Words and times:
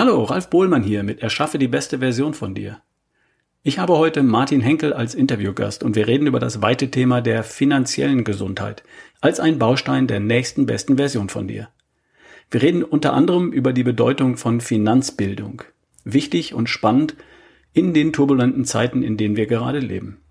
Hallo, 0.00 0.24
Ralf 0.24 0.48
Bohlmann 0.48 0.82
hier 0.82 1.02
mit 1.02 1.20
Erschaffe 1.20 1.58
die 1.58 1.68
beste 1.68 1.98
Version 1.98 2.32
von 2.32 2.54
dir. 2.54 2.80
Ich 3.62 3.78
habe 3.78 3.98
heute 3.98 4.22
Martin 4.22 4.62
Henkel 4.62 4.94
als 4.94 5.14
Interviewgast 5.14 5.82
und 5.82 5.94
wir 5.94 6.08
reden 6.08 6.26
über 6.26 6.40
das 6.40 6.62
weite 6.62 6.90
Thema 6.90 7.20
der 7.20 7.44
finanziellen 7.44 8.24
Gesundheit 8.24 8.82
als 9.20 9.40
ein 9.40 9.58
Baustein 9.58 10.06
der 10.06 10.20
nächsten 10.20 10.64
besten 10.64 10.96
Version 10.96 11.28
von 11.28 11.48
dir. 11.48 11.68
Wir 12.50 12.62
reden 12.62 12.82
unter 12.82 13.12
anderem 13.12 13.52
über 13.52 13.74
die 13.74 13.82
Bedeutung 13.82 14.38
von 14.38 14.62
Finanzbildung. 14.62 15.64
Wichtig 16.04 16.54
und 16.54 16.70
spannend 16.70 17.14
in 17.74 17.92
den 17.92 18.14
turbulenten 18.14 18.64
Zeiten, 18.64 19.02
in 19.02 19.18
denen 19.18 19.36
wir 19.36 19.44
gerade 19.44 19.80
leben. 19.80 20.22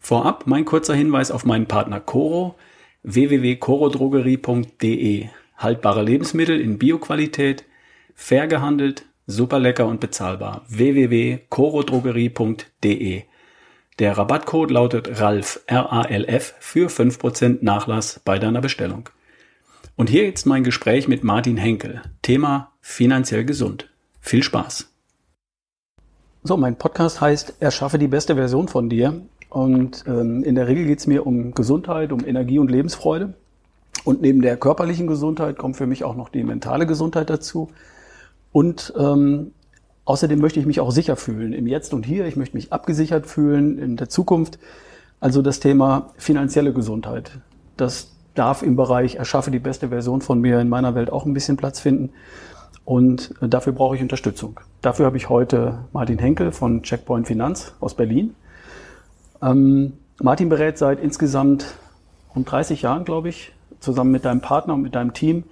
Vorab 0.00 0.48
mein 0.48 0.64
kurzer 0.64 0.96
Hinweis 0.96 1.30
auf 1.30 1.44
meinen 1.44 1.66
Partner 1.66 2.00
Coro 2.00 2.56
www.corodrogerie.de. 3.04 5.28
Haltbare 5.56 6.02
Lebensmittel 6.02 6.60
in 6.60 6.78
Bioqualität, 6.78 7.64
fair 8.14 8.46
gehandelt, 8.46 9.04
super 9.26 9.58
lecker 9.58 9.86
und 9.86 10.00
bezahlbar. 10.00 10.64
www.corodrogerie.de. 10.68 13.22
Der 14.00 14.18
Rabattcode 14.18 14.72
lautet 14.72 15.20
RALF, 15.20 15.60
R-A-L-F, 15.66 16.54
für 16.58 16.88
5% 16.88 17.58
Nachlass 17.62 18.20
bei 18.24 18.38
deiner 18.38 18.60
Bestellung. 18.60 19.08
Und 19.96 20.10
hier 20.10 20.24
jetzt 20.24 20.46
mein 20.46 20.64
Gespräch 20.64 21.06
mit 21.06 21.22
Martin 21.22 21.56
Henkel. 21.56 22.02
Thema 22.22 22.72
finanziell 22.80 23.44
gesund. 23.44 23.88
Viel 24.20 24.42
Spaß. 24.42 24.90
So, 26.42 26.56
mein 26.56 26.76
Podcast 26.76 27.20
heißt 27.20 27.54
Erschaffe 27.60 27.98
die 27.98 28.08
beste 28.08 28.34
Version 28.34 28.66
von 28.66 28.88
dir. 28.88 29.20
Und 29.48 30.04
ähm, 30.08 30.42
in 30.42 30.56
der 30.56 30.66
Regel 30.66 30.86
geht 30.86 30.98
es 30.98 31.06
mir 31.06 31.24
um 31.24 31.54
Gesundheit, 31.54 32.10
um 32.10 32.26
Energie 32.26 32.58
und 32.58 32.72
Lebensfreude. 32.72 33.34
Und 34.02 34.20
neben 34.20 34.42
der 34.42 34.56
körperlichen 34.56 35.06
Gesundheit 35.06 35.56
kommt 35.56 35.76
für 35.76 35.86
mich 35.86 36.02
auch 36.02 36.16
noch 36.16 36.28
die 36.28 36.42
mentale 36.42 36.86
Gesundheit 36.86 37.30
dazu. 37.30 37.70
Und 38.54 38.94
ähm, 38.96 39.50
außerdem 40.06 40.40
möchte 40.40 40.60
ich 40.60 40.66
mich 40.66 40.78
auch 40.78 40.92
sicher 40.92 41.16
fühlen 41.16 41.52
im 41.52 41.66
Jetzt 41.66 41.92
und 41.92 42.06
Hier. 42.06 42.24
Ich 42.26 42.36
möchte 42.36 42.56
mich 42.56 42.72
abgesichert 42.72 43.26
fühlen 43.26 43.78
in 43.78 43.96
der 43.96 44.08
Zukunft. 44.08 44.58
Also 45.20 45.42
das 45.42 45.60
Thema 45.60 46.12
finanzielle 46.16 46.72
Gesundheit. 46.72 47.32
Das 47.76 48.12
darf 48.34 48.62
im 48.62 48.76
Bereich 48.76 49.16
Erschaffe 49.16 49.50
die 49.50 49.58
beste 49.58 49.88
Version 49.88 50.22
von 50.22 50.40
mir 50.40 50.60
in 50.60 50.68
meiner 50.68 50.94
Welt 50.94 51.10
auch 51.10 51.26
ein 51.26 51.34
bisschen 51.34 51.56
Platz 51.56 51.80
finden. 51.80 52.10
Und 52.86 53.34
äh, 53.42 53.48
dafür 53.48 53.72
brauche 53.72 53.96
ich 53.96 54.02
Unterstützung. 54.02 54.60
Dafür 54.80 55.06
habe 55.06 55.16
ich 55.16 55.28
heute 55.28 55.80
Martin 55.92 56.18
Henkel 56.18 56.52
von 56.52 56.82
Checkpoint 56.82 57.26
Finanz 57.26 57.74
aus 57.80 57.94
Berlin 57.94 58.34
ähm, 59.44 59.94
Martin 60.22 60.48
berät 60.48 60.78
seit 60.78 61.00
insgesamt 61.00 61.74
rund 62.34 62.50
30 62.50 62.82
Jahren, 62.82 63.04
glaube 63.04 63.28
ich, 63.28 63.52
zusammen 63.80 64.10
mit 64.10 64.24
deinem 64.24 64.40
Partner 64.40 64.74
und 64.74 64.82
mit 64.82 64.94
deinem 64.94 65.12
Team 65.12 65.44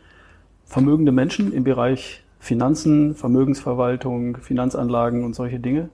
vermögende 0.64 1.12
Menschen 1.12 1.52
im 1.52 1.64
Bereich 1.64 2.21
Finanzen, 2.42 3.14
Vermögensverwaltung, 3.14 4.38
Finanzanlagen 4.38 5.24
und 5.24 5.32
solche 5.32 5.60
Dinge. 5.60 5.90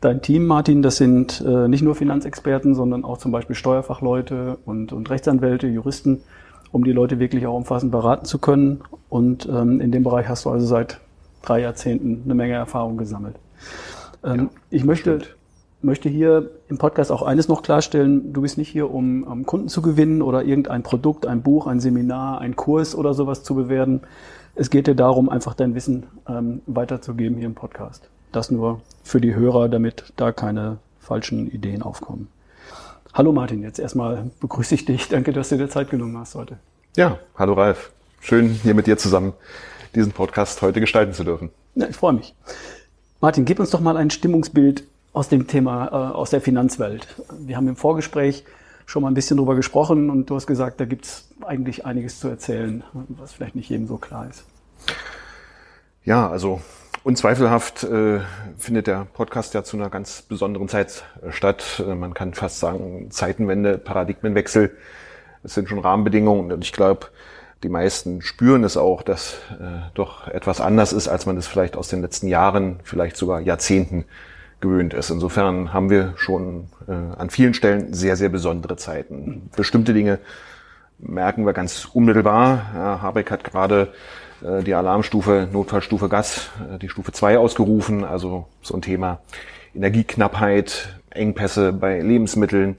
Dein 0.00 0.20
Team, 0.20 0.44
Martin, 0.48 0.82
das 0.82 0.96
sind 0.96 1.40
äh, 1.46 1.68
nicht 1.68 1.82
nur 1.82 1.94
Finanzexperten, 1.94 2.74
sondern 2.74 3.04
auch 3.04 3.18
zum 3.18 3.30
Beispiel 3.30 3.54
Steuerfachleute 3.54 4.58
und, 4.66 4.92
und 4.92 5.08
Rechtsanwälte, 5.08 5.68
Juristen, 5.68 6.22
um 6.72 6.82
die 6.82 6.90
Leute 6.90 7.20
wirklich 7.20 7.46
auch 7.46 7.54
umfassend 7.54 7.92
beraten 7.92 8.24
zu 8.24 8.40
können. 8.40 8.80
Und 9.08 9.48
ähm, 9.48 9.80
in 9.80 9.92
dem 9.92 10.02
Bereich 10.02 10.26
hast 10.26 10.46
du 10.46 10.50
also 10.50 10.66
seit 10.66 10.98
drei 11.42 11.60
Jahrzehnten 11.60 12.22
eine 12.24 12.34
Menge 12.34 12.54
Erfahrung 12.54 12.96
gesammelt. 12.96 13.36
Ähm, 14.24 14.50
ja, 14.52 14.60
ich 14.70 14.82
möchte, 14.82 15.20
stimmt 15.20 15.36
möchte 15.82 16.08
hier 16.08 16.50
im 16.68 16.78
Podcast 16.78 17.10
auch 17.10 17.22
eines 17.22 17.48
noch 17.48 17.62
klarstellen. 17.62 18.32
Du 18.32 18.42
bist 18.42 18.56
nicht 18.56 18.68
hier, 18.68 18.92
um, 18.92 19.24
um 19.24 19.44
Kunden 19.44 19.68
zu 19.68 19.82
gewinnen 19.82 20.22
oder 20.22 20.44
irgendein 20.44 20.82
Produkt, 20.82 21.26
ein 21.26 21.42
Buch, 21.42 21.66
ein 21.66 21.80
Seminar, 21.80 22.40
ein 22.40 22.56
Kurs 22.56 22.94
oder 22.94 23.14
sowas 23.14 23.42
zu 23.42 23.54
bewerten. 23.54 24.00
Es 24.54 24.68
geht 24.68 24.86
dir 24.86 24.94
darum, 24.94 25.30
einfach 25.30 25.54
dein 25.54 25.74
Wissen 25.74 26.06
ähm, 26.28 26.60
weiterzugeben 26.66 27.38
hier 27.38 27.46
im 27.46 27.54
Podcast. 27.54 28.10
Das 28.32 28.50
nur 28.50 28.82
für 29.02 29.18
die 29.18 29.34
Hörer, 29.34 29.70
damit 29.70 30.12
da 30.16 30.30
keine 30.30 30.76
falschen 31.00 31.50
Ideen 31.50 31.82
aufkommen. 31.82 32.28
Hallo 33.14 33.32
Martin, 33.32 33.62
jetzt 33.62 33.78
erstmal 33.78 34.30
begrüße 34.40 34.74
ich 34.74 34.84
dich. 34.84 35.08
Danke, 35.08 35.32
dass 35.32 35.48
du 35.48 35.56
dir 35.56 35.70
Zeit 35.70 35.88
genommen 35.88 36.18
hast 36.18 36.34
heute. 36.34 36.58
Ja, 36.96 37.18
hallo 37.34 37.54
Ralf. 37.54 37.92
Schön, 38.20 38.50
hier 38.50 38.74
mit 38.74 38.86
dir 38.86 38.98
zusammen 38.98 39.32
diesen 39.94 40.12
Podcast 40.12 40.60
heute 40.60 40.80
gestalten 40.80 41.14
zu 41.14 41.24
dürfen. 41.24 41.50
Ja, 41.74 41.88
ich 41.88 41.96
freue 41.96 42.12
mich. 42.12 42.34
Martin, 43.22 43.46
gib 43.46 43.58
uns 43.58 43.70
doch 43.70 43.80
mal 43.80 43.96
ein 43.96 44.10
Stimmungsbild 44.10 44.84
aus 45.14 45.30
dem 45.30 45.46
Thema, 45.46 45.86
äh, 45.86 46.14
aus 46.14 46.28
der 46.28 46.42
Finanzwelt. 46.42 47.06
Wir 47.38 47.56
haben 47.56 47.68
im 47.68 47.76
Vorgespräch 47.76 48.44
schon 48.92 49.02
mal 49.02 49.10
ein 49.10 49.14
bisschen 49.14 49.38
drüber 49.38 49.54
gesprochen 49.54 50.10
und 50.10 50.28
du 50.28 50.36
hast 50.36 50.46
gesagt, 50.46 50.78
da 50.78 50.84
gibt 50.84 51.06
es 51.06 51.26
eigentlich 51.46 51.86
einiges 51.86 52.20
zu 52.20 52.28
erzählen, 52.28 52.84
was 52.92 53.32
vielleicht 53.32 53.56
nicht 53.56 53.70
jedem 53.70 53.86
so 53.86 53.96
klar 53.96 54.28
ist. 54.28 54.44
Ja, 56.04 56.28
also 56.28 56.60
unzweifelhaft 57.02 57.84
äh, 57.84 58.20
findet 58.58 58.88
der 58.88 59.06
Podcast 59.14 59.54
ja 59.54 59.64
zu 59.64 59.78
einer 59.78 59.88
ganz 59.88 60.20
besonderen 60.20 60.68
Zeit 60.68 61.04
äh, 61.22 61.32
statt. 61.32 61.82
Äh, 61.86 61.94
man 61.94 62.12
kann 62.12 62.34
fast 62.34 62.60
sagen, 62.60 63.10
Zeitenwende, 63.10 63.78
Paradigmenwechsel. 63.78 64.76
Das 65.42 65.54
sind 65.54 65.70
schon 65.70 65.78
Rahmenbedingungen 65.78 66.52
und 66.52 66.62
ich 66.62 66.74
glaube, 66.74 67.06
die 67.62 67.70
meisten 67.70 68.20
spüren 68.20 68.62
es 68.62 68.76
auch, 68.76 69.02
dass 69.02 69.38
äh, 69.52 69.88
doch 69.94 70.28
etwas 70.28 70.60
anders 70.60 70.92
ist, 70.92 71.08
als 71.08 71.24
man 71.24 71.38
es 71.38 71.46
vielleicht 71.46 71.76
aus 71.76 71.88
den 71.88 72.02
letzten 72.02 72.28
Jahren, 72.28 72.78
vielleicht 72.84 73.16
sogar 73.16 73.40
Jahrzehnten 73.40 74.04
gewöhnt 74.62 74.94
ist. 74.94 75.10
Insofern 75.10 75.74
haben 75.74 75.90
wir 75.90 76.14
schon 76.16 76.68
äh, 76.88 76.92
an 76.92 77.28
vielen 77.28 77.52
Stellen 77.52 77.92
sehr, 77.92 78.16
sehr 78.16 78.30
besondere 78.30 78.76
Zeiten. 78.76 79.50
Bestimmte 79.54 79.92
Dinge 79.92 80.18
merken 80.98 81.44
wir 81.44 81.52
ganz 81.52 81.84
unmittelbar. 81.92 82.70
Ja, 82.74 83.02
Habeck 83.02 83.30
hat 83.30 83.44
gerade 83.44 83.92
äh, 84.42 84.62
die 84.62 84.74
Alarmstufe, 84.74 85.48
Notfallstufe 85.52 86.08
Gas, 86.08 86.48
äh, 86.74 86.78
die 86.78 86.88
Stufe 86.88 87.12
2 87.12 87.36
ausgerufen, 87.38 88.04
also 88.04 88.46
so 88.62 88.74
ein 88.74 88.82
Thema 88.82 89.20
Energieknappheit, 89.74 90.96
Engpässe 91.10 91.72
bei 91.72 92.00
Lebensmitteln, 92.00 92.76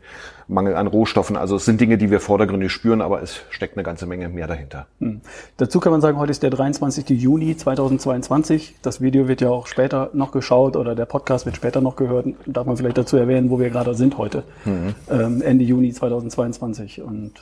Mangel 0.48 0.76
an 0.76 0.88
Rohstoffen. 0.88 1.36
Also 1.36 1.56
es 1.56 1.66
sind 1.66 1.80
Dinge, 1.80 1.98
die 1.98 2.12
wir 2.12 2.20
vordergründig 2.20 2.72
spüren, 2.72 3.02
aber 3.02 3.22
es 3.22 3.42
steckt 3.50 3.78
eine 3.78 3.84
ganze 3.84 4.06
Menge 4.06 4.30
mehr 4.30 4.48
dahinter. 4.48 4.88
Hm. 5.00 5.22
Dazu 5.58 5.80
kann 5.80 5.92
man 5.92 6.02
sagen, 6.02 6.18
heute 6.18 6.32
ist 6.32 6.44
der 6.44 6.50
23. 6.50 7.10
Juni 7.10 7.56
2022. 7.56 8.76
Das 8.82 9.02
Video 9.02 9.28
wird 9.28 9.42
ja 9.42 9.50
auch 9.50 9.68
später 9.68 10.10
noch 10.14 10.32
geschaut 10.32 10.76
oder 10.76 10.96
der 10.96 11.06
Podcast 11.06 11.46
wird 11.46 11.56
später 11.56 11.82
noch 11.82 11.96
gehört. 11.96 12.28
Darf 12.46 12.66
man 12.66 12.78
vielleicht 12.78 12.98
dazu 12.98 13.18
erwähnen, 13.18 13.50
wo 13.50 13.60
wir 13.60 13.70
gerade 13.70 13.96
sind 13.96 14.18
heute. 14.18 14.44
Mhm. 14.66 14.96
Ähm, 15.10 15.42
Ende 15.42 15.64
Juni 15.64 15.94
2022. 15.94 17.02
Und 17.02 17.34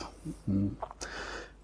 hm. 0.46 0.78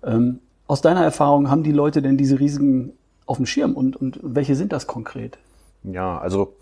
ähm, 0.03 0.39
aus 0.67 0.81
deiner 0.81 1.03
Erfahrung 1.03 1.49
haben 1.49 1.63
die 1.63 1.71
Leute 1.71 2.01
denn 2.01 2.17
diese 2.17 2.39
Risiken 2.39 2.93
auf 3.25 3.37
dem 3.37 3.45
Schirm 3.45 3.73
und, 3.73 3.95
und 3.95 4.19
welche 4.23 4.55
sind 4.55 4.71
das 4.71 4.87
konkret? 4.87 5.37
Ja, 5.83 6.17
also 6.17 6.55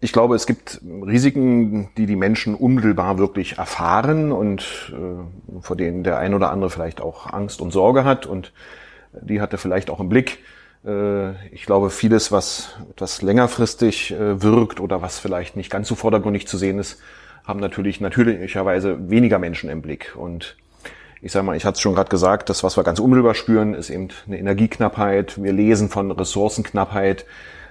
ich 0.00 0.12
glaube, 0.12 0.34
es 0.34 0.46
gibt 0.46 0.80
Risiken, 0.84 1.90
die 1.96 2.06
die 2.06 2.16
Menschen 2.16 2.54
unmittelbar 2.54 3.18
wirklich 3.18 3.58
erfahren 3.58 4.32
und 4.32 4.92
äh, 4.92 5.60
vor 5.60 5.76
denen 5.76 6.04
der 6.04 6.18
ein 6.18 6.32
oder 6.32 6.50
andere 6.50 6.70
vielleicht 6.70 7.00
auch 7.00 7.26
Angst 7.26 7.60
und 7.60 7.70
Sorge 7.70 8.04
hat 8.04 8.26
und 8.26 8.52
die 9.12 9.40
hat 9.40 9.52
er 9.52 9.58
vielleicht 9.58 9.90
auch 9.90 10.00
im 10.00 10.08
Blick. 10.08 10.38
Äh, 10.86 11.32
ich 11.54 11.66
glaube, 11.66 11.90
vieles, 11.90 12.32
was 12.32 12.78
etwas 12.90 13.20
längerfristig 13.20 14.12
äh, 14.12 14.42
wirkt 14.42 14.80
oder 14.80 15.02
was 15.02 15.18
vielleicht 15.18 15.56
nicht 15.56 15.70
ganz 15.70 15.88
so 15.88 15.94
vordergründig 15.94 16.48
zu 16.48 16.56
sehen 16.56 16.78
ist, 16.78 17.00
haben 17.44 17.60
natürlich 17.60 18.00
natürlicherweise 18.00 19.10
weniger 19.10 19.38
Menschen 19.38 19.68
im 19.68 19.82
Blick. 19.82 20.14
Und 20.16 20.56
ich 21.20 21.32
sage 21.32 21.44
mal, 21.44 21.56
ich 21.56 21.66
hatte 21.66 21.74
es 21.74 21.80
schon 21.80 21.94
gerade 21.94 22.08
gesagt, 22.08 22.48
das, 22.48 22.64
was 22.64 22.78
wir 22.78 22.84
ganz 22.84 23.00
unmittelbar 23.00 23.34
spüren, 23.34 23.74
ist 23.74 23.90
eben 23.90 24.08
eine 24.26 24.38
Energieknappheit. 24.38 25.42
Wir 25.42 25.52
lesen 25.52 25.90
von 25.90 26.10
Ressourcenknappheit. 26.10 27.26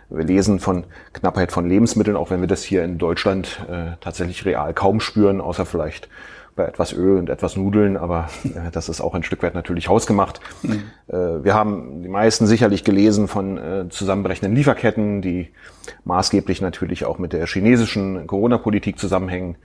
Wir 0.09 0.25
lesen 0.25 0.59
von 0.59 0.85
Knappheit 1.13 1.51
von 1.51 1.67
Lebensmitteln, 1.67 2.17
auch 2.17 2.31
wenn 2.31 2.41
wir 2.41 2.47
das 2.47 2.63
hier 2.63 2.83
in 2.83 2.97
Deutschland 2.97 3.65
äh, 3.69 3.91
tatsächlich 4.01 4.45
real 4.45 4.73
kaum 4.73 4.99
spüren, 4.99 5.39
außer 5.39 5.65
vielleicht 5.65 6.09
bei 6.55 6.65
etwas 6.65 6.93
Öl 6.93 7.17
und 7.17 7.29
etwas 7.29 7.55
Nudeln, 7.55 7.95
aber 7.95 8.27
äh, 8.43 8.71
das 8.71 8.89
ist 8.89 9.01
auch 9.01 9.13
ein 9.13 9.23
Stück 9.23 9.41
weit 9.43 9.55
natürlich 9.55 9.87
hausgemacht. 9.87 10.41
Mhm. 10.61 10.83
Äh, 11.07 11.43
wir 11.43 11.53
haben 11.53 12.03
die 12.03 12.09
meisten 12.09 12.47
sicherlich 12.47 12.83
gelesen 12.83 13.27
von 13.27 13.57
äh, 13.57 13.89
zusammenbrechenden 13.89 14.55
Lieferketten, 14.55 15.21
die 15.21 15.49
maßgeblich 16.03 16.59
natürlich 16.59 17.05
auch 17.05 17.17
mit 17.17 17.31
der 17.31 17.45
chinesischen 17.47 18.27
Corona-Politik 18.27 18.99
zusammenhängen. 18.99 19.55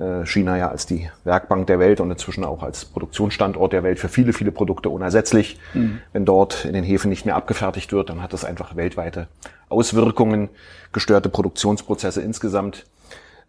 Äh, 0.00 0.24
China 0.24 0.56
ja 0.56 0.70
als 0.70 0.86
die 0.86 1.10
Werkbank 1.24 1.66
der 1.66 1.78
Welt 1.78 2.00
und 2.00 2.10
inzwischen 2.10 2.44
auch 2.44 2.62
als 2.62 2.84
Produktionsstandort 2.84 3.72
der 3.72 3.82
Welt 3.82 3.98
für 3.98 4.08
viele, 4.08 4.32
viele 4.32 4.52
Produkte 4.52 4.88
unersetzlich. 4.88 5.58
Mhm. 5.74 5.98
Wenn 6.12 6.24
dort 6.24 6.64
in 6.64 6.72
den 6.72 6.84
Häfen 6.84 7.10
nicht 7.10 7.26
mehr 7.26 7.36
abgefertigt 7.36 7.92
wird, 7.92 8.08
dann 8.08 8.22
hat 8.22 8.32
das 8.32 8.44
einfach 8.44 8.76
weltweite 8.76 9.28
Auswirkungen, 9.68 10.48
gestörte 10.92 11.28
Produktionsprozesse 11.28 12.22
insgesamt. 12.22 12.86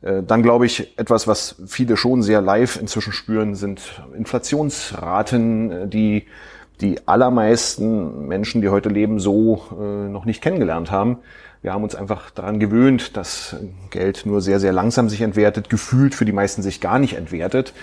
Äh, 0.02 0.24
dann 0.24 0.44
glaube 0.44 0.66
ich, 0.66 0.98
etwas, 0.98 1.28
was 1.28 1.56
viele 1.68 1.96
schon 1.96 2.22
sehr 2.22 2.42
live 2.42 2.76
inzwischen 2.76 3.14
spüren, 3.14 3.56
sind 3.56 4.02
Inflationsraten, 4.18 5.72
äh, 5.72 5.88
die 5.88 6.28
die 6.82 7.08
allermeisten 7.08 8.28
Menschen, 8.28 8.62
die 8.64 8.70
heute 8.70 8.90
leben, 8.90 9.20
so 9.20 9.62
noch 10.10 10.26
nicht 10.26 10.42
kennengelernt 10.42 10.90
haben. 10.90 11.20
Wir 11.62 11.74
haben 11.74 11.84
uns 11.84 11.94
einfach 11.94 12.31
daran 12.31 12.60
gewöhnt, 12.60 13.16
dass 13.18 13.56
Geld 13.92 14.25
nur 14.25 14.42
sehr, 14.42 14.60
sehr 14.60 14.74
langsam 14.74 15.10
sich 15.10 15.22
entwertet, 15.22 15.69
gefühlt 15.69 16.16
für 16.16 16.25
die 16.25 16.31
meisten 16.31 16.63
sich 16.63 16.81
gar 16.81 16.98
nicht 16.98 17.13
entwertet. 17.13 17.74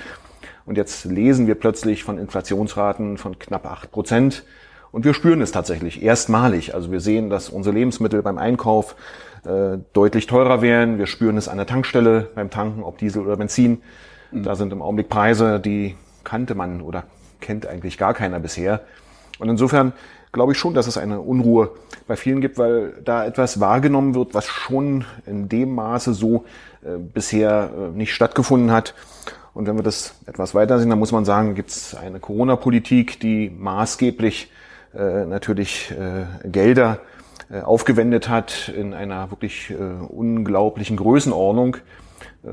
Und 0.66 0.76
jetzt 0.76 1.04
lesen 1.04 1.46
wir 1.46 1.54
plötzlich 1.54 2.02
von 2.02 2.19
Inflationsraten 2.19 3.19
von 3.19 3.38
knapp 3.38 3.66
acht 3.66 3.92
Prozent. 3.92 4.44
Und 4.90 5.04
wir 5.04 5.14
spüren 5.14 5.40
es 5.40 5.52
tatsächlich 5.52 6.02
erstmalig. 6.02 6.75
Also 6.75 6.90
wir 6.90 7.00
sehen, 7.00 7.30
dass 7.30 7.50
unsere 7.50 7.75
Lebensmittel 7.75 8.22
beim 8.22 8.36
Einkauf 8.36 8.96
äh, 9.44 9.78
deutlich 9.92 10.26
teurer 10.26 10.60
werden. 10.60 10.98
Wir 10.98 11.06
spüren 11.06 11.36
es 11.36 11.46
an 11.46 11.56
der 11.56 11.66
Tankstelle 11.66 12.28
beim 12.34 12.50
Tanken, 12.50 12.82
ob 12.82 12.98
Diesel 12.98 13.22
oder 13.22 13.36
Benzin. 13.36 13.82
Mhm. 14.32 14.42
Da 14.42 14.56
sind 14.56 14.72
im 14.72 14.82
Augenblick 14.82 15.08
Preise, 15.08 15.60
die 15.60 15.94
kannte 16.25 16.54
man 16.56 16.80
oder 16.80 17.04
kennt 17.40 17.66
eigentlich 17.66 17.96
gar 17.96 18.12
keiner 18.12 18.40
bisher. 18.40 18.80
Und 19.38 19.48
insofern 19.48 19.92
glaube 20.38 20.52
ich 20.52 20.58
schon, 20.58 20.73
dass 20.73 20.87
es 20.87 20.96
eine 20.96 21.20
Unruhe 21.20 21.73
bei 22.06 22.14
vielen 22.14 22.40
gibt, 22.40 22.58
weil 22.58 22.93
da 23.05 23.26
etwas 23.26 23.58
wahrgenommen 23.58 24.14
wird, 24.14 24.35
was 24.35 24.46
schon 24.46 25.05
in 25.26 25.49
dem 25.49 25.75
Maße 25.75 26.14
so 26.14 26.44
äh, 26.85 26.96
bisher 26.96 27.70
äh, 27.76 27.96
nicht 27.96 28.14
stattgefunden 28.14 28.70
hat. 28.70 28.94
Und 29.52 29.67
wenn 29.67 29.75
wir 29.75 29.82
das 29.82 30.14
etwas 30.26 30.55
weiter 30.55 30.79
sehen, 30.79 30.90
dann 30.90 31.00
muss 31.00 31.11
man 31.11 31.25
sagen, 31.25 31.56
gibt 31.56 31.70
es 31.70 31.96
eine 31.96 32.20
Corona-Politik, 32.20 33.19
die 33.19 33.50
maßgeblich 33.50 34.52
äh, 34.94 35.26
natürlich 35.26 35.90
äh, 35.90 36.49
Gelder 36.49 37.00
äh, 37.50 37.62
aufgewendet 37.62 38.29
hat 38.29 38.69
in 38.69 38.94
einer 38.94 39.32
wirklich 39.32 39.70
äh, 39.70 39.75
unglaublichen 39.75 40.96
Größenordnung. 40.96 41.79
Äh, 42.44 42.49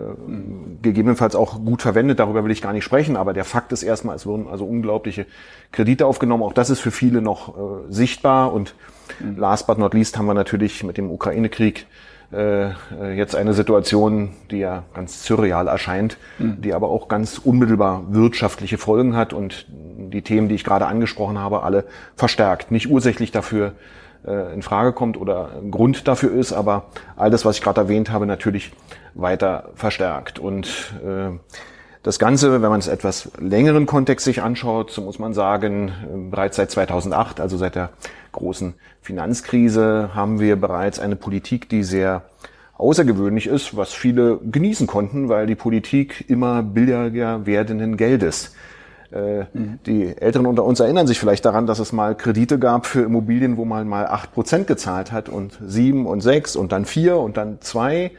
gegebenenfalls 0.81 1.35
auch 1.35 1.63
gut 1.63 1.83
verwendet, 1.83 2.19
darüber 2.19 2.43
will 2.43 2.49
ich 2.49 2.61
gar 2.63 2.73
nicht 2.73 2.83
sprechen, 2.83 3.15
aber 3.15 3.33
der 3.33 3.45
Fakt 3.45 3.71
ist 3.71 3.83
erstmal, 3.83 4.15
es 4.15 4.25
wurden 4.25 4.47
also 4.47 4.65
unglaubliche 4.65 5.27
Kredite 5.71 6.07
aufgenommen. 6.07 6.41
Auch 6.41 6.53
das 6.53 6.71
ist 6.71 6.79
für 6.79 6.89
viele 6.89 7.21
noch 7.21 7.49
äh, 7.49 7.91
sichtbar 7.93 8.51
und 8.51 8.73
mhm. 9.19 9.37
last 9.37 9.67
but 9.67 9.77
not 9.77 9.93
least 9.93 10.17
haben 10.17 10.25
wir 10.25 10.33
natürlich 10.33 10.83
mit 10.83 10.97
dem 10.97 11.11
Ukraine-Krieg 11.11 11.85
äh, 12.33 12.71
jetzt 13.15 13.35
eine 13.35 13.53
Situation, 13.53 14.31
die 14.49 14.57
ja 14.57 14.85
ganz 14.95 15.23
surreal 15.23 15.67
erscheint, 15.67 16.17
mhm. 16.39 16.61
die 16.61 16.73
aber 16.73 16.89
auch 16.89 17.07
ganz 17.07 17.37
unmittelbar 17.37 18.05
wirtschaftliche 18.09 18.79
Folgen 18.79 19.15
hat 19.15 19.33
und 19.33 19.67
die 19.69 20.23
Themen, 20.23 20.49
die 20.49 20.55
ich 20.55 20.63
gerade 20.63 20.87
angesprochen 20.87 21.37
habe, 21.37 21.61
alle 21.61 21.85
verstärkt. 22.15 22.71
Nicht 22.71 22.89
ursächlich 22.89 23.31
dafür 23.31 23.73
äh, 24.25 24.53
in 24.53 24.61
Frage 24.61 24.93
kommt 24.93 25.17
oder 25.17 25.51
Grund 25.69 26.07
dafür 26.07 26.31
ist, 26.31 26.53
aber 26.53 26.85
all 27.15 27.29
das, 27.29 27.45
was 27.45 27.57
ich 27.57 27.63
gerade 27.63 27.81
erwähnt 27.81 28.11
habe, 28.11 28.25
natürlich 28.25 28.71
weiter 29.13 29.69
verstärkt. 29.75 30.39
Und 30.39 30.93
äh, 31.05 31.37
das 32.03 32.19
Ganze, 32.19 32.51
wenn 32.61 32.69
man 32.69 32.79
es 32.79 32.87
etwas 32.87 33.31
längeren 33.39 33.85
Kontext 33.85 34.25
sich 34.25 34.41
anschaut, 34.41 34.91
so 34.91 35.01
muss 35.01 35.17
man 35.17 35.33
sagen, 35.33 35.89
äh, 35.89 36.29
bereits 36.29 36.57
seit 36.57 36.71
2008, 36.71 37.39
also 37.39 37.57
seit 37.57 37.75
der 37.75 37.89
großen 38.31 38.75
Finanzkrise, 39.01 40.11
haben 40.13 40.39
wir 40.39 40.55
bereits 40.55 40.99
eine 40.99 41.15
Politik, 41.15 41.69
die 41.69 41.83
sehr 41.83 42.23
außergewöhnlich 42.77 43.47
ist, 43.47 43.77
was 43.77 43.93
viele 43.93 44.37
genießen 44.39 44.85
konnten, 44.85 45.29
weil 45.29 45.47
die 45.47 45.55
Politik 45.55 46.25
immer 46.29 46.61
billiger 46.61 47.45
werdenden 47.45 47.97
Geldes 47.97 48.53
die 49.85 50.17
Älteren 50.17 50.45
unter 50.45 50.65
uns 50.65 50.79
erinnern 50.81 51.07
sich 51.07 51.19
vielleicht 51.19 51.45
daran, 51.45 51.67
dass 51.67 51.79
es 51.79 51.93
mal 51.93 52.15
Kredite 52.15 52.59
gab 52.59 52.85
für 52.85 53.01
Immobilien, 53.01 53.55
wo 53.55 53.63
man 53.63 53.87
mal 53.87 54.07
acht 54.07 54.33
Prozent 54.33 54.67
gezahlt 54.67 55.11
hat 55.11 55.29
und 55.29 55.57
sieben 55.65 56.05
und 56.05 56.21
sechs 56.21 56.55
und 56.55 56.71
dann 56.71 56.85
vier 56.85 57.17
und 57.17 57.37
dann 57.37 57.61
zwei 57.61 58.11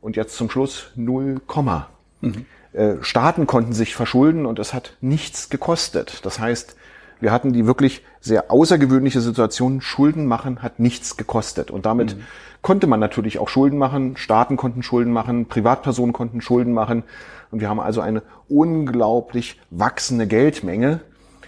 und 0.00 0.16
jetzt 0.16 0.36
zum 0.36 0.50
Schluss 0.50 0.90
null 0.94 1.40
Komma. 1.46 1.88
Mhm. 2.20 2.44
Äh, 2.72 2.96
Staaten 3.00 3.46
konnten 3.46 3.72
sich 3.72 3.94
verschulden 3.94 4.44
und 4.44 4.58
es 4.58 4.74
hat 4.74 4.96
nichts 5.00 5.48
gekostet. 5.48 6.24
Das 6.24 6.38
heißt, 6.38 6.76
wir 7.20 7.32
hatten 7.32 7.52
die 7.52 7.66
wirklich 7.66 8.04
sehr 8.20 8.50
außergewöhnliche 8.50 9.20
Situation, 9.20 9.80
Schulden 9.80 10.26
machen 10.26 10.62
hat 10.62 10.80
nichts 10.80 11.16
gekostet. 11.16 11.70
Und 11.70 11.86
damit 11.86 12.16
mhm. 12.16 12.20
Konnte 12.66 12.88
man 12.88 12.98
natürlich 12.98 13.38
auch 13.38 13.48
Schulden 13.48 13.78
machen, 13.78 14.16
Staaten 14.16 14.56
konnten 14.56 14.82
Schulden 14.82 15.12
machen, 15.12 15.46
Privatpersonen 15.46 16.12
konnten 16.12 16.40
Schulden 16.40 16.72
machen. 16.72 17.04
Und 17.52 17.60
wir 17.60 17.68
haben 17.68 17.78
also 17.78 18.00
eine 18.00 18.22
unglaublich 18.48 19.60
wachsende 19.70 20.26
Geldmenge. 20.26 20.98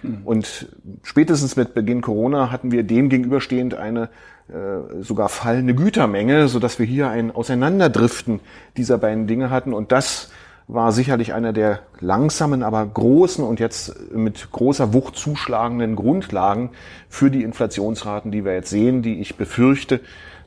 Mhm. 0.04 0.20
Und 0.24 0.68
spätestens 1.02 1.56
mit 1.56 1.74
Beginn 1.74 2.02
Corona 2.02 2.52
hatten 2.52 2.70
wir 2.70 2.84
dem 2.84 3.08
gegenüberstehend 3.08 3.74
eine 3.74 4.10
äh, 4.46 5.02
sogar 5.02 5.28
fallende 5.28 5.74
Gütermenge, 5.74 6.46
so 6.46 6.60
dass 6.60 6.78
wir 6.78 6.86
hier 6.86 7.08
ein 7.08 7.34
Auseinanderdriften 7.34 8.38
dieser 8.76 8.98
beiden 8.98 9.26
Dinge 9.26 9.50
hatten. 9.50 9.72
Und 9.72 9.90
das 9.90 10.30
war 10.68 10.92
sicherlich 10.92 11.34
einer 11.34 11.52
der 11.52 11.80
langsamen, 11.98 12.62
aber 12.62 12.86
großen 12.86 13.42
und 13.42 13.58
jetzt 13.58 14.12
mit 14.12 14.52
großer 14.52 14.92
Wucht 14.92 15.16
zuschlagenden 15.16 15.96
Grundlagen 15.96 16.70
für 17.08 17.28
die 17.28 17.42
Inflationsraten, 17.42 18.30
die 18.30 18.44
wir 18.44 18.52
jetzt 18.52 18.70
sehen, 18.70 19.02
die 19.02 19.18
ich 19.18 19.36
befürchte, 19.36 19.98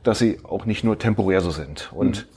dass 0.02 0.18
sie 0.18 0.38
auch 0.42 0.64
nicht 0.64 0.84
nur 0.84 0.98
temporär 0.98 1.40
so 1.40 1.50
sind. 1.50 1.90
Und 1.92 2.26
mhm 2.26 2.32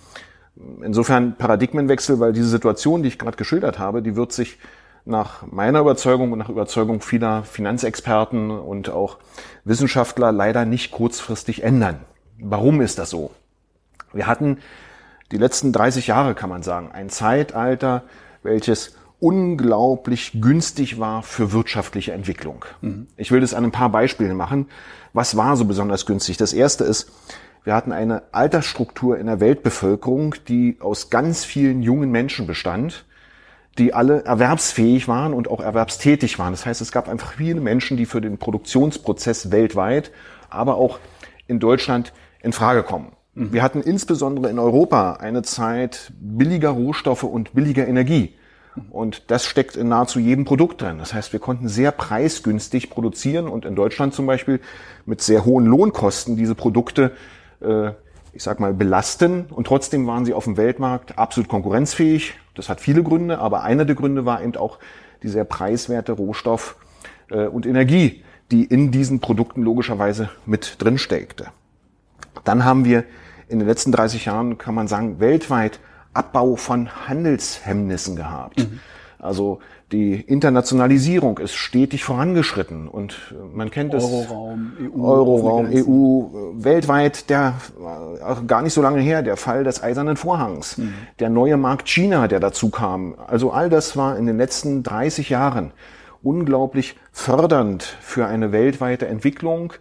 insofern 0.84 1.36
Paradigmenwechsel, 1.36 2.20
weil 2.20 2.34
diese 2.34 2.48
Situation, 2.48 3.04
die 3.04 3.10
ich 3.10 3.20
gerade 3.20 3.38
geschildert 3.38 3.80
habe, 3.80 4.02
die 4.02 4.16
wird 4.16 4.32
sich 4.32 4.58
nach 5.06 5.46
meiner 5.52 5.82
Überzeugung 5.82 6.32
und 6.32 6.40
nach 6.40 6.50
Überzeugung 6.50 7.02
vieler 7.02 7.44
Finanzexperten 7.44 8.50
und 8.50 8.90
auch 8.90 9.18
Wissenschaftler 9.64 10.32
leider 10.32 10.66
nicht 10.66 10.92
kurzfristig 10.92 11.64
ändern. 11.64 12.00
Warum 12.40 12.82
ist 12.82 12.98
das 12.98 13.12
so? 13.12 13.32
Wir 14.14 14.28
hatten 14.28 14.58
die 15.32 15.38
letzten 15.38 15.72
30 15.72 16.08
Jahre, 16.08 16.34
kann 16.34 16.50
man 16.50 16.64
sagen, 16.64 16.92
ein 16.92 17.10
Zeitalter, 17.10 18.04
welches 18.42 18.96
unglaublich 19.20 20.42
günstig 20.42 21.00
war 21.00 21.24
für 21.24 21.52
wirtschaftliche 21.52 22.12
Entwicklung. 22.12 22.66
Mhm. 22.82 23.08
Ich 23.16 23.32
will 23.32 23.42
das 23.42 23.54
an 23.54 23.64
ein 23.64 23.72
paar 23.72 23.90
Beispielen 23.90 24.36
machen. 24.36 24.68
Was 25.14 25.38
war 25.38 25.56
so 25.56 25.66
besonders 25.66 26.06
günstig? 26.06 26.38
Das 26.38 26.54
erste 26.54 26.84
ist, 26.84 27.12
wir 27.66 27.74
hatten 27.74 27.92
eine 27.92 28.22
Altersstruktur 28.32 29.18
in 29.18 29.26
der 29.26 29.40
Weltbevölkerung, 29.40 30.36
die 30.48 30.78
aus 30.80 31.10
ganz 31.10 31.44
vielen 31.44 31.82
jungen 31.82 32.12
Menschen 32.12 32.46
bestand, 32.46 33.06
die 33.80 33.92
alle 33.94 34.24
erwerbsfähig 34.24 35.08
waren 35.08 35.34
und 35.34 35.50
auch 35.50 35.60
erwerbstätig 35.60 36.38
waren. 36.38 36.54
Das 36.54 36.66
heißt, 36.66 36.80
es 36.80 36.92
gab 36.92 37.10
einfach 37.10 37.34
viele 37.34 37.60
Menschen, 37.60 37.98
die 37.98 38.06
für 38.06 38.22
den 38.22 38.38
Produktionsprozess 38.38 39.52
weltweit, 39.52 40.12
aber 40.50 40.76
auch 40.76 41.00
in 41.48 41.60
Deutschland 41.60 42.14
in 42.42 42.54
Frage 42.54 42.84
kommen. 42.84 43.14
Mhm. 43.34 43.52
Wir 43.52 43.64
hatten 43.64 43.82
insbesondere 43.82 44.50
in 44.52 44.60
Europa 44.60 45.14
eine 45.14 45.42
Zeit 45.42 46.14
billiger 46.20 46.70
Rohstoffe 46.70 47.24
und 47.24 47.54
billiger 47.54 47.88
Energie. 47.88 48.36
Und 48.92 49.32
das 49.32 49.46
steckt 49.46 49.76
in 49.76 49.88
nahezu 49.88 50.20
jedem 50.20 50.46
Produkt 50.46 50.82
drin. 50.82 50.98
Das 51.00 51.14
heißt, 51.14 51.34
wir 51.34 51.40
konnten 51.40 51.70
sehr 51.70 51.92
preisgünstig 51.92 52.90
produzieren 52.90 53.48
und 53.48 53.66
in 53.66 53.76
Deutschland 53.76 54.14
zum 54.14 54.26
Beispiel 54.26 54.60
mit 55.06 55.22
sehr 55.22 55.46
hohen 55.46 55.66
Lohnkosten 55.66 56.36
diese 56.36 56.56
Produkte 56.56 57.12
äh, 57.62 57.92
ich 58.34 58.44
sag 58.44 58.60
mal, 58.60 58.74
belasten 58.74 59.46
und 59.46 59.66
trotzdem 59.66 60.08
waren 60.08 60.26
sie 60.26 60.34
auf 60.34 60.44
dem 60.44 60.58
Weltmarkt 60.58 61.18
absolut 61.18 61.50
konkurrenzfähig. 61.50 62.34
Das 62.54 62.68
hat 62.68 62.82
viele 62.82 63.02
Gründe, 63.02 63.40
aber 63.40 63.64
einer 63.64 63.86
der 63.86 63.96
Gründe 63.96 64.26
war 64.26 64.44
eben 64.44 64.56
auch 64.58 64.80
die 65.24 65.30
sehr 65.30 65.46
preiswerte 65.46 66.12
Rohstoff 66.12 66.76
äh, 67.32 67.48
und 67.48 67.66
Energie, 67.66 68.24
die 68.52 68.66
in 68.66 68.92
diesen 68.92 69.22
Produkten 69.22 69.62
logischerweise 69.62 70.30
mit 70.46 70.82
drin 70.82 70.98
steckte. 70.98 71.48
Dann 72.44 72.66
haben 72.66 72.86
wir 72.86 73.06
in 73.48 73.60
den 73.60 73.68
letzten 73.68 73.92
30 73.92 74.26
Jahren, 74.26 74.58
kann 74.58 74.76
man 74.76 74.88
sagen, 74.88 75.20
weltweit 75.20 75.80
Abbau 76.14 76.56
von 76.56 77.08
Handelshemmnissen 77.08 78.16
gehabt. 78.16 78.60
Mhm. 78.60 78.80
Also 79.20 79.60
die 79.92 80.20
Internationalisierung 80.20 81.38
ist 81.38 81.54
stetig 81.54 82.04
vorangeschritten 82.04 82.88
und 82.88 83.36
man 83.54 83.70
kennt 83.70 83.94
es. 83.94 84.04
Euroraum, 84.04 84.74
EU. 84.82 85.04
Euroraum, 85.04 85.68
EU, 85.72 86.64
weltweit, 86.64 87.30
der, 87.30 87.54
auch 88.26 88.48
gar 88.48 88.64
nicht 88.64 88.74
so 88.74 88.82
lange 88.82 89.00
her, 89.00 89.22
der 89.22 89.38
Fall 89.38 89.64
des 89.64 89.84
Eisernen 89.84 90.18
Vorhangs, 90.18 90.80
mhm. 90.80 90.94
der 91.20 91.30
neue 91.30 91.58
Markt 91.58 91.88
China, 91.88 92.28
der 92.28 92.40
dazu 92.40 92.70
kam. 92.70 93.16
Also 93.28 93.52
all 93.52 93.70
das 93.70 93.96
war 93.96 94.18
in 94.18 94.26
den 94.26 94.38
letzten 94.38 94.82
30 94.82 95.30
Jahren 95.30 95.72
unglaublich 96.24 96.96
fördernd 97.12 97.84
für 97.84 98.26
eine 98.26 98.52
weltweite 98.52 99.08
Entwicklung 99.08 99.74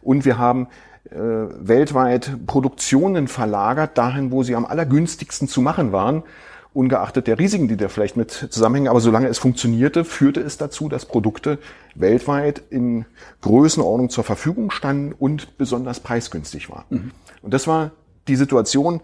und 0.00 0.24
wir 0.24 0.38
haben 0.38 0.68
äh, 1.10 1.16
weltweit 1.16 2.46
Produktionen 2.46 3.28
verlagert 3.28 3.98
dahin, 3.98 4.32
wo 4.32 4.42
sie 4.42 4.56
am 4.56 4.64
allergünstigsten 4.64 5.48
zu 5.48 5.60
machen 5.60 5.92
waren 5.92 6.22
ungeachtet 6.72 7.26
der 7.26 7.38
Risiken, 7.38 7.68
die 7.68 7.76
da 7.76 7.88
vielleicht 7.88 8.16
mit 8.16 8.30
zusammenhängen. 8.30 8.88
Aber 8.88 9.00
solange 9.00 9.28
es 9.28 9.38
funktionierte, 9.38 10.04
führte 10.04 10.40
es 10.40 10.56
dazu, 10.56 10.88
dass 10.88 11.04
Produkte 11.04 11.58
weltweit 11.94 12.62
in 12.70 13.06
Größenordnung 13.40 14.10
zur 14.10 14.24
Verfügung 14.24 14.70
standen 14.70 15.12
und 15.12 15.58
besonders 15.58 16.00
preisgünstig 16.00 16.70
waren. 16.70 16.84
Mhm. 16.90 17.10
Und 17.42 17.54
das 17.54 17.66
war 17.66 17.90
die 18.28 18.36
Situation, 18.36 19.00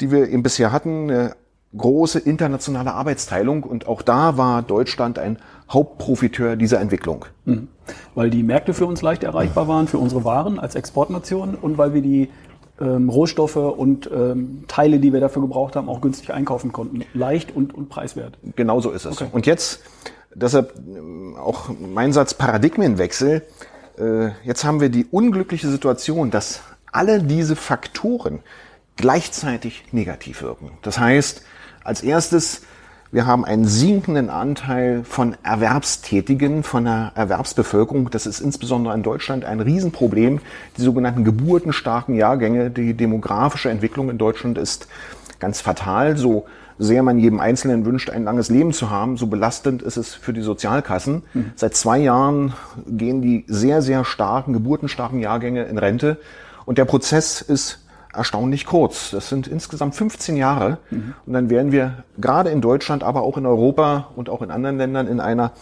die 0.00 0.10
wir 0.10 0.28
eben 0.28 0.42
bisher 0.42 0.70
hatten, 0.70 1.10
eine 1.10 1.36
große 1.76 2.20
internationale 2.20 2.94
Arbeitsteilung. 2.94 3.64
Und 3.64 3.88
auch 3.88 4.02
da 4.02 4.36
war 4.36 4.62
Deutschland 4.62 5.18
ein 5.18 5.38
Hauptprofiteur 5.70 6.56
dieser 6.56 6.80
Entwicklung. 6.80 7.26
Mhm. 7.44 7.68
Weil 8.14 8.30
die 8.30 8.42
Märkte 8.42 8.74
für 8.74 8.86
uns 8.86 9.02
leicht 9.02 9.24
erreichbar 9.24 9.66
waren, 9.66 9.88
für 9.88 9.98
unsere 9.98 10.24
Waren 10.24 10.58
als 10.58 10.74
Exportnation 10.74 11.54
und 11.54 11.78
weil 11.78 11.94
wir 11.94 12.02
die 12.02 12.30
ähm, 12.80 13.08
Rohstoffe 13.08 13.56
und 13.56 14.10
ähm, 14.12 14.64
Teile, 14.68 14.98
die 14.98 15.12
wir 15.12 15.20
dafür 15.20 15.42
gebraucht 15.42 15.76
haben, 15.76 15.88
auch 15.88 16.00
günstig 16.00 16.32
einkaufen 16.32 16.72
konnten. 16.72 17.04
Leicht 17.14 17.54
und, 17.54 17.74
und 17.74 17.88
preiswert. 17.88 18.38
Genau 18.56 18.80
so 18.80 18.90
ist 18.90 19.04
es. 19.04 19.20
Okay. 19.20 19.30
Und 19.32 19.46
jetzt, 19.46 19.82
deshalb 20.34 20.74
ähm, 20.76 21.36
auch 21.36 21.70
mein 21.78 22.12
Satz 22.12 22.34
Paradigmenwechsel. 22.34 23.42
Äh, 23.98 24.30
jetzt 24.44 24.64
haben 24.64 24.80
wir 24.80 24.88
die 24.88 25.06
unglückliche 25.06 25.68
Situation, 25.68 26.30
dass 26.30 26.60
alle 26.92 27.22
diese 27.22 27.56
Faktoren 27.56 28.40
gleichzeitig 28.96 29.84
negativ 29.92 30.42
wirken. 30.42 30.72
Das 30.82 30.98
heißt, 30.98 31.42
als 31.84 32.02
erstes 32.02 32.62
Wir 33.10 33.26
haben 33.26 33.46
einen 33.46 33.64
sinkenden 33.64 34.28
Anteil 34.28 35.02
von 35.02 35.34
Erwerbstätigen, 35.42 36.62
von 36.62 36.84
der 36.84 37.12
Erwerbsbevölkerung. 37.14 38.10
Das 38.10 38.26
ist 38.26 38.40
insbesondere 38.40 38.94
in 38.94 39.02
Deutschland 39.02 39.46
ein 39.46 39.60
Riesenproblem. 39.60 40.40
Die 40.76 40.82
sogenannten 40.82 41.24
geburtenstarken 41.24 42.14
Jahrgänge, 42.14 42.70
die 42.70 42.92
demografische 42.92 43.70
Entwicklung 43.70 44.10
in 44.10 44.18
Deutschland 44.18 44.58
ist 44.58 44.88
ganz 45.40 45.62
fatal. 45.62 46.18
So 46.18 46.44
sehr 46.78 47.02
man 47.02 47.18
jedem 47.18 47.40
Einzelnen 47.40 47.86
wünscht, 47.86 48.10
ein 48.10 48.24
langes 48.24 48.50
Leben 48.50 48.74
zu 48.74 48.90
haben, 48.90 49.16
so 49.16 49.26
belastend 49.26 49.80
ist 49.80 49.96
es 49.96 50.14
für 50.14 50.34
die 50.34 50.42
Sozialkassen. 50.42 51.22
Mhm. 51.32 51.52
Seit 51.56 51.74
zwei 51.74 51.98
Jahren 51.98 52.52
gehen 52.86 53.22
die 53.22 53.44
sehr, 53.48 53.80
sehr 53.80 54.04
starken, 54.04 54.52
geburtenstarken 54.52 55.18
Jahrgänge 55.18 55.64
in 55.64 55.78
Rente. 55.78 56.18
Und 56.66 56.76
der 56.76 56.84
Prozess 56.84 57.40
ist 57.40 57.87
erstaunlich 58.18 58.66
kurz. 58.66 59.10
Das 59.10 59.28
sind 59.28 59.46
insgesamt 59.46 59.94
15 59.94 60.36
Jahre. 60.36 60.78
Mhm. 60.90 61.14
Und 61.24 61.32
dann 61.32 61.50
werden 61.50 61.72
wir 61.72 62.04
gerade 62.18 62.50
in 62.50 62.60
Deutschland, 62.60 63.02
aber 63.02 63.22
auch 63.22 63.38
in 63.38 63.46
Europa 63.46 64.08
und 64.16 64.28
auch 64.28 64.42
in 64.42 64.50
anderen 64.50 64.76
Ländern 64.76 65.06
in 65.06 65.20
einer 65.20 65.52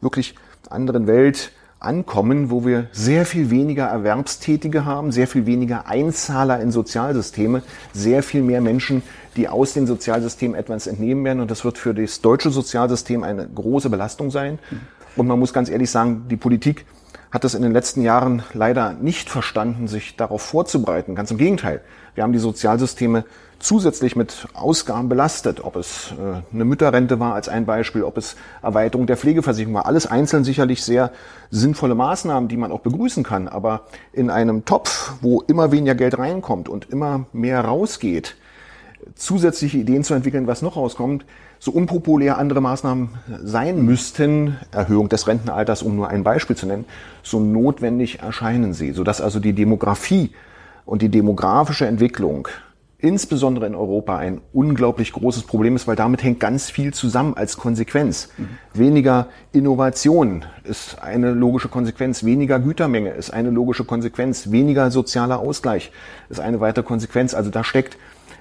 wirklich 0.00 0.34
anderen 0.70 1.06
Welt 1.06 1.52
ankommen, 1.80 2.50
wo 2.50 2.64
wir 2.64 2.86
sehr 2.92 3.26
viel 3.26 3.50
weniger 3.50 3.84
Erwerbstätige 3.84 4.84
haben, 4.84 5.12
sehr 5.12 5.26
viel 5.26 5.46
weniger 5.46 5.86
Einzahler 5.86 6.60
in 6.60 6.70
Sozialsysteme, 6.70 7.62
sehr 7.92 8.22
viel 8.22 8.42
mehr 8.42 8.60
Menschen, 8.60 9.02
die 9.36 9.48
aus 9.48 9.74
den 9.74 9.86
Sozialsystemen 9.86 10.56
etwas 10.56 10.86
entnehmen 10.86 11.24
werden. 11.24 11.40
Und 11.40 11.50
das 11.50 11.64
wird 11.64 11.78
für 11.78 11.94
das 11.94 12.20
deutsche 12.20 12.50
Sozialsystem 12.50 13.22
eine 13.22 13.46
große 13.46 13.90
Belastung 13.90 14.30
sein. 14.30 14.58
Mhm. 14.70 14.80
Und 15.16 15.26
man 15.26 15.38
muss 15.38 15.52
ganz 15.52 15.68
ehrlich 15.68 15.90
sagen, 15.90 16.24
die 16.28 16.36
Politik 16.36 16.86
hat 17.34 17.44
es 17.44 17.54
in 17.54 17.62
den 17.62 17.72
letzten 17.72 18.00
Jahren 18.00 18.44
leider 18.52 18.92
nicht 18.92 19.28
verstanden, 19.28 19.88
sich 19.88 20.14
darauf 20.14 20.40
vorzubereiten. 20.40 21.16
Ganz 21.16 21.32
im 21.32 21.36
Gegenteil. 21.36 21.80
Wir 22.14 22.22
haben 22.22 22.32
die 22.32 22.38
Sozialsysteme 22.38 23.24
zusätzlich 23.58 24.14
mit 24.14 24.46
Ausgaben 24.54 25.08
belastet, 25.08 25.64
ob 25.64 25.74
es 25.74 26.12
äh, 26.12 26.54
eine 26.54 26.64
Mütterrente 26.64 27.18
war 27.18 27.34
als 27.34 27.48
ein 27.48 27.66
Beispiel, 27.66 28.04
ob 28.04 28.18
es 28.18 28.36
Erweiterung 28.62 29.08
der 29.08 29.16
Pflegeversicherung 29.16 29.74
war. 29.74 29.86
Alles 29.86 30.06
einzeln 30.06 30.44
sicherlich 30.44 30.84
sehr 30.84 31.10
sinnvolle 31.50 31.96
Maßnahmen, 31.96 32.48
die 32.48 32.56
man 32.56 32.70
auch 32.70 32.80
begrüßen 32.80 33.24
kann. 33.24 33.48
Aber 33.48 33.80
in 34.12 34.30
einem 34.30 34.64
Topf, 34.64 35.14
wo 35.20 35.40
immer 35.40 35.72
weniger 35.72 35.96
Geld 35.96 36.16
reinkommt 36.16 36.68
und 36.68 36.90
immer 36.90 37.26
mehr 37.32 37.64
rausgeht, 37.64 38.36
zusätzliche 39.16 39.78
Ideen 39.78 40.04
zu 40.04 40.14
entwickeln, 40.14 40.46
was 40.46 40.62
noch 40.62 40.76
rauskommt, 40.76 41.24
so 41.64 41.70
unpopulär 41.70 42.36
andere 42.36 42.60
Maßnahmen 42.60 43.08
sein 43.42 43.82
müssten, 43.86 44.58
Erhöhung 44.70 45.08
des 45.08 45.26
Rentenalters, 45.26 45.80
um 45.80 45.96
nur 45.96 46.08
ein 46.08 46.22
Beispiel 46.22 46.54
zu 46.56 46.66
nennen, 46.66 46.84
so 47.22 47.40
notwendig 47.40 48.20
erscheinen 48.20 48.74
sie, 48.74 48.92
sodass 48.92 49.22
also 49.22 49.40
die 49.40 49.54
Demografie 49.54 50.32
und 50.84 51.00
die 51.00 51.08
demografische 51.08 51.86
Entwicklung 51.86 52.48
insbesondere 52.98 53.66
in 53.66 53.74
Europa 53.74 54.18
ein 54.18 54.42
unglaublich 54.52 55.12
großes 55.12 55.44
Problem 55.44 55.74
ist, 55.74 55.86
weil 55.86 55.96
damit 55.96 56.22
hängt 56.22 56.38
ganz 56.38 56.68
viel 56.70 56.92
zusammen 56.92 57.34
als 57.34 57.56
Konsequenz. 57.56 58.28
Mhm. 58.36 58.48
Weniger 58.74 59.28
Innovation 59.52 60.44
ist 60.64 61.02
eine 61.02 61.32
logische 61.32 61.68
Konsequenz, 61.68 62.24
weniger 62.24 62.58
Gütermenge 62.58 63.10
ist 63.10 63.30
eine 63.30 63.48
logische 63.48 63.84
Konsequenz, 63.84 64.50
weniger 64.50 64.90
sozialer 64.90 65.38
Ausgleich 65.38 65.92
ist 66.28 66.40
eine 66.40 66.60
weitere 66.60 66.84
Konsequenz. 66.84 67.32
Also 67.32 67.50
da 67.50 67.64
steckt 67.64 67.96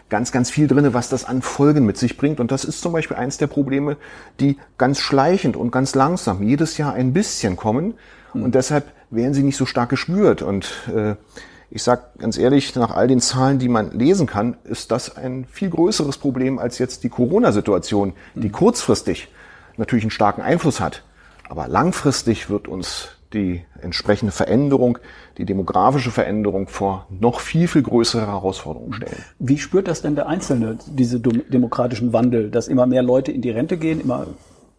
ganz, 0.09 0.31
ganz 0.31 0.49
viel 0.49 0.67
drinne, 0.67 0.93
was 0.93 1.09
das 1.09 1.25
an 1.25 1.41
Folgen 1.41 1.85
mit 1.85 1.97
sich 1.97 2.17
bringt. 2.17 2.39
Und 2.39 2.51
das 2.51 2.65
ist 2.65 2.81
zum 2.81 2.93
Beispiel 2.93 3.17
eins 3.17 3.37
der 3.37 3.47
Probleme, 3.47 3.97
die 4.39 4.57
ganz 4.77 4.99
schleichend 4.99 5.55
und 5.55 5.71
ganz 5.71 5.95
langsam 5.95 6.43
jedes 6.43 6.77
Jahr 6.77 6.93
ein 6.93 7.13
bisschen 7.13 7.55
kommen. 7.55 7.95
Mhm. 8.33 8.43
Und 8.43 8.55
deshalb 8.55 8.91
werden 9.09 9.33
sie 9.33 9.43
nicht 9.43 9.57
so 9.57 9.65
stark 9.65 9.89
gespürt. 9.89 10.41
Und 10.41 10.71
äh, 10.93 11.15
ich 11.69 11.81
sage 11.81 12.03
ganz 12.19 12.37
ehrlich, 12.37 12.75
nach 12.75 12.91
all 12.91 13.07
den 13.07 13.19
Zahlen, 13.19 13.57
die 13.57 13.69
man 13.69 13.91
lesen 13.91 14.27
kann, 14.27 14.57
ist 14.63 14.91
das 14.91 15.17
ein 15.17 15.45
viel 15.45 15.69
größeres 15.69 16.17
Problem 16.17 16.59
als 16.59 16.77
jetzt 16.77 17.03
die 17.03 17.09
Corona-Situation, 17.09 18.13
die 18.35 18.49
mhm. 18.49 18.51
kurzfristig 18.51 19.29
natürlich 19.77 20.03
einen 20.03 20.11
starken 20.11 20.41
Einfluss 20.41 20.79
hat. 20.79 21.03
Aber 21.49 21.67
langfristig 21.67 22.49
wird 22.49 22.67
uns 22.67 23.09
die 23.33 23.61
entsprechende 23.81 24.31
Veränderung, 24.31 24.97
die 25.37 25.45
demografische 25.45 26.11
Veränderung 26.11 26.67
vor 26.67 27.07
noch 27.09 27.39
viel, 27.39 27.67
viel 27.67 27.83
größere 27.83 28.27
Herausforderungen 28.27 28.93
stellen. 28.93 29.23
Wie 29.39 29.57
spürt 29.57 29.87
das 29.87 30.01
denn 30.01 30.15
der 30.15 30.27
Einzelne, 30.27 30.77
diese 30.87 31.19
demokratischen 31.19 32.13
Wandel, 32.13 32.49
dass 32.49 32.67
immer 32.67 32.85
mehr 32.85 33.03
Leute 33.03 33.31
in 33.31 33.41
die 33.41 33.49
Rente 33.49 33.77
gehen, 33.77 33.99
immer 33.99 34.27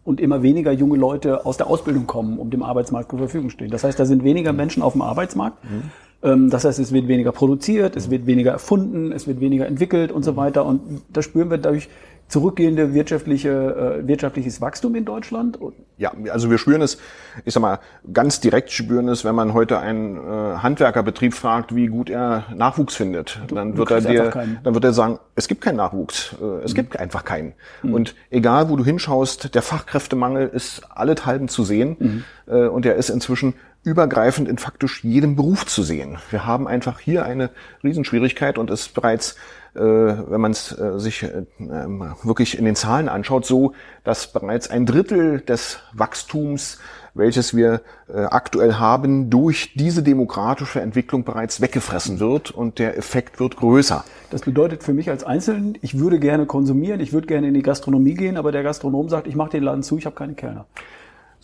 und 0.05 0.21
immer 0.21 0.43
weniger 0.43 0.71
junge 0.71 0.97
Leute 0.97 1.45
aus 1.45 1.57
der 1.57 1.67
Ausbildung 1.67 2.05
kommen, 2.05 2.37
um 2.37 2.51
dem 2.51 2.61
Arbeitsmarkt 2.61 3.09
zur 3.09 3.19
Verfügung 3.19 3.49
stehen. 3.49 3.71
Das 3.71 3.83
heißt, 3.83 3.99
da 3.99 4.05
sind 4.05 4.23
weniger 4.23 4.53
mhm. 4.53 4.57
Menschen 4.57 4.83
auf 4.83 4.93
dem 4.93 5.01
Arbeitsmarkt. 5.01 5.63
Mhm. 5.63 5.81
Ähm, 6.23 6.49
das 6.51 6.63
heißt, 6.63 6.79
es 6.79 6.93
wird 6.93 7.07
weniger 7.07 7.31
produziert, 7.31 7.95
es 7.95 8.11
wird 8.11 8.27
weniger 8.27 8.51
erfunden, 8.51 9.11
es 9.11 9.27
wird 9.27 9.41
weniger 9.41 9.65
entwickelt 9.65 10.11
und 10.11 10.23
so 10.23 10.35
weiter. 10.35 10.65
Und 10.65 11.01
da 11.11 11.23
spüren 11.23 11.49
wir 11.49 11.57
dadurch 11.57 11.89
zurückgehende 12.27 12.93
wirtschaftliche, 12.93 14.01
äh, 14.01 14.07
wirtschaftliches 14.07 14.59
Wachstum 14.59 14.95
in 14.95 15.05
Deutschland? 15.05 15.59
Ja, 15.97 16.11
also 16.31 16.49
wir 16.49 16.57
spüren 16.57 16.81
es, 16.81 16.97
ich 17.45 17.53
sag 17.53 17.61
mal, 17.61 17.79
ganz 18.11 18.39
direkt 18.39 18.71
spüren 18.71 19.07
es, 19.07 19.23
wenn 19.23 19.35
man 19.35 19.53
heute 19.53 19.79
einen 19.79 20.17
äh, 20.17 20.57
Handwerkerbetrieb 20.57 21.33
fragt, 21.33 21.75
wie 21.75 21.87
gut 21.87 22.09
er 22.09 22.45
Nachwuchs 22.53 22.95
findet. 22.95 23.39
Du, 23.47 23.55
dann 23.55 23.77
wird 23.77 23.91
er 23.91 24.01
dir, 24.01 24.31
dann 24.63 24.73
wird 24.73 24.83
er 24.83 24.93
sagen, 24.93 25.19
es 25.35 25.47
gibt 25.47 25.61
keinen 25.61 25.77
Nachwuchs, 25.77 26.35
äh, 26.41 26.63
es 26.63 26.71
mhm. 26.71 26.75
gibt 26.75 26.99
einfach 26.99 27.23
keinen. 27.23 27.53
Mhm. 27.83 27.93
Und 27.93 28.15
egal, 28.31 28.69
wo 28.69 28.75
du 28.75 28.83
hinschaust, 28.83 29.53
der 29.53 29.61
Fachkräftemangel 29.61 30.47
ist 30.47 30.81
allenthalben 30.89 31.47
zu 31.47 31.63
sehen 31.63 31.95
mhm. 31.99 32.23
äh, 32.47 32.67
und 32.67 32.85
er 32.85 32.95
ist 32.95 33.09
inzwischen 33.09 33.53
übergreifend 33.83 34.49
in 34.49 34.57
faktisch 34.57 35.03
jedem 35.03 35.35
Beruf 35.35 35.67
zu 35.67 35.83
sehen. 35.83 36.17
Wir 36.31 36.45
haben 36.45 36.67
einfach 36.67 36.99
hier 36.99 37.23
eine 37.23 37.51
Riesenschwierigkeit 37.83 38.57
und 38.57 38.71
ist 38.71 38.95
bereits, 38.95 39.35
wenn 39.75 40.41
man 40.41 40.51
es 40.51 40.71
äh, 40.77 40.99
sich 40.99 41.23
äh, 41.23 41.45
wirklich 41.59 42.57
in 42.57 42.65
den 42.65 42.75
Zahlen 42.75 43.09
anschaut, 43.09 43.45
so, 43.45 43.73
dass 44.03 44.31
bereits 44.31 44.69
ein 44.69 44.85
Drittel 44.85 45.41
des 45.41 45.79
Wachstums, 45.93 46.79
welches 47.13 47.55
wir 47.55 47.81
äh, 48.07 48.19
aktuell 48.23 48.75
haben, 48.75 49.29
durch 49.29 49.73
diese 49.75 50.03
demokratische 50.03 50.81
Entwicklung 50.81 51.23
bereits 51.23 51.61
weggefressen 51.61 52.19
wird 52.19 52.51
und 52.51 52.79
der 52.79 52.97
Effekt 52.97 53.39
wird 53.39 53.57
größer. 53.57 54.03
Das 54.31 54.41
bedeutet 54.41 54.83
für 54.83 54.93
mich 54.93 55.09
als 55.09 55.23
Einzelnen, 55.23 55.77
ich 55.81 55.97
würde 55.97 56.19
gerne 56.19 56.45
konsumieren, 56.45 56.99
ich 56.99 57.13
würde 57.13 57.27
gerne 57.27 57.47
in 57.47 57.53
die 57.53 57.61
Gastronomie 57.61 58.15
gehen, 58.15 58.37
aber 58.37 58.51
der 58.51 58.63
Gastronom 58.63 59.09
sagt, 59.09 59.27
ich 59.27 59.35
mache 59.35 59.51
den 59.51 59.63
Laden 59.63 59.83
zu, 59.83 59.97
ich 59.97 60.05
habe 60.05 60.15
keine 60.15 60.35
Kellner. 60.35 60.65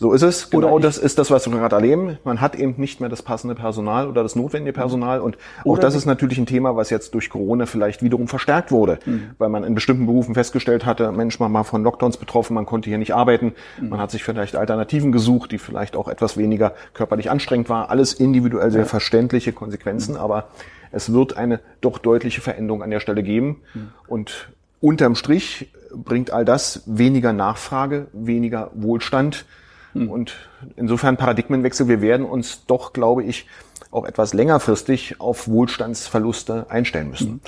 So 0.02 0.12
ist 0.12 0.22
es. 0.22 0.50
Genau 0.50 0.80
das 0.80 0.98
ist 0.98 1.20
das, 1.20 1.30
was 1.30 1.48
wir 1.48 1.56
gerade 1.56 1.76
erleben. 1.76 2.18
Man 2.24 2.40
hat 2.40 2.56
eben 2.56 2.74
nicht 2.76 2.98
mehr 2.98 3.08
das 3.08 3.22
passende 3.22 3.54
Personal 3.54 4.08
oder 4.08 4.24
das 4.24 4.34
notwendige 4.34 4.72
Personal. 4.72 5.20
Und 5.20 5.38
auch 5.64 5.78
das 5.78 5.94
ist 5.94 6.06
natürlich 6.06 6.38
ein 6.38 6.46
Thema, 6.46 6.74
was 6.74 6.90
jetzt 6.90 7.14
durch 7.14 7.30
Corona 7.30 7.66
vielleicht 7.66 8.02
wiederum 8.02 8.26
verstärkt 8.26 8.72
wurde, 8.72 8.98
mhm. 9.06 9.30
weil 9.38 9.48
man 9.48 9.62
in 9.62 9.76
bestimmten 9.76 10.06
Berufen 10.06 10.34
festgestellt 10.34 10.86
hatte, 10.86 11.12
Mensch, 11.12 11.38
man 11.38 11.52
war 11.54 11.62
von 11.62 11.84
Lockdowns 11.84 12.16
betroffen, 12.16 12.54
man 12.54 12.66
konnte 12.66 12.88
hier 12.90 12.98
nicht 12.98 13.14
arbeiten. 13.14 13.52
Mhm. 13.80 13.90
Man 13.90 14.00
hat 14.00 14.10
sich 14.10 14.24
vielleicht 14.24 14.56
Alternativen 14.56 15.12
gesucht, 15.12 15.52
die 15.52 15.58
vielleicht 15.58 15.94
auch 15.94 16.08
etwas 16.08 16.36
weniger 16.36 16.74
körperlich 16.94 17.30
anstrengend 17.30 17.68
war. 17.68 17.88
Alles 17.88 18.12
individuell 18.12 18.72
sehr 18.72 18.80
ja. 18.80 18.86
verständliche 18.88 19.52
Konsequenzen, 19.52 20.14
mhm. 20.14 20.20
aber 20.20 20.48
es 20.90 21.12
wird 21.12 21.36
eine 21.36 21.60
doch 21.80 21.98
deutliche 21.98 22.40
Veränderung 22.40 22.82
an 22.82 22.90
der 22.90 22.98
Stelle 22.98 23.22
geben. 23.22 23.60
Mhm. 23.72 23.90
Und 24.08 24.48
unterm 24.80 25.14
Strich 25.14 25.70
bringt 25.94 26.32
all 26.32 26.44
das 26.44 26.82
weniger 26.86 27.32
Nachfrage, 27.32 28.08
weniger 28.12 28.72
Wohlstand, 28.74 29.44
hm. 29.92 30.10
Und 30.10 30.34
insofern 30.76 31.16
Paradigmenwechsel. 31.16 31.88
Wir 31.88 32.00
werden 32.00 32.26
uns 32.26 32.64
doch, 32.66 32.92
glaube 32.92 33.24
ich, 33.24 33.46
auch 33.90 34.06
etwas 34.06 34.32
längerfristig 34.34 35.20
auf 35.20 35.48
Wohlstandsverluste 35.48 36.66
einstellen 36.70 37.10
müssen. 37.10 37.28
Hm. 37.28 37.40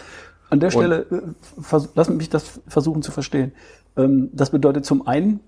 An 0.51 0.61
der 0.61 0.71
Stelle, 0.71 1.07
äh, 1.11 1.79
lass 1.95 2.09
mich 2.11 2.29
das 2.29 2.61
versuchen 2.69 3.03
zu 3.03 3.13
verstehen. 3.13 3.53
Ähm, 3.97 4.31
das 4.33 4.51
bedeutet 4.51 4.85
zum 4.85 5.07
einen, 5.07 5.41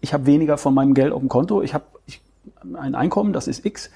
ich 0.00 0.12
habe 0.12 0.26
weniger 0.26 0.58
von 0.58 0.74
meinem 0.74 0.94
Geld 0.94 1.12
auf 1.12 1.20
dem 1.20 1.28
Konto, 1.28 1.62
ich 1.62 1.74
habe 1.74 1.84
ein 2.74 2.94
Einkommen, 2.94 3.32
das 3.32 3.48
ist 3.48 3.64
X, 3.64 3.90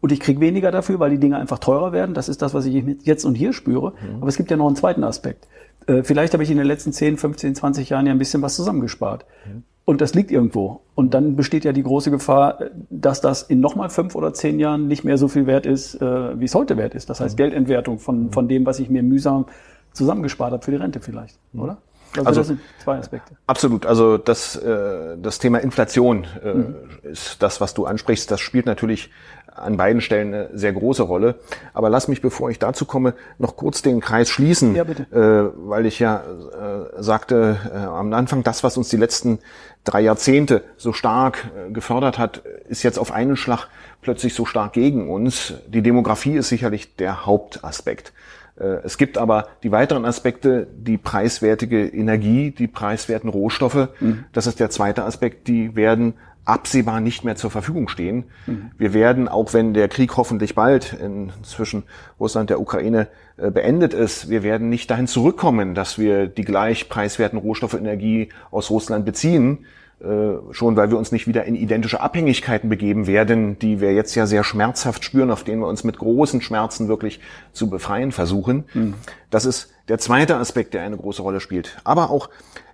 und 0.00 0.12
ich 0.12 0.20
kriege 0.20 0.40
weniger 0.40 0.70
dafür, 0.70 0.98
weil 0.98 1.10
die 1.10 1.18
Dinge 1.18 1.36
einfach 1.36 1.58
teurer 1.58 1.92
werden. 1.92 2.14
Das 2.14 2.28
ist 2.28 2.40
das, 2.40 2.54
was 2.54 2.64
ich 2.64 2.84
jetzt 3.02 3.24
und 3.24 3.34
hier 3.34 3.52
spüre. 3.52 3.92
Mhm. 3.92 4.16
Aber 4.22 4.28
es 4.28 4.36
gibt 4.36 4.50
ja 4.50 4.56
noch 4.56 4.66
einen 4.66 4.76
zweiten 4.76 5.04
Aspekt. 5.04 5.46
Äh, 5.86 6.02
vielleicht 6.02 6.32
habe 6.32 6.42
ich 6.42 6.50
in 6.50 6.56
den 6.56 6.66
letzten 6.66 6.92
10, 6.92 7.18
15, 7.18 7.54
20 7.54 7.90
Jahren 7.90 8.06
ja 8.06 8.12
ein 8.12 8.18
bisschen 8.18 8.40
was 8.40 8.56
zusammengespart. 8.56 9.26
Mhm. 9.46 9.62
Und 9.90 10.00
das 10.00 10.14
liegt 10.14 10.30
irgendwo. 10.30 10.82
Und 10.94 11.14
dann 11.14 11.34
besteht 11.34 11.64
ja 11.64 11.72
die 11.72 11.82
große 11.82 12.12
Gefahr, 12.12 12.60
dass 12.90 13.20
das 13.20 13.42
in 13.42 13.58
nochmal 13.58 13.90
fünf 13.90 14.14
oder 14.14 14.32
zehn 14.32 14.60
Jahren 14.60 14.86
nicht 14.86 15.02
mehr 15.02 15.18
so 15.18 15.26
viel 15.26 15.48
wert 15.48 15.66
ist, 15.66 16.00
äh, 16.00 16.38
wie 16.38 16.44
es 16.44 16.54
heute 16.54 16.76
wert 16.76 16.94
ist. 16.94 17.10
Das 17.10 17.18
heißt 17.18 17.34
mhm. 17.34 17.38
Geldentwertung 17.38 17.98
von, 17.98 18.30
von 18.30 18.46
dem, 18.46 18.64
was 18.66 18.78
ich 18.78 18.88
mir 18.88 19.02
mühsam 19.02 19.46
zusammengespart 19.92 20.52
habe 20.52 20.64
für 20.64 20.70
die 20.70 20.76
Rente 20.76 21.00
vielleicht, 21.00 21.40
mhm. 21.52 21.62
oder? 21.62 21.78
Also, 22.16 22.28
also, 22.28 22.40
das 22.40 22.46
sind 22.48 22.60
zwei 22.82 22.98
Aspekte. 22.98 23.34
Absolut. 23.46 23.86
Also 23.86 24.16
das, 24.16 24.56
äh, 24.56 25.16
das 25.20 25.40
Thema 25.40 25.58
Inflation 25.58 26.26
äh, 26.42 26.54
mhm. 26.54 26.74
ist 27.02 27.42
das, 27.42 27.60
was 27.60 27.74
du 27.74 27.86
ansprichst. 27.86 28.30
Das 28.30 28.40
spielt 28.40 28.66
natürlich 28.66 29.10
an 29.54 29.76
beiden 29.76 30.00
Stellen 30.00 30.34
eine 30.34 30.50
sehr 30.52 30.72
große 30.72 31.02
Rolle. 31.02 31.36
Aber 31.72 31.90
lass 31.90 32.08
mich, 32.08 32.20
bevor 32.20 32.50
ich 32.50 32.58
dazu 32.58 32.84
komme, 32.84 33.14
noch 33.38 33.56
kurz 33.56 33.82
den 33.82 34.00
Kreis 34.00 34.28
schließen, 34.28 34.74
ja, 34.74 34.84
bitte. 34.84 35.02
Äh, 35.12 35.68
weil 35.68 35.86
ich 35.86 35.98
ja 35.98 36.22
äh, 36.22 37.02
sagte 37.02 37.56
äh, 37.72 37.78
am 37.78 38.12
Anfang, 38.12 38.42
das, 38.42 38.64
was 38.64 38.76
uns 38.76 38.88
die 38.88 38.96
letzten 38.96 39.38
drei 39.84 40.00
Jahrzehnte 40.02 40.62
so 40.76 40.92
stark 40.92 41.50
äh, 41.56 41.70
gefördert 41.72 42.18
hat, 42.18 42.38
ist 42.68 42.82
jetzt 42.82 42.98
auf 42.98 43.12
einen 43.12 43.36
Schlag 43.36 43.68
plötzlich 44.02 44.34
so 44.34 44.44
stark 44.44 44.72
gegen 44.72 45.10
uns. 45.10 45.54
Die 45.68 45.82
Demografie 45.82 46.36
ist 46.36 46.48
sicherlich 46.48 46.96
der 46.96 47.26
Hauptaspekt. 47.26 48.12
Äh, 48.58 48.80
es 48.84 48.98
gibt 48.98 49.18
aber 49.18 49.48
die 49.62 49.72
weiteren 49.72 50.04
Aspekte, 50.04 50.66
die 50.72 50.98
preiswertige 50.98 51.86
Energie, 51.86 52.50
die 52.50 52.68
preiswerten 52.68 53.30
Rohstoffe. 53.30 53.88
Mhm. 54.00 54.24
Das 54.32 54.46
ist 54.46 54.60
der 54.60 54.70
zweite 54.70 55.04
Aspekt, 55.04 55.48
die 55.48 55.74
werden 55.74 56.14
absehbar 56.44 57.00
nicht 57.00 57.24
mehr 57.24 57.36
zur 57.36 57.50
Verfügung 57.50 57.88
stehen. 57.88 58.24
Mhm. 58.46 58.70
Wir 58.78 58.92
werden, 58.94 59.28
auch 59.28 59.52
wenn 59.52 59.74
der 59.74 59.88
Krieg 59.88 60.16
hoffentlich 60.16 60.54
bald 60.54 60.92
in, 60.94 61.32
zwischen 61.42 61.84
Russland 62.18 62.44
und 62.44 62.50
der 62.50 62.60
Ukraine 62.60 63.08
äh, 63.36 63.50
beendet 63.50 63.94
ist, 63.94 64.30
wir 64.30 64.42
werden 64.42 64.68
nicht 64.68 64.90
dahin 64.90 65.06
zurückkommen, 65.06 65.74
dass 65.74 65.98
wir 65.98 66.26
die 66.26 66.44
gleich 66.44 66.88
preiswerten 66.88 67.38
Rohstoffe 67.38 67.74
Energie 67.74 68.30
aus 68.50 68.70
Russland 68.70 69.04
beziehen. 69.04 69.66
Äh, 70.02 70.54
schon 70.54 70.76
weil 70.76 70.90
wir 70.90 70.96
uns 70.96 71.12
nicht 71.12 71.26
wieder 71.26 71.44
in 71.44 71.54
identische 71.54 72.00
Abhängigkeiten 72.00 72.70
begeben 72.70 73.06
werden, 73.06 73.58
die 73.58 73.82
wir 73.82 73.92
jetzt 73.92 74.14
ja 74.14 74.24
sehr 74.24 74.44
schmerzhaft 74.44 75.04
spüren, 75.04 75.30
auf 75.30 75.44
denen 75.44 75.60
wir 75.60 75.68
uns 75.68 75.84
mit 75.84 75.98
großen 75.98 76.40
Schmerzen 76.40 76.88
wirklich 76.88 77.20
zu 77.52 77.68
befreien 77.68 78.10
versuchen. 78.10 78.64
Mhm. 78.72 78.94
Das 79.28 79.44
ist 79.44 79.74
der 79.88 79.98
zweite 79.98 80.36
Aspekt, 80.36 80.72
der 80.72 80.84
eine 80.84 80.96
große 80.96 81.20
Rolle 81.20 81.40
spielt. 81.40 81.76
Aber 81.84 82.08
auch 82.08 82.30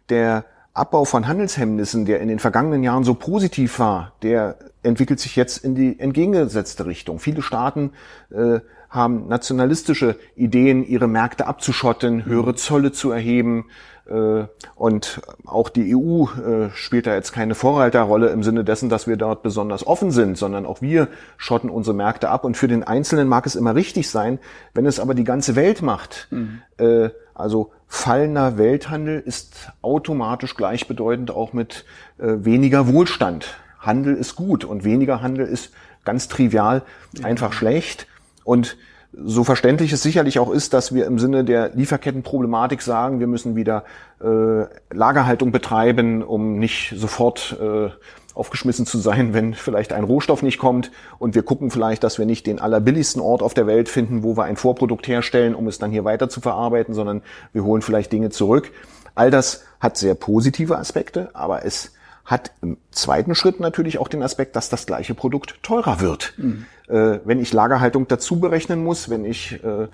der 0.08 0.44
Abbau 0.76 1.04
von 1.04 1.26
Handelshemmnissen, 1.26 2.04
der 2.04 2.20
in 2.20 2.28
den 2.28 2.38
vergangenen 2.38 2.82
Jahren 2.82 3.04
so 3.04 3.14
positiv 3.14 3.78
war, 3.78 4.12
der 4.22 4.56
entwickelt 4.82 5.20
sich 5.20 5.36
jetzt 5.36 5.64
in 5.64 5.74
die 5.74 5.98
entgegengesetzte 5.98 6.86
Richtung. 6.86 7.18
Viele 7.18 7.42
Staaten 7.42 7.92
äh, 8.30 8.60
haben 8.90 9.26
nationalistische 9.28 10.16
Ideen, 10.36 10.86
ihre 10.86 11.08
Märkte 11.08 11.46
abzuschotten, 11.46 12.24
höhere 12.24 12.54
Zölle 12.54 12.92
zu 12.92 13.10
erheben, 13.10 13.66
äh, 14.08 14.44
und 14.74 15.20
auch 15.44 15.68
die 15.68 15.94
EU 15.96 16.26
äh, 16.26 16.70
spielt 16.74 17.06
da 17.06 17.14
jetzt 17.14 17.32
keine 17.32 17.54
Vorreiterrolle 17.54 18.28
im 18.28 18.42
Sinne 18.42 18.64
dessen, 18.64 18.88
dass 18.88 19.06
wir 19.06 19.16
dort 19.16 19.42
besonders 19.42 19.86
offen 19.86 20.10
sind, 20.10 20.38
sondern 20.38 20.66
auch 20.66 20.80
wir 20.80 21.08
schotten 21.36 21.70
unsere 21.70 21.96
Märkte 21.96 22.28
ab. 22.28 22.44
Und 22.44 22.56
für 22.56 22.68
den 22.68 22.84
Einzelnen 22.84 23.28
mag 23.28 23.46
es 23.46 23.56
immer 23.56 23.74
richtig 23.74 24.08
sein, 24.08 24.38
wenn 24.74 24.86
es 24.86 25.00
aber 25.00 25.14
die 25.14 25.24
ganze 25.24 25.56
Welt 25.56 25.82
macht. 25.82 26.28
Mhm. 26.30 26.62
Äh, 26.78 27.10
also 27.36 27.70
fallender 27.86 28.58
Welthandel 28.58 29.20
ist 29.20 29.70
automatisch 29.82 30.56
gleichbedeutend 30.56 31.30
auch 31.30 31.52
mit 31.52 31.84
weniger 32.18 32.88
Wohlstand. 32.88 33.54
Handel 33.78 34.16
ist 34.16 34.36
gut 34.36 34.64
und 34.64 34.84
weniger 34.84 35.22
Handel 35.22 35.46
ist 35.46 35.72
ganz 36.04 36.28
trivial 36.28 36.82
einfach 37.22 37.52
schlecht. 37.52 38.06
Und 38.44 38.76
so 39.12 39.44
verständlich 39.44 39.92
es 39.92 40.02
sicherlich 40.02 40.38
auch 40.38 40.50
ist, 40.50 40.74
dass 40.74 40.94
wir 40.94 41.06
im 41.06 41.18
Sinne 41.18 41.44
der 41.44 41.70
Lieferkettenproblematik 41.74 42.82
sagen, 42.82 43.20
wir 43.20 43.26
müssen 43.26 43.56
wieder 43.56 43.84
äh, 44.20 44.64
Lagerhaltung 44.94 45.52
betreiben, 45.52 46.22
um 46.22 46.58
nicht 46.58 46.94
sofort 46.96 47.56
äh, 47.60 47.90
aufgeschmissen 48.36 48.86
zu 48.86 48.98
sein, 48.98 49.34
wenn 49.34 49.54
vielleicht 49.54 49.92
ein 49.92 50.04
Rohstoff 50.04 50.42
nicht 50.42 50.58
kommt. 50.58 50.90
Und 51.18 51.34
wir 51.34 51.42
gucken 51.42 51.70
vielleicht, 51.70 52.04
dass 52.04 52.18
wir 52.18 52.26
nicht 52.26 52.46
den 52.46 52.58
allerbilligsten 52.58 53.22
Ort 53.22 53.42
auf 53.42 53.54
der 53.54 53.66
Welt 53.66 53.88
finden, 53.88 54.22
wo 54.22 54.36
wir 54.36 54.44
ein 54.44 54.56
Vorprodukt 54.56 55.08
herstellen, 55.08 55.54
um 55.54 55.66
es 55.68 55.78
dann 55.78 55.90
hier 55.90 56.04
weiter 56.04 56.28
zu 56.28 56.40
verarbeiten, 56.40 56.94
sondern 56.94 57.22
wir 57.52 57.64
holen 57.64 57.82
vielleicht 57.82 58.12
Dinge 58.12 58.30
zurück. 58.30 58.70
All 59.14 59.30
das 59.30 59.64
hat 59.80 59.96
sehr 59.96 60.14
positive 60.14 60.76
Aspekte, 60.76 61.30
aber 61.32 61.64
es 61.64 61.92
hat 62.24 62.50
im 62.60 62.76
zweiten 62.90 63.34
Schritt 63.34 63.60
natürlich 63.60 63.98
auch 63.98 64.08
den 64.08 64.22
Aspekt, 64.22 64.56
dass 64.56 64.68
das 64.68 64.84
gleiche 64.84 65.14
Produkt 65.14 65.62
teurer 65.62 66.00
wird. 66.00 66.34
Mhm. 66.36 66.66
Äh, 66.88 67.20
wenn 67.24 67.40
ich 67.40 67.52
Lagerhaltung 67.52 68.08
dazu 68.08 68.40
berechnen 68.40 68.82
muss, 68.82 69.08
wenn 69.08 69.24
ich 69.24 69.62
äh, 69.64 69.88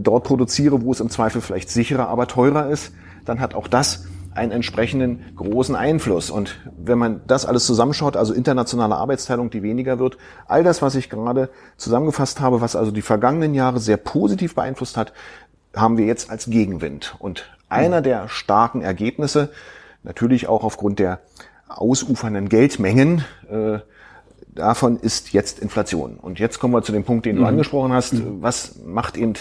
dort 0.00 0.24
produziere, 0.24 0.82
wo 0.82 0.92
es 0.92 1.00
im 1.00 1.10
Zweifel 1.10 1.42
vielleicht 1.42 1.68
sicherer, 1.68 2.08
aber 2.08 2.28
teurer 2.28 2.70
ist, 2.70 2.92
dann 3.24 3.40
hat 3.40 3.54
auch 3.54 3.68
das 3.68 4.06
einen 4.38 4.52
entsprechenden 4.52 5.24
großen 5.36 5.76
Einfluss. 5.76 6.30
Und 6.30 6.56
wenn 6.76 6.98
man 6.98 7.20
das 7.26 7.44
alles 7.44 7.66
zusammenschaut, 7.66 8.16
also 8.16 8.32
internationale 8.32 8.96
Arbeitsteilung, 8.96 9.50
die 9.50 9.62
weniger 9.62 9.98
wird, 9.98 10.16
all 10.46 10.64
das, 10.64 10.80
was 10.80 10.94
ich 10.94 11.10
gerade 11.10 11.50
zusammengefasst 11.76 12.40
habe, 12.40 12.60
was 12.60 12.76
also 12.76 12.90
die 12.90 13.02
vergangenen 13.02 13.54
Jahre 13.54 13.80
sehr 13.80 13.96
positiv 13.96 14.54
beeinflusst 14.54 14.96
hat, 14.96 15.12
haben 15.76 15.98
wir 15.98 16.06
jetzt 16.06 16.30
als 16.30 16.46
Gegenwind. 16.46 17.16
Und 17.18 17.50
einer 17.68 18.00
der 18.00 18.28
starken 18.28 18.80
Ergebnisse, 18.80 19.50
natürlich 20.02 20.48
auch 20.48 20.64
aufgrund 20.64 20.98
der 20.98 21.20
ausufernden 21.68 22.48
Geldmengen. 22.48 23.24
Äh, 23.50 23.80
davon 24.54 24.98
ist 24.98 25.32
jetzt 25.32 25.58
Inflation. 25.58 26.16
Und 26.16 26.38
jetzt 26.38 26.58
kommen 26.58 26.74
wir 26.74 26.82
zu 26.82 26.92
dem 26.92 27.04
Punkt, 27.04 27.26
den 27.26 27.36
du 27.36 27.42
mhm. 27.42 27.48
angesprochen 27.48 27.92
hast. 27.92 28.14
Mhm. 28.14 28.42
Was 28.42 28.76
macht 28.84 29.16
eben 29.16 29.34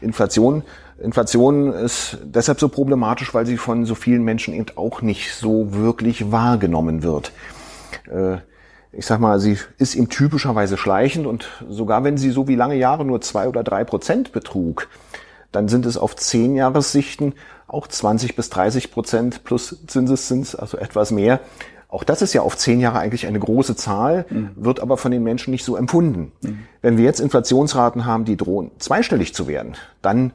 Inflation? 0.00 0.62
Inflation 0.98 1.72
ist 1.72 2.18
deshalb 2.24 2.58
so 2.58 2.68
problematisch, 2.68 3.34
weil 3.34 3.46
sie 3.46 3.56
von 3.56 3.84
so 3.84 3.94
vielen 3.94 4.22
Menschen 4.22 4.54
eben 4.54 4.76
auch 4.76 5.02
nicht 5.02 5.34
so 5.34 5.74
wirklich 5.74 6.32
wahrgenommen 6.32 7.02
wird. 7.02 7.32
Äh, 8.10 8.38
ich 8.92 9.04
sag 9.04 9.20
mal, 9.20 9.38
sie 9.38 9.58
ist 9.78 9.94
eben 9.94 10.08
typischerweise 10.08 10.78
schleichend 10.78 11.26
und 11.26 11.48
sogar 11.68 12.02
wenn 12.02 12.16
sie 12.16 12.30
so 12.30 12.48
wie 12.48 12.54
lange 12.54 12.76
Jahre 12.76 13.04
nur 13.04 13.20
zwei 13.20 13.46
oder 13.46 13.62
drei 13.62 13.84
Prozent 13.84 14.32
betrug, 14.32 14.88
dann 15.52 15.68
sind 15.68 15.84
es 15.84 15.98
auf 15.98 16.16
zehn 16.16 16.56
Jahressichten 16.56 17.34
auch 17.68 17.86
20 17.86 18.36
bis 18.36 18.48
30 18.48 18.90
Prozent 18.90 19.44
plus 19.44 19.84
Zinseszins, 19.86 20.54
also 20.54 20.78
etwas 20.78 21.10
mehr. 21.10 21.40
Auch 21.88 22.04
das 22.04 22.22
ist 22.22 22.32
ja 22.32 22.42
auf 22.42 22.56
zehn 22.56 22.80
Jahre 22.80 22.98
eigentlich 22.98 23.26
eine 23.26 23.38
große 23.38 23.76
Zahl, 23.76 24.26
mhm. 24.28 24.50
wird 24.56 24.80
aber 24.80 24.96
von 24.96 25.12
den 25.12 25.22
Menschen 25.22 25.50
nicht 25.50 25.64
so 25.64 25.76
empfunden. 25.76 26.32
Mhm. 26.42 26.58
Wenn 26.82 26.96
wir 26.96 27.04
jetzt 27.04 27.20
Inflationsraten 27.20 28.06
haben, 28.06 28.24
die 28.24 28.36
drohen 28.36 28.70
zweistellig 28.78 29.34
zu 29.34 29.46
werden, 29.46 29.74
dann 30.02 30.32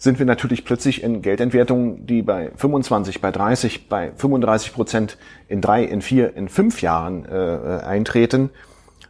sind 0.00 0.18
wir 0.18 0.24
natürlich 0.24 0.64
plötzlich 0.64 1.02
in 1.02 1.20
Geldentwertungen, 1.20 2.06
die 2.06 2.22
bei 2.22 2.50
25, 2.56 3.20
bei 3.20 3.30
30, 3.30 3.88
bei 3.90 4.12
35 4.16 4.72
Prozent 4.72 5.18
in 5.46 5.60
drei, 5.60 5.84
in 5.84 6.00
vier, 6.00 6.34
in 6.36 6.48
fünf 6.48 6.80
Jahren 6.80 7.26
äh, 7.26 7.84
eintreten. 7.84 8.48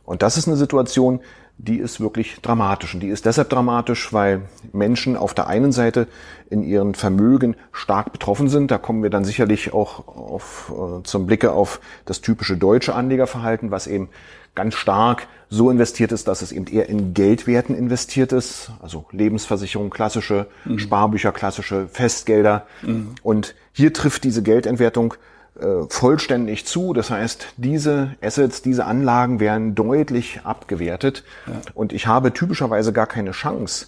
Und 0.05 0.22
das 0.22 0.37
ist 0.37 0.48
eine 0.48 0.57
Situation, 0.57 1.20
die 1.59 1.79
ist 1.79 2.00
wirklich 2.00 2.40
dramatisch. 2.42 2.94
Und 2.94 3.00
die 3.00 3.09
ist 3.09 3.24
deshalb 3.24 3.50
dramatisch, 3.50 4.12
weil 4.12 4.42
Menschen 4.72 5.16
auf 5.16 5.33
der 5.33 5.46
einen 5.46 5.70
Seite 5.70 6.09
in 6.48 6.64
ihren 6.64 6.96
Vermögen 6.96 7.55
stark 7.70 8.12
betroffen 8.12 8.48
sind. 8.48 8.72
Da 8.72 8.79
kommen 8.79 9.05
wir 9.05 9.11
dann 9.11 9.24
sicherlich 9.24 9.72
auch 9.72 10.09
auf, 10.09 10.72
äh, 10.74 11.05
zum 11.05 11.26
Blicke 11.26 11.53
auf 11.53 11.81
das 12.05 12.20
typische 12.20 12.57
deutsche 12.57 12.96
Anlegerverhalten, 12.96 13.70
was 13.70 13.87
eben 13.87 14.09
ganz 14.55 14.75
stark 14.75 15.27
so 15.49 15.71
investiert 15.71 16.13
ist, 16.13 16.29
dass 16.29 16.43
es 16.43 16.53
eben 16.53 16.67
eher 16.67 16.89
in 16.89 17.13
Geldwerten 17.13 17.75
investiert 17.75 18.33
ist, 18.33 18.71
also 18.81 19.07
Lebensversicherung, 19.11 19.91
klassische, 19.91 20.47
mhm. 20.65 20.79
Sparbücher, 20.79 21.33
klassische 21.33 21.89
Festgelder. 21.89 22.67
Mhm. 22.83 23.15
Und 23.23 23.55
hier 23.73 23.93
trifft 23.93 24.25
diese 24.25 24.43
Geldentwertung 24.43 25.15
äh, 25.59 25.67
vollständig 25.89 26.67
zu. 26.67 26.93
Das 26.93 27.11
heißt, 27.11 27.55
diese 27.57 28.15
Assets, 28.23 28.63
diese 28.63 28.85
Anlagen 28.87 29.41
werden 29.41 29.75
deutlich 29.75 30.41
abgewertet 30.45 31.25
ja. 31.47 31.55
und 31.75 31.93
ich 31.93 32.07
habe 32.07 32.33
typischerweise 32.33 32.93
gar 32.93 33.07
keine 33.07 33.33
Chance, 33.33 33.87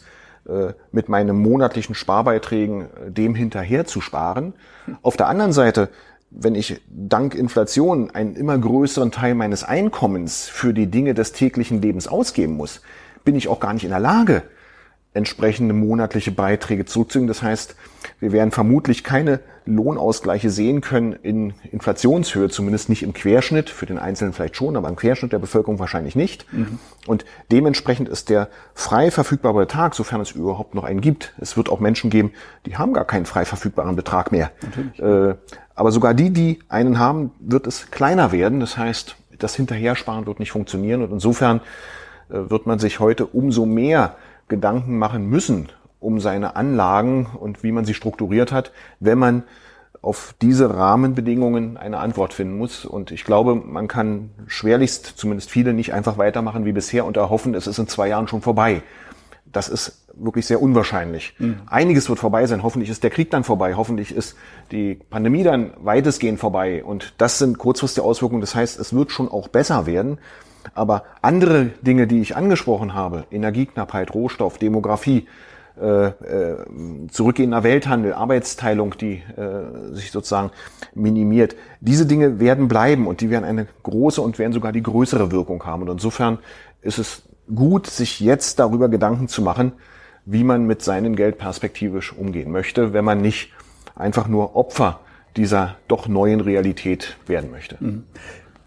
äh, 0.48 0.72
mit 0.90 1.09
meinen 1.09 1.37
monatlichen 1.37 1.94
Sparbeiträgen 1.94 2.83
äh, 2.83 3.11
dem 3.12 3.37
hinterher 3.37 3.85
zu 3.87 4.01
sparen. 4.01 4.55
Auf 5.03 5.16
der 5.16 5.29
anderen 5.29 5.53
Seite, 5.53 5.88
wenn 6.34 6.54
ich 6.54 6.80
dank 6.88 7.34
Inflation 7.34 8.10
einen 8.10 8.36
immer 8.36 8.56
größeren 8.56 9.12
Teil 9.12 9.34
meines 9.34 9.64
Einkommens 9.64 10.48
für 10.48 10.72
die 10.72 10.86
Dinge 10.86 11.14
des 11.14 11.32
täglichen 11.32 11.82
Lebens 11.82 12.08
ausgeben 12.08 12.56
muss, 12.56 12.80
bin 13.24 13.36
ich 13.36 13.48
auch 13.48 13.60
gar 13.60 13.72
nicht 13.74 13.84
in 13.84 13.90
der 13.90 14.00
Lage, 14.00 14.42
entsprechende 15.14 15.74
monatliche 15.74 16.32
Beiträge 16.32 16.86
zurückzugeben. 16.86 17.28
Das 17.28 17.42
heißt, 17.42 17.76
wir 18.18 18.32
werden 18.32 18.50
vermutlich 18.50 19.04
keine 19.04 19.40
Lohnausgleiche 19.66 20.50
sehen 20.50 20.80
können 20.80 21.12
in 21.12 21.54
Inflationshöhe, 21.70 22.48
zumindest 22.48 22.88
nicht 22.88 23.02
im 23.02 23.12
Querschnitt, 23.12 23.70
für 23.70 23.86
den 23.86 23.98
Einzelnen 23.98 24.32
vielleicht 24.32 24.56
schon, 24.56 24.76
aber 24.76 24.88
im 24.88 24.96
Querschnitt 24.96 25.32
der 25.32 25.38
Bevölkerung 25.38 25.78
wahrscheinlich 25.78 26.16
nicht. 26.16 26.50
Mhm. 26.52 26.78
Und 27.06 27.24
dementsprechend 27.50 28.08
ist 28.08 28.28
der 28.30 28.48
frei 28.74 29.10
verfügbare 29.10 29.60
Betrag, 29.60 29.94
sofern 29.94 30.20
es 30.20 30.32
überhaupt 30.32 30.74
noch 30.74 30.84
einen 30.84 31.00
gibt, 31.00 31.34
es 31.38 31.56
wird 31.56 31.68
auch 31.68 31.78
Menschen 31.78 32.10
geben, 32.10 32.32
die 32.66 32.76
haben 32.76 32.92
gar 32.92 33.04
keinen 33.04 33.26
frei 33.26 33.44
verfügbaren 33.44 33.94
Betrag 33.94 34.32
mehr. 34.32 34.50
Äh, 34.98 35.34
aber 35.74 35.92
sogar 35.92 36.14
die, 36.14 36.30
die 36.30 36.58
einen 36.68 36.98
haben, 36.98 37.32
wird 37.40 37.66
es 37.66 37.90
kleiner 37.90 38.32
werden. 38.32 38.61
Das 38.61 38.76
heißt, 38.76 39.16
das 39.38 39.54
Hinterhersparen 39.56 40.26
wird 40.26 40.38
nicht 40.38 40.52
funktionieren 40.52 41.02
und 41.02 41.12
insofern 41.12 41.61
äh, 42.28 42.50
wird 42.50 42.66
man 42.66 42.78
sich 42.78 43.00
heute 43.00 43.26
umso 43.26 43.66
mehr 43.66 44.16
Gedanken 44.48 44.98
machen 44.98 45.28
müssen 45.28 45.70
um 46.02 46.20
seine 46.20 46.56
Anlagen 46.56 47.26
und 47.26 47.62
wie 47.62 47.72
man 47.72 47.85
sie 47.85 47.94
strukturiert 47.94 48.52
hat, 48.52 48.72
wenn 49.00 49.18
man 49.18 49.44
auf 50.02 50.35
diese 50.42 50.74
Rahmenbedingungen 50.74 51.76
eine 51.76 51.98
Antwort 51.98 52.35
finden 52.35 52.58
muss. 52.58 52.85
Und 52.85 53.12
ich 53.12 53.24
glaube, 53.24 53.54
man 53.54 53.87
kann 53.87 54.30
schwerlichst, 54.48 55.06
zumindest 55.06 55.50
viele, 55.50 55.72
nicht 55.72 55.94
einfach 55.94 56.18
weitermachen 56.18 56.64
wie 56.64 56.72
bisher 56.72 57.06
und 57.06 57.16
erhoffen, 57.16 57.54
es 57.54 57.68
ist 57.68 57.78
in 57.78 57.87
zwei 57.87 58.08
Jahren 58.08 58.26
schon 58.26 58.42
vorbei. 58.42 58.82
Das 59.46 59.68
ist 59.68 60.01
wirklich 60.14 60.46
sehr 60.46 60.62
unwahrscheinlich. 60.62 61.35
Mhm. 61.38 61.62
Einiges 61.66 62.09
wird 62.09 62.18
vorbei 62.18 62.46
sein. 62.46 62.62
Hoffentlich 62.62 62.90
ist 62.90 63.03
der 63.03 63.11
Krieg 63.11 63.31
dann 63.31 63.44
vorbei. 63.44 63.75
Hoffentlich 63.75 64.14
ist 64.14 64.37
die 64.70 64.94
Pandemie 64.94 65.42
dann 65.42 65.72
weitestgehend 65.79 66.38
vorbei. 66.38 66.85
Und 66.85 67.14
das 67.18 67.38
sind 67.38 67.59
kurzfristige 67.59 68.07
Auswirkungen. 68.07 68.40
Das 68.40 68.55
heißt, 68.55 68.79
es 68.79 68.92
wird 68.92 69.12
schon 69.12 69.29
auch 69.29 69.48
besser 69.48 69.87
werden. 69.87 70.18
Aber 70.75 71.05
andere 71.22 71.70
Dinge, 71.83 72.07
die 72.07 72.20
ich 72.20 72.37
angesprochen 72.37 72.94
habe, 72.94 73.25
Energieknappheit, 73.31 74.14
Rohstoff, 74.14 74.59
Demografie, 74.59 75.27
äh, 75.81 76.07
äh, 76.09 76.57
zurückgehender 77.11 77.62
Welthandel, 77.62 78.12
Arbeitsteilung, 78.12 78.94
die 78.98 79.22
äh, 79.37 79.94
sich 79.94 80.11
sozusagen 80.11 80.51
minimiert. 80.94 81.57
Diese 81.81 82.05
Dinge 82.05 82.40
werden 82.40 82.68
bleiben 82.68 83.07
und 83.07 83.22
die 83.22 83.31
werden 83.31 83.44
eine 83.44 83.66
große 83.83 84.20
und 84.20 84.38
werden 84.38 84.53
sogar 84.53 84.72
die 84.72 84.83
größere 84.83 85.33
Wirkung 85.33 85.64
haben. 85.64 85.83
Und 85.83 85.88
insofern 85.88 86.38
ist 86.83 86.98
es 86.98 87.22
gut, 87.55 87.87
sich 87.87 88.20
jetzt 88.20 88.59
darüber 88.59 88.90
Gedanken 88.90 89.29
zu 89.29 89.40
machen, 89.40 89.72
wie 90.24 90.44
man 90.44 90.66
mit 90.66 90.82
seinem 90.82 91.16
Geld 91.16 91.38
perspektivisch 91.38 92.12
umgehen 92.12 92.50
möchte, 92.50 92.92
wenn 92.92 93.04
man 93.04 93.20
nicht 93.20 93.50
einfach 93.94 94.28
nur 94.28 94.56
Opfer 94.56 95.00
dieser 95.37 95.76
doch 95.88 96.08
neuen 96.08 96.40
Realität 96.40 97.16
werden 97.26 97.50
möchte. 97.50 97.76
Mhm. 97.80 98.04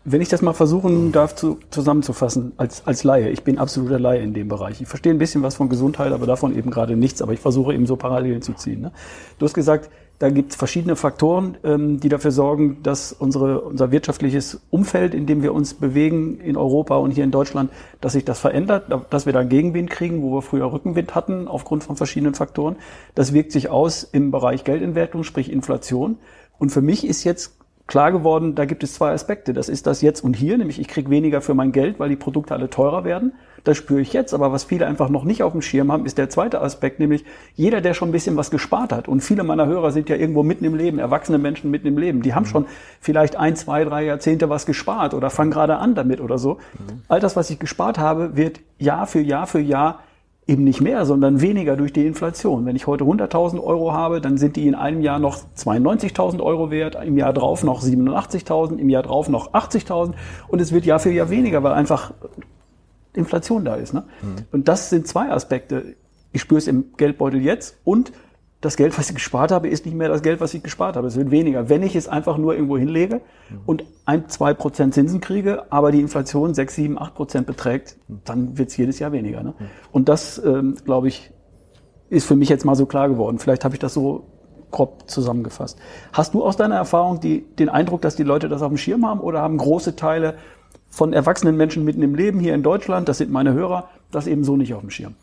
Wenn 0.08 0.22
ich 0.22 0.30
das 0.30 0.44
mal 0.44 0.54
versuchen 0.54 1.12
darf 1.12 1.36
zu, 1.36 1.58
zusammenzufassen 1.72 2.52
als, 2.58 2.86
als 2.86 3.04
Laie, 3.04 3.30
ich 3.30 3.44
bin 3.44 3.58
absoluter 3.58 4.00
Laie 4.00 4.22
in 4.22 4.36
dem 4.36 4.48
Bereich. 4.48 4.80
Ich 4.80 4.88
verstehe 4.88 5.12
ein 5.12 5.18
bisschen 5.18 5.41
was 5.41 5.56
von 5.56 5.68
Gesundheit, 5.68 6.12
aber 6.12 6.28
davon 6.28 6.56
eben 6.56 6.70
gerade 6.70 6.96
nichts, 6.96 7.24
aber 7.24 7.34
ich 7.34 7.39
versuche 7.39 7.74
eben 7.74 7.88
so 7.88 7.96
Parallelen 7.96 8.44
zu 8.44 8.54
ziehen. 8.54 8.82
Ne? 8.82 8.91
Du 9.39 9.46
hast 9.46 9.56
gesagt, 9.56 9.89
da 10.19 10.30
gibt 10.30 10.51
es 10.51 10.58
verschiedene 10.58 10.95
Faktoren, 10.95 11.58
ähm, 11.63 11.99
die 11.99 12.10
dafür 12.10 12.32
sorgen, 12.32 12.82
dass 12.84 13.12
unsere, 13.12 13.62
unser 13.62 13.91
wirtschaftliches 13.91 14.62
Umfeld, 14.69 15.13
in 15.13 15.25
dem 15.25 15.41
wir 15.43 15.54
uns 15.54 15.73
bewegen 15.73 16.39
in 16.39 16.56
Europa 16.56 16.95
und 16.95 17.12
hier 17.12 17.23
in 17.23 17.32
Deutschland, 17.32 17.69
dass 17.99 18.13
sich 18.13 18.23
das 18.23 18.39
verändert, 18.39 18.86
dass 19.10 19.25
wir 19.25 19.34
da 19.34 19.43
Gegenwind 19.43 19.89
kriegen, 19.89 20.21
wo 20.21 20.34
wir 20.36 20.41
früher 20.41 20.71
Rückenwind 20.71 21.15
hatten 21.15 21.47
aufgrund 21.47 21.84
von 21.84 21.97
verschiedenen 21.97 22.34
Faktoren. 22.34 22.78
Das 23.13 23.34
wirkt 23.34 23.51
sich 23.51 23.69
aus 23.69 24.04
im 24.04 24.32
Bereich 24.32 24.63
Geldentwertung, 24.63 25.23
sprich 25.23 25.51
Inflation. 25.51 26.17
Und 26.58 26.69
für 26.69 26.82
mich 26.82 27.06
ist 27.06 27.25
jetzt 27.25 27.58
klar 27.88 28.12
geworden, 28.12 28.56
da 28.56 28.65
gibt 28.65 28.84
es 28.84 28.93
zwei 28.93 29.12
Aspekte. 29.12 29.54
Das 29.54 29.69
ist 29.69 29.86
das 29.86 30.01
Jetzt 30.01 30.23
und 30.23 30.36
Hier, 30.36 30.58
nämlich 30.58 30.80
ich 30.80 30.88
kriege 30.88 31.10
weniger 31.10 31.41
für 31.41 31.54
mein 31.54 31.71
Geld, 31.71 31.99
weil 31.99 32.10
die 32.10 32.15
Produkte 32.15 32.54
alle 32.54 32.69
teurer 32.69 33.04
werden. 33.04 33.34
Das 33.65 33.78
spüre 33.78 33.99
ich 33.99 34.13
jetzt, 34.13 34.34
aber 34.34 34.51
was 34.51 34.63
viele 34.63 34.86
einfach 34.86 35.10
noch 35.10 35.23
nicht 35.23 35.41
auf 35.41 35.51
dem 35.51 35.63
Schirm 35.63 35.91
haben, 35.91 36.06
ist 36.06 36.19
der 36.19 36.30
zweite 36.30 36.62
Aspekt, 36.62 36.99
nämlich 36.99 37.25
jeder, 37.56 37.82
der 37.82 37.95
schon 37.95 38.10
ein 38.10 38.12
bisschen 38.12 38.38
was 38.38 38.51
gespart 38.51 38.93
hat. 38.93 39.08
Und 39.08 39.21
viele 39.21 39.43
meiner 39.43 39.65
Hörer 39.65 39.91
sind 39.91 40.08
ja 40.08 40.15
irgendwo 40.15 40.43
mitten 40.43 40.65
im 40.65 40.75
Leben, 40.75 40.99
erwachsene 40.99 41.39
Menschen 41.39 41.71
mitten 41.71 41.88
im 41.88 41.97
Leben. 41.97 42.21
Die 42.21 42.36
haben 42.36 42.43
mhm. 42.43 42.49
schon 42.49 42.65
vielleicht 43.01 43.36
ein, 43.36 43.56
zwei, 43.56 43.84
drei 43.84 44.06
Jahrzehnte 44.06 44.49
was 44.49 44.67
gespart 44.67 45.15
oder 45.15 45.32
fangen 45.32 45.49
gerade 45.49 45.78
an 45.78 45.95
damit 45.95 46.21
oder 46.21 46.38
so. 46.38 46.54
Mhm. 46.54 47.01
All 47.08 47.19
das, 47.19 47.36
was 47.36 47.49
ich 47.49 47.58
gespart 47.58 47.97
habe, 47.97 48.38
wird 48.38 48.60
Jahr 48.78 49.08
für 49.08 49.19
Jahr 49.19 49.47
für 49.47 49.60
Jahr 49.60 49.99
eben 50.47 50.63
nicht 50.63 50.80
mehr, 50.80 51.06
sondern 51.06 51.41
weniger 51.41 51.75
durch 51.75 51.91
die 51.91 52.06
Inflation. 52.06 52.67
Wenn 52.67 52.75
ich 52.75 52.86
heute 52.86 53.04
100.000 53.04 53.60
Euro 53.63 53.93
habe, 53.93 54.21
dann 54.21 54.38
sind 54.38 54.56
die 54.58 54.67
in 54.67 54.75
einem 54.75 55.01
Jahr 55.01 55.17
noch 55.17 55.39
92.000 55.58 56.39
Euro 56.39 56.69
wert, 56.69 56.97
im 57.04 57.17
Jahr 57.17 57.34
drauf 57.34 57.63
noch 57.63 57.82
87.000, 57.82 58.78
im 58.78 58.89
Jahr 58.89 59.01
drauf 59.01 59.28
noch 59.28 59.54
80.000 59.54 60.13
und 60.47 60.62
es 60.62 60.71
wird 60.71 60.86
Jahr 60.86 60.99
für 60.99 61.10
Jahr 61.10 61.32
weniger, 61.32 61.63
weil 61.63 61.73
einfach 61.73 62.12
Inflation 63.17 63.65
da 63.65 63.75
ist. 63.75 63.93
Ne? 63.93 64.04
Mhm. 64.21 64.36
Und 64.51 64.67
das 64.67 64.89
sind 64.89 65.08
zwei 65.08 65.32
Aspekte. 65.32 65.95
Ich 66.32 66.41
spüre 66.41 66.58
es 66.58 66.67
im 66.67 66.93
Geldbeutel 66.97 67.41
jetzt 67.41 67.78
und 67.84 68.12
das 68.62 68.78
Geld, 68.78 68.97
was 68.97 69.10
ich 69.10 69.15
gespart 69.15 69.51
habe, 69.51 69.67
ist 69.67 69.86
nicht 69.86 69.95
mehr 69.95 70.10
das 70.10 70.23
Geld, 70.23 70.41
was 70.41 70.54
ich 70.54 70.63
gespart 70.63 70.95
habe. 70.95 71.08
Es 71.08 71.15
wird 71.15 71.30
weniger. 71.30 71.69
Wenn 71.69 71.84
ich 71.84 71.95
es 71.95 72.08
einfach 72.08 72.38
nur 72.38 72.56
irgendwo 72.56 72.78
hinlege 72.78 73.21
und 73.65 73.84
ein, 74.06 74.28
zwei 74.28 74.56
Prozent 74.56 74.95
Zinsen 74.95 75.21
kriege, 75.21 75.71
aber 75.71 75.91
die 75.91 75.99
Inflation 75.99 76.56
sechs, 76.56 76.73
sieben, 76.75 76.99
acht 76.99 77.13
Prozent 77.13 77.45
beträgt, 77.45 77.97
dann 78.08 78.58
wird 78.58 78.69
es 78.69 78.78
jedes 78.78 78.97
Jahr 78.97 79.12
weniger. 79.12 79.43
Ne? 79.43 79.54
Und 79.91 80.10
das, 80.10 80.41
ähm, 80.43 80.78
glaube 80.84 81.10
ich, 81.10 81.32
ist 82.10 82.25
für 82.25 82.36
mich 82.36 82.49
jetzt 82.49 82.65
mal 82.65 82.75
so 82.75 82.88
klar 82.88 83.08
geworden. 83.08 83.38
Vielleicht 83.38 83.65
habe 83.65 83.75
ich 83.75 83.80
das 83.80 83.93
so 83.93 84.25
grob 84.71 85.10
zusammengefasst. 85.10 85.78
Hast 86.12 86.34
du 86.34 86.43
aus 86.43 86.58
deiner 86.58 86.75
Erfahrung 86.75 87.19
die, 87.19 87.41
den 87.56 87.69
Eindruck, 87.69 88.01
dass 88.01 88.15
die 88.15 88.23
Leute 88.23 88.49
das 88.49 88.62
auf 88.62 88.69
dem 88.69 88.78
Schirm 88.78 89.06
haben 89.06 89.19
oder 89.19 89.41
haben 89.41 89.58
große 89.58 89.95
Teile 89.95 90.36
von 90.96 91.12
erwachsenen 91.12 91.58
Menschen 91.58 91.84
mitten 91.84 92.02
im 92.02 92.16
Leben 92.16 92.40
hier 92.40 92.54
in 92.56 92.64
Deutschland, 92.64 93.10
das 93.10 93.18
sind 93.18 93.30
meine 93.30 93.52
Hörer, 93.54 93.90
das 94.12 94.28
eben 94.28 94.46
so 94.46 94.56
nicht 94.56 94.74
auf 94.74 94.80
dem 94.80 94.90
Schirm? 94.90 95.16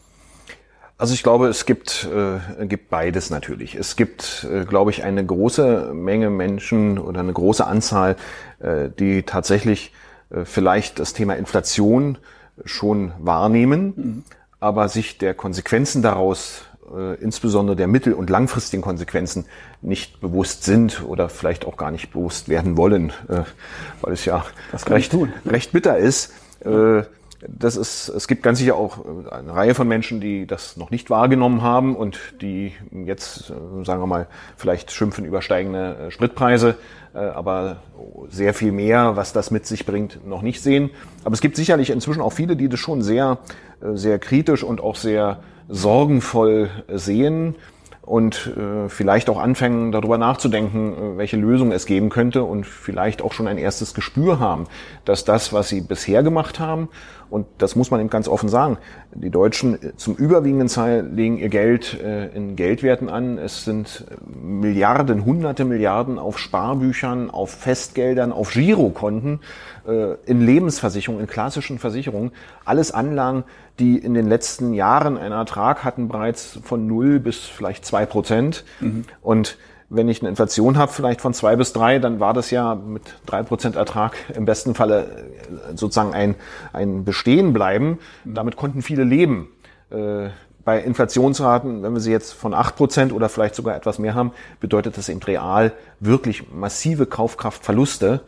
Also 0.99 1.15
ich 1.15 1.23
glaube, 1.23 1.49
es 1.49 1.65
gibt, 1.65 2.07
äh, 2.15 2.67
gibt 2.67 2.91
beides 2.91 3.31
natürlich. 3.31 3.75
Es 3.75 3.97
gibt, 3.97 4.47
äh, 4.49 4.67
glaube 4.67 4.91
ich, 4.91 5.03
eine 5.03 5.25
große 5.25 5.93
Menge 5.95 6.29
Menschen 6.29 6.99
oder 6.99 7.21
eine 7.21 7.33
große 7.33 7.67
Anzahl, 7.67 8.17
äh, 8.61 8.91
die 8.91 9.23
tatsächlich 9.23 9.93
äh, 10.29 10.45
vielleicht 10.45 10.99
das 10.99 11.15
Thema 11.15 11.37
Inflation 11.37 12.19
schon 12.67 13.13
wahrnehmen, 13.19 13.93
mhm. 13.97 14.25
aber 14.61 14.91
sich 14.91 15.17
der 15.17 15.33
Konsequenzen 15.33 16.03
daraus, 16.03 16.67
äh, 16.96 17.14
insbesondere 17.14 17.76
der 17.76 17.88
mittel- 17.88 18.14
und 18.14 18.31
langfristigen 18.31 18.83
Konsequenzen, 18.83 19.46
nicht 19.81 20.20
bewusst 20.20 20.64
sind 20.64 21.02
oder 21.05 21.28
vielleicht 21.28 21.64
auch 21.64 21.76
gar 21.76 21.90
nicht 21.90 22.12
bewusst 22.12 22.48
werden 22.48 22.76
wollen, 22.76 23.11
äh, 23.28 23.42
weil 24.00 24.12
es 24.12 24.24
ja 24.24 24.44
recht, 24.87 25.16
recht 25.46 25.72
bitter 25.72 25.98
ist. 25.98 26.33
Äh, 26.64 27.02
das 27.48 27.76
ist, 27.76 28.09
es 28.09 28.28
gibt 28.28 28.42
ganz 28.42 28.59
sicher 28.59 28.76
auch 28.76 28.98
äh, 28.98 29.31
eine 29.31 29.55
Reihe 29.55 29.74
von 29.74 29.88
Menschen, 29.88 30.20
die 30.20 30.46
das 30.46 30.76
noch 30.76 30.90
nicht 30.90 31.11
wahrgenommen 31.11 31.62
haben 31.62 31.96
und 31.96 32.18
die 32.40 32.72
jetzt, 32.92 33.50
äh, 33.50 33.85
sagen 33.85 34.00
wir 34.00 34.07
mal, 34.07 34.26
vielleicht 34.57 34.92
schimpfen 34.92 35.24
über 35.24 35.42
steigende 35.42 35.96
äh, 35.96 36.11
Spritpreise, 36.11 36.76
aber 37.14 37.83
sehr 38.31 38.55
viel 38.55 38.72
mehr, 38.72 39.16
was 39.16 39.35
das 39.35 39.50
mit 39.50 39.66
sich 39.66 39.85
bringt, 39.85 40.26
noch 40.26 40.40
nicht 40.40 40.62
sehen. 40.62 40.88
Aber 41.24 41.35
es 41.35 41.42
gibt 41.42 41.57
sicherlich 41.57 41.90
inzwischen 41.90 42.22
auch 42.22 42.33
viele, 42.33 42.57
die 42.57 42.70
das 42.70 42.81
schon 42.81 43.02
sehr, 43.02 43.37
sehr 43.83 44.18
kritisch 44.18 44.64
und 44.64 44.81
auch 44.81 44.96
sehr 44.96 45.42
sorgenvoll 45.68 46.70
sehen 46.88 47.57
und 48.00 48.50
vielleicht 48.88 49.28
auch 49.28 49.38
anfangen, 49.38 49.92
darüber 49.92 50.16
nachzudenken, 50.16 51.18
welche 51.18 51.37
Lösungen 51.37 51.72
es 51.72 51.85
geben 51.85 52.09
könnte 52.09 52.44
und 52.44 52.66
vielleicht 52.66 53.20
auch 53.20 53.35
schon 53.35 53.46
ein 53.46 53.59
erstes 53.59 53.92
Gespür 53.92 54.40
haben, 54.40 54.66
dass 55.05 55.26
das, 55.26 55.52
was 55.52 55.68
sie 55.68 55.83
bisher 55.83 56.22
gemacht 56.22 56.61
haben, 56.61 56.88
und 57.33 57.47
das 57.57 57.77
muss 57.77 57.90
man 57.90 57.99
eben 57.99 58.11
ganz 58.11 58.29
offen 58.29 58.51
sagen, 58.51 58.77
die 59.14 59.31
Deutschen 59.31 59.79
zum 59.97 60.16
überwiegenden 60.16 60.68
Teil 60.68 61.07
legen 61.07 61.38
ihr 61.38 61.49
Geld 61.49 61.99
äh, 61.99 62.27
in 62.29 62.57
Geldwerten 62.57 63.09
an. 63.09 63.38
Es 63.38 63.64
sind 63.64 64.05
Milliarden, 64.42 65.25
hunderte 65.25 65.64
Milliarden 65.64 66.18
auf 66.18 66.38
Sparbüchern, 66.38 67.31
auf 67.31 67.51
Festgeldern, 67.51 68.33
auf 68.33 68.53
Girokonten, 68.53 69.40
äh, 69.88 70.12
in 70.27 70.45
Lebensversicherungen, 70.45 71.23
in 71.23 71.27
klassischen 71.27 71.79
Versicherungen. 71.79 72.33
Alles 72.66 72.92
Anlagen, 72.92 73.45
die 73.79 73.97
in 73.97 74.12
den 74.12 74.29
letzten 74.29 74.75
Jahren 74.75 75.16
einen 75.16 75.33
Ertrag 75.33 75.85
hatten 75.85 76.09
bereits 76.09 76.61
von 76.62 76.87
null 76.87 77.18
bis 77.18 77.38
vielleicht 77.38 77.87
zwei 77.87 78.05
Prozent. 78.05 78.62
Mhm. 78.81 79.07
Und 79.23 79.57
wenn 79.94 80.09
ich 80.09 80.20
eine 80.20 80.31
Inflation 80.31 80.78
habe, 80.78 80.90
vielleicht 80.90 81.20
von 81.20 81.35
zwei 81.35 81.57
bis 81.57 81.72
drei, 81.72 81.98
dann 81.98 82.18
war 82.18 82.33
das 82.33 82.50
ja 82.50 82.74
mit 82.74 83.02
drei 83.26 83.42
Prozent 83.42 83.76
Ertrag 83.76 84.16
im 84.35 84.44
besten 84.44 84.74
Falle 84.74 85.02
äh, 85.02 85.76
sozusagen 85.76 86.14
ein, 86.14 86.35
ein 86.72 87.05
Bestehen 87.05 87.52
bleiben. 87.52 87.98
Damit 88.24 88.57
konnten 88.57 88.83
viele 88.83 89.05
leben. 89.05 89.48
Äh, 89.90 90.31
bei 90.64 90.81
Inflationsraten, 90.81 91.83
wenn 91.83 91.92
wir 91.92 92.00
sie 92.00 92.12
jetzt 92.12 92.33
von 92.33 92.55
acht 92.55 92.76
Prozent 92.76 93.12
oder 93.12 93.28
vielleicht 93.28 93.55
sogar 93.55 93.76
etwas 93.76 93.98
mehr 93.98 94.14
haben, 94.14 94.33
bedeutet 94.61 94.96
das 94.96 95.09
eben 95.09 95.22
real 95.22 95.72
wirklich 96.00 96.52
massive 96.52 97.07
Kaufkraftverluste. 97.07 98.20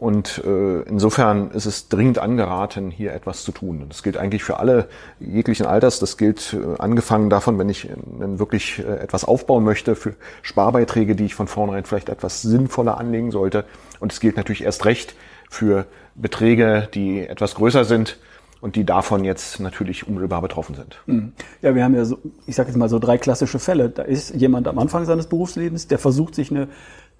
Und 0.00 0.42
äh, 0.46 0.80
insofern 0.88 1.50
ist 1.50 1.66
es 1.66 1.90
dringend 1.90 2.18
angeraten, 2.18 2.90
hier 2.90 3.12
etwas 3.12 3.44
zu 3.44 3.52
tun. 3.52 3.84
Das 3.86 4.02
gilt 4.02 4.16
eigentlich 4.16 4.42
für 4.42 4.58
alle 4.58 4.88
jeglichen 5.20 5.66
Alters. 5.66 5.98
Das 5.98 6.16
gilt 6.16 6.54
äh, 6.54 6.80
angefangen 6.80 7.28
davon, 7.28 7.58
wenn 7.58 7.68
ich 7.68 7.86
wirklich 8.18 8.78
äh, 8.78 8.96
etwas 8.96 9.26
aufbauen 9.26 9.62
möchte, 9.62 9.94
für 9.96 10.14
Sparbeiträge, 10.40 11.14
die 11.14 11.26
ich 11.26 11.34
von 11.34 11.48
vornherein 11.48 11.84
vielleicht 11.84 12.08
etwas 12.08 12.40
sinnvoller 12.40 12.96
anlegen 12.96 13.30
sollte. 13.30 13.66
Und 14.00 14.10
es 14.10 14.20
gilt 14.20 14.38
natürlich 14.38 14.64
erst 14.64 14.86
recht 14.86 15.14
für 15.50 15.84
Beträge, 16.14 16.88
die 16.94 17.26
etwas 17.26 17.54
größer 17.54 17.84
sind 17.84 18.16
und 18.62 18.76
die 18.76 18.84
davon 18.84 19.24
jetzt 19.24 19.60
natürlich 19.60 20.06
unmittelbar 20.06 20.40
betroffen 20.40 20.74
sind. 20.74 20.98
Mhm. 21.06 21.32
Ja, 21.62 21.74
wir 21.74 21.84
haben 21.84 21.94
ja 21.94 22.06
so, 22.06 22.18
ich 22.46 22.56
sage 22.56 22.68
jetzt 22.68 22.76
mal 22.76 22.88
so 22.88 22.98
drei 22.98 23.18
klassische 23.18 23.58
Fälle. 23.58 23.90
Da 23.90 24.02
ist 24.02 24.34
jemand 24.34 24.68
am 24.68 24.78
Anfang 24.78 25.04
seines 25.04 25.26
Berufslebens, 25.26 25.88
der 25.88 25.98
versucht 25.98 26.34
sich 26.34 26.50
eine 26.50 26.68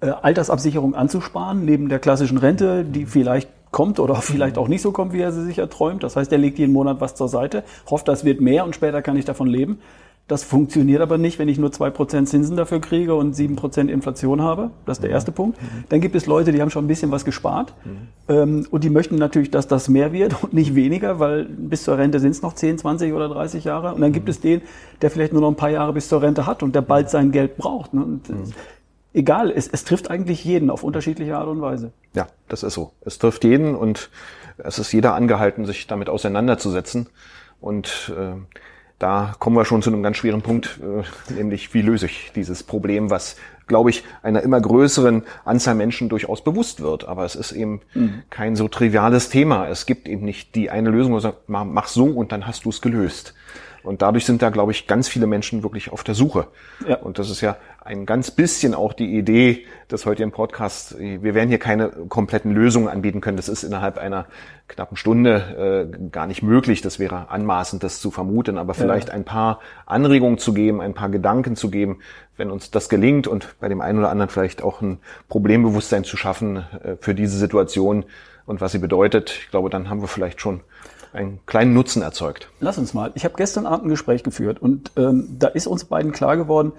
Altersabsicherung 0.09 0.95
anzusparen, 0.95 1.63
neben 1.65 1.89
der 1.89 1.99
klassischen 1.99 2.37
Rente, 2.37 2.83
die 2.83 3.05
vielleicht 3.05 3.49
kommt 3.71 3.99
oder 3.99 4.15
vielleicht 4.21 4.57
auch 4.57 4.67
nicht 4.67 4.81
so 4.81 4.91
kommt, 4.91 5.13
wie 5.13 5.21
er 5.21 5.31
sie 5.31 5.43
sich 5.45 5.59
erträumt. 5.59 6.03
Das 6.03 6.15
heißt, 6.15 6.31
er 6.31 6.37
legt 6.37 6.59
jeden 6.59 6.73
Monat 6.73 7.01
was 7.01 7.15
zur 7.15 7.27
Seite, 7.27 7.63
hofft, 7.89 8.07
das 8.07 8.25
wird 8.25 8.41
mehr 8.41 8.65
und 8.65 8.75
später 8.75 9.01
kann 9.01 9.17
ich 9.17 9.25
davon 9.25 9.47
leben. 9.47 9.79
Das 10.27 10.45
funktioniert 10.45 11.01
aber 11.01 11.17
nicht, 11.17 11.39
wenn 11.39 11.49
ich 11.49 11.57
nur 11.57 11.73
zwei 11.73 11.89
Prozent 11.89 12.29
Zinsen 12.29 12.55
dafür 12.55 12.79
kriege 12.79 13.15
und 13.15 13.35
sieben 13.35 13.57
Prozent 13.57 13.91
Inflation 13.91 14.41
habe. 14.41 14.71
Das 14.85 14.99
ist 14.99 15.03
der 15.03 15.09
erste 15.09 15.33
Punkt. 15.33 15.59
Dann 15.89 15.99
gibt 15.99 16.15
es 16.15 16.25
Leute, 16.25 16.53
die 16.53 16.61
haben 16.61 16.69
schon 16.69 16.85
ein 16.85 16.87
bisschen 16.87 17.11
was 17.11 17.25
gespart 17.25 17.73
ähm, 18.29 18.65
und 18.71 18.85
die 18.85 18.89
möchten 18.89 19.15
natürlich, 19.15 19.51
dass 19.51 19.67
das 19.67 19.89
mehr 19.89 20.13
wird 20.13 20.41
und 20.41 20.53
nicht 20.53 20.73
weniger, 20.73 21.19
weil 21.19 21.45
bis 21.45 21.83
zur 21.83 21.97
Rente 21.97 22.21
sind 22.21 22.31
es 22.31 22.41
noch 22.41 22.53
10, 22.53 22.77
20 22.77 23.11
oder 23.11 23.27
30 23.27 23.65
Jahre. 23.65 23.93
Und 23.93 23.99
dann 23.99 24.13
gibt 24.13 24.29
es 24.29 24.39
den, 24.39 24.61
der 25.01 25.11
vielleicht 25.11 25.33
nur 25.33 25.41
noch 25.41 25.49
ein 25.49 25.57
paar 25.57 25.71
Jahre 25.71 25.91
bis 25.91 26.07
zur 26.07 26.21
Rente 26.21 26.45
hat 26.45 26.63
und 26.63 26.75
der 26.75 26.81
bald 26.81 27.09
sein 27.09 27.33
Geld 27.33 27.57
braucht. 27.57 27.93
Ne? 27.93 28.21
Egal, 29.13 29.51
es, 29.51 29.67
es 29.67 29.83
trifft 29.83 30.09
eigentlich 30.09 30.45
jeden 30.45 30.69
auf 30.69 30.83
unterschiedliche 30.83 31.37
Art 31.37 31.47
und 31.47 31.61
Weise. 31.61 31.91
Ja, 32.13 32.27
das 32.47 32.63
ist 32.63 32.73
so. 32.73 32.91
Es 33.01 33.19
trifft 33.19 33.43
jeden 33.43 33.75
und 33.75 34.09
es 34.57 34.79
ist 34.79 34.91
jeder 34.93 35.15
angehalten, 35.15 35.65
sich 35.65 35.87
damit 35.87 36.09
auseinanderzusetzen. 36.09 37.09
Und 37.59 38.13
äh, 38.17 38.33
da 38.99 39.35
kommen 39.39 39.55
wir 39.55 39.65
schon 39.65 39.81
zu 39.81 39.89
einem 39.89 40.03
ganz 40.03 40.17
schweren 40.17 40.41
Punkt, 40.41 40.79
äh, 40.81 41.33
nämlich 41.33 41.73
wie 41.73 41.81
löse 41.81 42.05
ich 42.05 42.31
dieses 42.35 42.63
Problem, 42.63 43.09
was, 43.09 43.35
glaube 43.67 43.89
ich, 43.89 44.03
einer 44.23 44.43
immer 44.43 44.61
größeren 44.61 45.23
Anzahl 45.43 45.75
Menschen 45.75 46.07
durchaus 46.07 46.43
bewusst 46.43 46.81
wird. 46.81 47.03
Aber 47.03 47.25
es 47.25 47.35
ist 47.35 47.51
eben 47.51 47.81
mhm. 47.93 48.23
kein 48.29 48.55
so 48.55 48.69
triviales 48.69 49.29
Thema. 49.29 49.67
Es 49.67 49.85
gibt 49.85 50.07
eben 50.07 50.23
nicht 50.23 50.55
die 50.55 50.69
eine 50.69 50.89
Lösung, 50.89 51.11
wo 51.11 51.15
man 51.15 51.21
sagt, 51.21 51.49
mach 51.49 51.87
so 51.87 52.05
und 52.05 52.31
dann 52.31 52.47
hast 52.47 52.63
du 52.63 52.69
es 52.69 52.81
gelöst 52.81 53.33
Und 53.83 54.01
dadurch 54.01 54.25
sind 54.25 54.41
da, 54.41 54.49
glaube 54.49 54.71
ich, 54.71 54.87
ganz 54.87 55.07
viele 55.07 55.27
Menschen 55.27 55.63
wirklich 55.63 55.91
auf 55.91 56.03
der 56.03 56.15
Suche. 56.15 56.47
Ja. 56.87 56.97
Und 56.97 57.19
das 57.19 57.29
ist 57.29 57.41
ja 57.41 57.57
ein 57.83 58.05
ganz 58.05 58.31
bisschen 58.31 58.75
auch 58.75 58.93
die 58.93 59.17
Idee 59.17 59.65
des 59.89 60.05
heutigen 60.05 60.31
Podcasts. 60.31 60.95
Wir 60.97 61.33
werden 61.33 61.49
hier 61.49 61.57
keine 61.57 61.89
kompletten 61.89 62.51
Lösungen 62.51 62.87
anbieten 62.87 63.21
können. 63.21 63.37
Das 63.37 63.49
ist 63.49 63.63
innerhalb 63.63 63.97
einer 63.97 64.27
knappen 64.67 64.97
Stunde 64.97 65.89
äh, 65.93 66.07
gar 66.09 66.27
nicht 66.27 66.43
möglich. 66.43 66.81
Das 66.81 66.99
wäre 66.99 67.29
anmaßend, 67.29 67.83
das 67.83 67.99
zu 67.99 68.11
vermuten. 68.11 68.57
Aber 68.57 68.73
vielleicht 68.73 69.09
ja. 69.09 69.13
ein 69.15 69.25
paar 69.25 69.59
Anregungen 69.85 70.37
zu 70.37 70.53
geben, 70.53 70.79
ein 70.79 70.93
paar 70.93 71.09
Gedanken 71.09 71.55
zu 71.55 71.71
geben, 71.71 71.99
wenn 72.37 72.51
uns 72.51 72.71
das 72.71 72.87
gelingt 72.89 73.27
und 73.27 73.59
bei 73.59 73.67
dem 73.67 73.81
einen 73.81 73.99
oder 73.99 74.09
anderen 74.09 74.29
vielleicht 74.29 74.61
auch 74.61 74.81
ein 74.81 74.99
Problembewusstsein 75.29 76.03
zu 76.03 76.17
schaffen 76.17 76.57
äh, 76.83 76.95
für 76.99 77.15
diese 77.15 77.37
Situation 77.37 78.05
und 78.45 78.61
was 78.61 78.71
sie 78.71 78.79
bedeutet. 78.79 79.31
Ich 79.43 79.49
glaube, 79.49 79.69
dann 79.69 79.89
haben 79.89 80.01
wir 80.01 80.07
vielleicht 80.07 80.41
schon 80.41 80.61
einen 81.13 81.39
kleinen 81.45 81.73
Nutzen 81.73 82.01
erzeugt. 82.01 82.49
Lass 82.59 82.77
uns 82.77 82.93
mal. 82.93 83.11
Ich 83.15 83.25
habe 83.25 83.35
gestern 83.37 83.65
Abend 83.65 83.85
ein 83.85 83.89
Gespräch 83.89 84.23
geführt 84.23 84.61
und 84.61 84.91
ähm, 84.97 85.35
da 85.39 85.47
ist 85.47 85.67
uns 85.67 85.85
beiden 85.85 86.11
klar 86.11 86.37
geworden, 86.37 86.73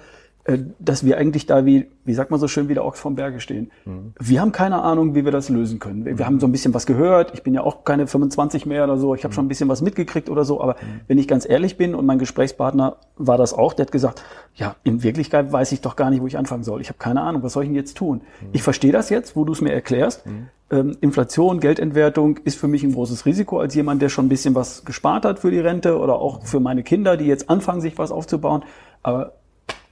dass 0.81 1.05
wir 1.05 1.19
eigentlich 1.19 1.47
da 1.47 1.65
wie, 1.65 1.87
wie 2.05 2.15
sagt 2.15 2.33
man 2.33 2.41
so 2.41 2.49
schön, 2.49 2.69
wie 2.69 2.75
der 2.75 2.85
Ochs 2.85 2.99
vom 2.99 3.15
Berge 3.15 3.39
stehen. 3.39 3.71
Mhm. 3.85 4.13
Wir 4.19 4.41
haben 4.41 4.51
keine 4.51 4.83
Ahnung, 4.83 5.15
wie 5.15 5.25
wir 5.25 5.31
das 5.31 5.49
lösen 5.49 5.79
können. 5.79 6.05
Wir, 6.05 6.19
wir, 6.19 6.27
haben 6.27 6.41
so 6.41 6.47
ein 6.47 6.53
bisschen 6.53 6.75
was 6.75 6.85
gehört. 6.85 7.33
Ich 7.33 7.45
bin 7.45 7.55
ja 7.55 7.63
auch 7.63 7.85
keine 7.85 8.09
25 8.09 8.67
mehr 8.67 8.83
oder 8.83 8.99
so. 8.99 9.15
Ich 9.15 9.23
habe 9.23 9.31
mhm. 9.31 9.37
schon 9.37 9.45
ein 9.45 9.49
bisschen 9.49 9.69
was 9.69 9.83
mitgekriegt 9.83 10.29
oder 10.29 10.45
so. 10.45 10.61
Aber 10.61 10.75
mhm. 10.75 11.03
wenn 11.07 11.19
ich 11.19 11.29
ganz 11.29 11.49
ehrlich 11.49 11.77
bin 11.77 11.95
und 11.95 12.07
mein 12.07 12.19
Gesprächspartner 12.19 12.97
war 13.17 13.39
das 13.39 13.55
auch, 13.55 13.73
der 13.73 13.87
hat 13.87 13.93
gesagt, 13.93 14.25
ja, 14.57 14.75
in 14.83 15.05
Wirklichkeit 15.05 15.53
weiß 15.53 15.71
ich 15.71 15.81
doch 15.81 15.95
gar 15.95 16.11
nicht, 16.11 16.23
wo 16.23 16.27
ich 16.27 16.37
anfangen 16.37 16.65
soll. 16.65 16.81
Ich 16.81 16.89
habe 16.89 16.99
keine 16.99 17.21
Ahnung, 17.21 17.45
was 17.45 17.53
soll 17.53 17.63
ich 17.63 17.69
denn 17.69 17.77
jetzt 17.77 17.97
tun? 17.97 18.23
Mhm. 18.41 18.49
Ich 18.53 18.65
verstehe 18.65 18.91
das 18.91 19.11
jetzt, 19.11 19.37
wo 19.37 19.45
du 19.45 19.53
es 19.53 19.61
mir 19.61 19.73
erklärst. 19.73 20.27
Mhm. 20.27 20.49
Ähm, 20.73 20.97
Inflation, 21.01 21.61
Geldentwertung 21.61 22.39
ist 22.39 22.59
für 22.59 22.67
mich 22.67 22.83
ein 22.83 22.95
großes 22.95 23.27
Risiko 23.27 23.61
als 23.61 23.77
jemand, 23.77 24.03
der 24.03 24.09
schon 24.09 24.27
ein 24.27 24.31
bisschen 24.31 24.57
was 24.57 24.85
gespart 24.85 25.25
hat 25.25 25.39
für 25.39 25.53
die 25.53 25.61
Rente 25.61 25.99
oder 25.99 26.17
auch 26.17 26.45
für 26.45 26.59
meine 26.59 26.83
Kinder, 26.83 27.17
die 27.17 27.27
jetzt 27.27 27.49
anfangen, 27.49 27.81
sich 27.81 27.97
was 27.97 28.11
aufzubauen. 28.11 28.65
Aber 29.05 29.35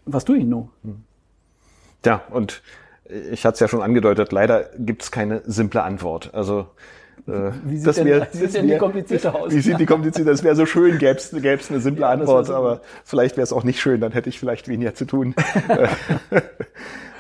was 0.05 0.25
tue 0.25 0.39
ich 0.39 0.45
nun? 0.45 0.69
Ja, 2.05 2.23
und 2.31 2.63
ich 3.33 3.45
hatte 3.45 3.55
es 3.55 3.61
ja 3.61 3.69
schon 3.69 3.83
angedeutet, 3.83 4.33
leider 4.33 4.71
gibt 4.79 5.03
es 5.03 5.11
keine 5.11 5.43
simple 5.47 5.83
Antwort. 5.83 6.33
Also 6.33 6.67
äh, 7.27 7.51
wie 7.65 7.77
sieht, 7.77 7.87
das 7.87 7.97
denn, 7.97 8.07
wär, 8.07 8.29
wie 8.33 8.39
sieht 8.39 8.55
denn 8.55 8.69
die 8.69 8.79
komplizierte 8.79 9.35
aus? 9.35 9.53
Wie 9.53 9.61
sieht 9.61 9.79
die 9.79 9.87
komplizierte? 9.87 10.31
Das 10.31 10.43
wäre 10.43 10.57
so 10.57 10.67
schön, 10.67 10.99
gäbe 10.99 11.17
es 11.17 11.33
eine 11.71 11.81
simple 11.81 12.03
ja, 12.07 12.11
Antwort, 12.11 12.47
so 12.47 12.55
aber 12.55 12.81
vielleicht 13.05 13.37
wäre 13.37 13.45
es 13.45 13.53
auch 13.53 13.65
nicht 13.65 13.81
schön, 13.81 14.01
dann 14.01 14.13
hätte 14.13 14.29
ich 14.29 14.39
vielleicht 14.39 14.69
weniger 14.69 14.95
zu 14.95 15.05
tun. 15.05 15.35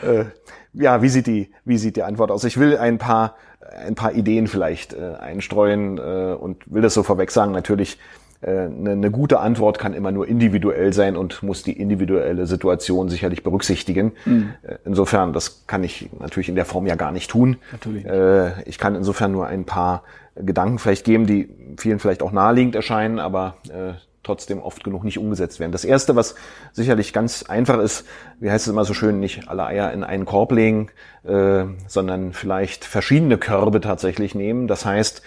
äh, 0.03 0.25
ja, 0.73 1.03
wie 1.03 1.09
sieht 1.09 1.27
die, 1.27 1.51
wie 1.65 1.79
sieht 1.79 1.97
die 1.97 2.03
Antwort 2.03 2.31
aus? 2.31 2.45
Ich 2.45 2.59
will 2.59 2.77
ein 2.77 2.99
paar, 2.99 3.37
ein 3.85 3.95
paar 3.95 4.13
Ideen 4.13 4.47
vielleicht 4.47 4.93
äh, 4.93 5.15
einstreuen 5.19 5.99
äh, 5.99 6.35
und 6.39 6.73
will 6.73 6.83
das 6.83 6.95
so 6.95 7.03
vorweg 7.03 7.31
sagen. 7.31 7.53
Natürlich 7.53 7.99
eine, 8.43 8.93
eine 8.93 9.11
gute 9.11 9.41
Antwort 9.41 9.79
kann 9.79 9.93
immer 9.93 10.13
nur 10.13 10.27
individuell 10.27 10.93
sein 10.93 11.17
und 11.17 11.43
muss 11.43 11.63
die 11.63 11.79
individuelle 11.79 12.47
Situation 12.47 13.09
sicherlich 13.09 13.43
berücksichtigen. 13.43 14.13
Mhm. 14.25 14.55
Insofern, 14.85 15.33
das 15.33 15.67
kann 15.67 15.85
ich 15.85 16.09
natürlich 16.19 16.49
in 16.49 16.55
der 16.55 16.65
Form 16.65 16.87
ja 16.87 16.95
gar 16.95 17.13
nicht 17.13 17.31
tun. 17.31 17.59
Natürlich. 17.73 18.07
Äh, 18.07 18.63
ich 18.63 18.79
kann 18.79 18.95
insofern 18.95 19.33
nur 19.33 19.47
ein 19.47 19.65
paar 19.65 20.05
Gedanken 20.37 20.79
vielleicht 20.79 21.05
geben, 21.05 21.27
die 21.27 21.49
vielen 21.77 21.99
vielleicht 21.99 22.23
auch 22.23 22.33
naheliegend 22.33 22.75
erscheinen, 22.75 23.19
aber 23.19 23.57
äh, 23.69 23.93
trotzdem 24.23 24.61
oft 24.61 24.85
genug 24.85 25.05
nicht 25.05 25.19
umgesetzt 25.19 25.61
werden. 25.61 25.73
Das 25.73 25.85
erste, 25.85 26.17
was 26.17 26.35
sicherlich 26.73 27.13
ganz 27.13 27.43
einfach 27.45 27.79
ist, 27.79 28.07
wie 28.39 28.51
heißt 28.51 28.67
es 28.67 28.73
immer 28.73 28.85
so 28.85 28.95
schön, 28.95 29.19
nicht 29.19 29.49
alle 29.49 29.65
Eier 29.65 29.93
in 29.93 30.05
einen 30.05 30.27
Korb 30.27 30.53
legen, 30.53 30.91
äh, 31.25 31.65
sondern 31.87 32.33
vielleicht 32.33 32.85
verschiedene 32.85 33.39
Körbe 33.39 33.81
tatsächlich 33.81 34.35
nehmen. 34.35 34.69
Das 34.69 34.85
heißt, 34.85 35.23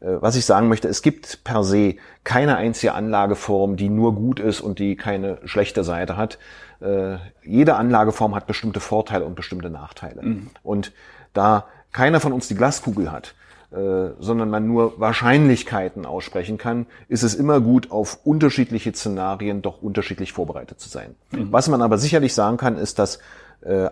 äh, 0.00 0.06
was 0.20 0.36
ich 0.36 0.46
sagen 0.46 0.68
möchte, 0.68 0.88
es 0.88 1.02
gibt 1.02 1.44
per 1.44 1.62
se 1.62 1.96
keine 2.24 2.56
einzige 2.56 2.94
Anlageform, 2.94 3.76
die 3.76 3.88
nur 3.88 4.14
gut 4.14 4.40
ist 4.40 4.60
und 4.60 4.78
die 4.78 4.96
keine 4.96 5.38
schlechte 5.44 5.84
Seite 5.84 6.16
hat. 6.16 6.38
Äh, 6.80 7.16
jede 7.44 7.74
Anlageform 7.76 8.34
hat 8.34 8.46
bestimmte 8.46 8.80
Vorteile 8.80 9.24
und 9.24 9.34
bestimmte 9.34 9.70
Nachteile. 9.70 10.22
Mhm. 10.22 10.50
Und 10.62 10.92
da 11.34 11.66
keiner 11.92 12.20
von 12.20 12.32
uns 12.32 12.48
die 12.48 12.54
Glaskugel 12.54 13.10
hat, 13.10 13.34
äh, 13.70 14.10
sondern 14.18 14.50
man 14.50 14.66
nur 14.66 14.98
Wahrscheinlichkeiten 14.98 16.06
aussprechen 16.06 16.58
kann, 16.58 16.86
ist 17.08 17.22
es 17.22 17.34
immer 17.34 17.60
gut, 17.60 17.90
auf 17.90 18.18
unterschiedliche 18.24 18.92
Szenarien 18.92 19.62
doch 19.62 19.82
unterschiedlich 19.82 20.32
vorbereitet 20.32 20.80
zu 20.80 20.88
sein. 20.88 21.14
Mhm. 21.30 21.52
Was 21.52 21.68
man 21.68 21.82
aber 21.82 21.98
sicherlich 21.98 22.34
sagen 22.34 22.56
kann, 22.56 22.76
ist, 22.76 22.98
dass 22.98 23.18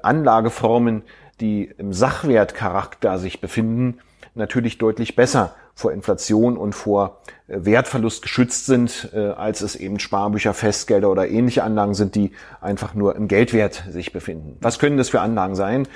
Anlageformen, 0.02 1.02
die 1.40 1.64
im 1.76 1.92
Sachwertcharakter 1.92 3.18
sich 3.18 3.40
befinden, 3.40 3.98
natürlich 4.36 4.78
deutlich 4.78 5.16
besser 5.16 5.54
vor 5.74 5.92
Inflation 5.92 6.56
und 6.56 6.74
vor 6.74 7.20
äh, 7.48 7.58
Wertverlust 7.64 8.22
geschützt 8.22 8.66
sind, 8.66 9.10
äh, 9.12 9.18
als 9.18 9.60
es 9.60 9.76
eben 9.76 9.98
Sparbücher, 9.98 10.54
Festgelder 10.54 11.10
oder 11.10 11.28
ähnliche 11.28 11.64
Anlagen 11.64 11.94
sind, 11.94 12.14
die 12.14 12.32
einfach 12.60 12.94
nur 12.94 13.14
im 13.14 13.28
Geldwert 13.28 13.84
sich 13.90 14.12
befinden. 14.12 14.56
Was 14.60 14.78
können 14.78 14.96
das 14.96 15.10
für 15.10 15.20
Anlagen 15.20 15.54
sein? 15.54 15.86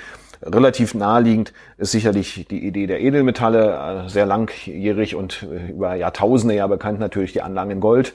Relativ 0.43 0.93
naheliegend 0.95 1.53
ist 1.77 1.91
sicherlich 1.91 2.47
die 2.49 2.65
Idee 2.65 2.87
der 2.87 3.01
Edelmetalle, 3.01 4.05
äh, 4.05 4.09
sehr 4.09 4.25
langjährig 4.25 5.15
und 5.15 5.43
über 5.69 5.95
Jahrtausende 5.95 6.55
ja 6.55 6.67
bekannt 6.67 6.99
natürlich 6.99 7.33
die 7.33 7.41
Anlagen 7.41 7.71
in 7.71 7.79
Gold. 7.79 8.13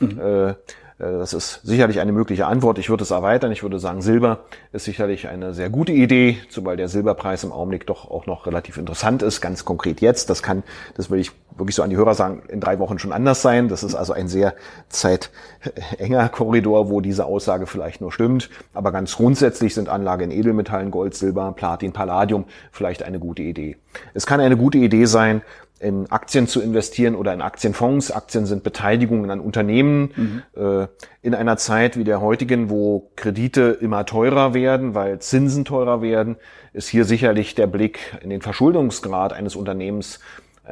Mhm. 0.00 0.20
Äh, 0.20 0.54
das 0.98 1.32
ist 1.32 1.60
sicherlich 1.64 1.98
eine 1.98 2.12
mögliche 2.12 2.46
Antwort. 2.46 2.78
Ich 2.78 2.88
würde 2.88 3.02
es 3.02 3.10
erweitern. 3.10 3.50
Ich 3.50 3.62
würde 3.64 3.80
sagen, 3.80 4.00
Silber 4.00 4.44
ist 4.72 4.84
sicherlich 4.84 5.26
eine 5.26 5.52
sehr 5.52 5.68
gute 5.68 5.90
Idee, 5.90 6.38
zumal 6.50 6.76
der 6.76 6.88
Silberpreis 6.88 7.42
im 7.42 7.50
Augenblick 7.50 7.86
doch 7.86 8.10
auch 8.10 8.26
noch 8.26 8.46
relativ 8.46 8.76
interessant 8.76 9.22
ist, 9.22 9.40
ganz 9.40 9.64
konkret 9.64 10.00
jetzt. 10.00 10.30
Das 10.30 10.42
kann, 10.42 10.62
das 10.96 11.10
will 11.10 11.18
ich 11.18 11.32
wirklich 11.56 11.74
so 11.74 11.82
an 11.82 11.90
die 11.90 11.96
Hörer 11.96 12.14
sagen, 12.14 12.42
in 12.48 12.60
drei 12.60 12.78
Wochen 12.78 13.00
schon 13.00 13.12
anders 13.12 13.42
sein. 13.42 13.68
Das 13.68 13.82
ist 13.82 13.96
also 13.96 14.12
ein 14.12 14.28
sehr 14.28 14.54
zeitenger 14.88 16.28
Korridor, 16.28 16.90
wo 16.90 17.00
diese 17.00 17.24
Aussage 17.24 17.66
vielleicht 17.66 18.00
nur 18.00 18.12
stimmt. 18.12 18.50
Aber 18.72 18.92
ganz 18.92 19.16
grundsätzlich 19.16 19.74
sind 19.74 19.88
Anlagen 19.88 20.30
in 20.30 20.30
Edelmetallen, 20.30 20.92
Gold, 20.92 21.14
Silber, 21.14 21.52
Platin, 21.56 21.92
Palladium 21.92 22.44
vielleicht 22.70 23.02
eine 23.02 23.18
gute 23.18 23.42
Idee. 23.42 23.76
Es 24.14 24.26
kann 24.26 24.40
eine 24.40 24.56
gute 24.56 24.78
Idee 24.78 25.06
sein, 25.06 25.42
in 25.80 26.10
Aktien 26.10 26.46
zu 26.46 26.60
investieren 26.60 27.14
oder 27.14 27.34
in 27.34 27.42
Aktienfonds. 27.42 28.10
Aktien 28.10 28.46
sind 28.46 28.62
Beteiligungen 28.62 29.30
an 29.30 29.40
Unternehmen. 29.40 30.12
Mhm. 30.16 30.42
Äh, 30.56 30.86
in 31.20 31.34
einer 31.34 31.56
Zeit 31.56 31.98
wie 31.98 32.04
der 32.04 32.20
heutigen, 32.20 32.70
wo 32.70 33.10
Kredite 33.16 33.78
immer 33.80 34.06
teurer 34.06 34.54
werden, 34.54 34.94
weil 34.94 35.18
Zinsen 35.18 35.64
teurer 35.64 36.00
werden, 36.00 36.36
ist 36.72 36.88
hier 36.88 37.04
sicherlich 37.04 37.54
der 37.54 37.66
Blick 37.66 38.18
in 38.22 38.30
den 38.30 38.40
Verschuldungsgrad 38.40 39.32
eines 39.32 39.56
Unternehmens 39.56 40.20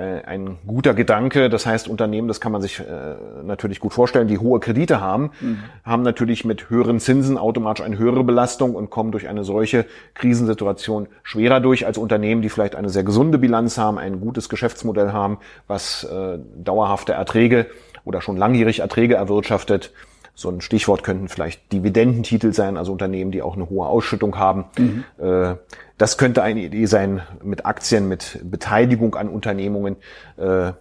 ein 0.00 0.58
guter 0.66 0.94
Gedanke. 0.94 1.50
Das 1.50 1.66
heißt, 1.66 1.88
Unternehmen, 1.88 2.28
das 2.28 2.40
kann 2.40 2.52
man 2.52 2.62
sich 2.62 2.80
äh, 2.80 2.84
natürlich 3.44 3.78
gut 3.80 3.92
vorstellen, 3.92 4.28
die 4.28 4.38
hohe 4.38 4.58
Kredite 4.60 5.00
haben, 5.00 5.30
mhm. 5.40 5.58
haben 5.84 6.02
natürlich 6.02 6.44
mit 6.44 6.70
höheren 6.70 6.98
Zinsen 6.98 7.36
automatisch 7.36 7.84
eine 7.84 7.98
höhere 7.98 8.24
Belastung 8.24 8.74
und 8.74 8.90
kommen 8.90 9.12
durch 9.12 9.28
eine 9.28 9.44
solche 9.44 9.84
Krisensituation 10.14 11.08
schwerer 11.22 11.60
durch 11.60 11.86
als 11.86 11.98
Unternehmen, 11.98 12.42
die 12.42 12.48
vielleicht 12.48 12.74
eine 12.74 12.88
sehr 12.88 13.04
gesunde 13.04 13.38
Bilanz 13.38 13.76
haben, 13.76 13.98
ein 13.98 14.20
gutes 14.20 14.48
Geschäftsmodell 14.48 15.12
haben, 15.12 15.38
was 15.66 16.04
äh, 16.04 16.38
dauerhafte 16.56 17.12
Erträge 17.12 17.66
oder 18.04 18.20
schon 18.20 18.36
langjährig 18.36 18.80
Erträge 18.80 19.14
erwirtschaftet. 19.16 19.92
So 20.34 20.48
ein 20.48 20.60
Stichwort 20.62 21.04
könnten 21.04 21.28
vielleicht 21.28 21.72
Dividendentitel 21.72 22.52
sein, 22.52 22.76
also 22.76 22.92
Unternehmen, 22.92 23.32
die 23.32 23.42
auch 23.42 23.54
eine 23.54 23.68
hohe 23.68 23.86
Ausschüttung 23.86 24.38
haben. 24.38 24.64
Mhm. 24.78 25.04
Äh, 25.18 25.56
das 25.98 26.18
könnte 26.18 26.42
eine 26.42 26.60
Idee 26.60 26.86
sein, 26.86 27.22
mit 27.44 27.66
Aktien, 27.66 28.08
mit 28.08 28.40
Beteiligung 28.42 29.14
an 29.14 29.28
Unternehmungen 29.28 29.96
äh, 30.38 30.68
äh, 30.68 30.72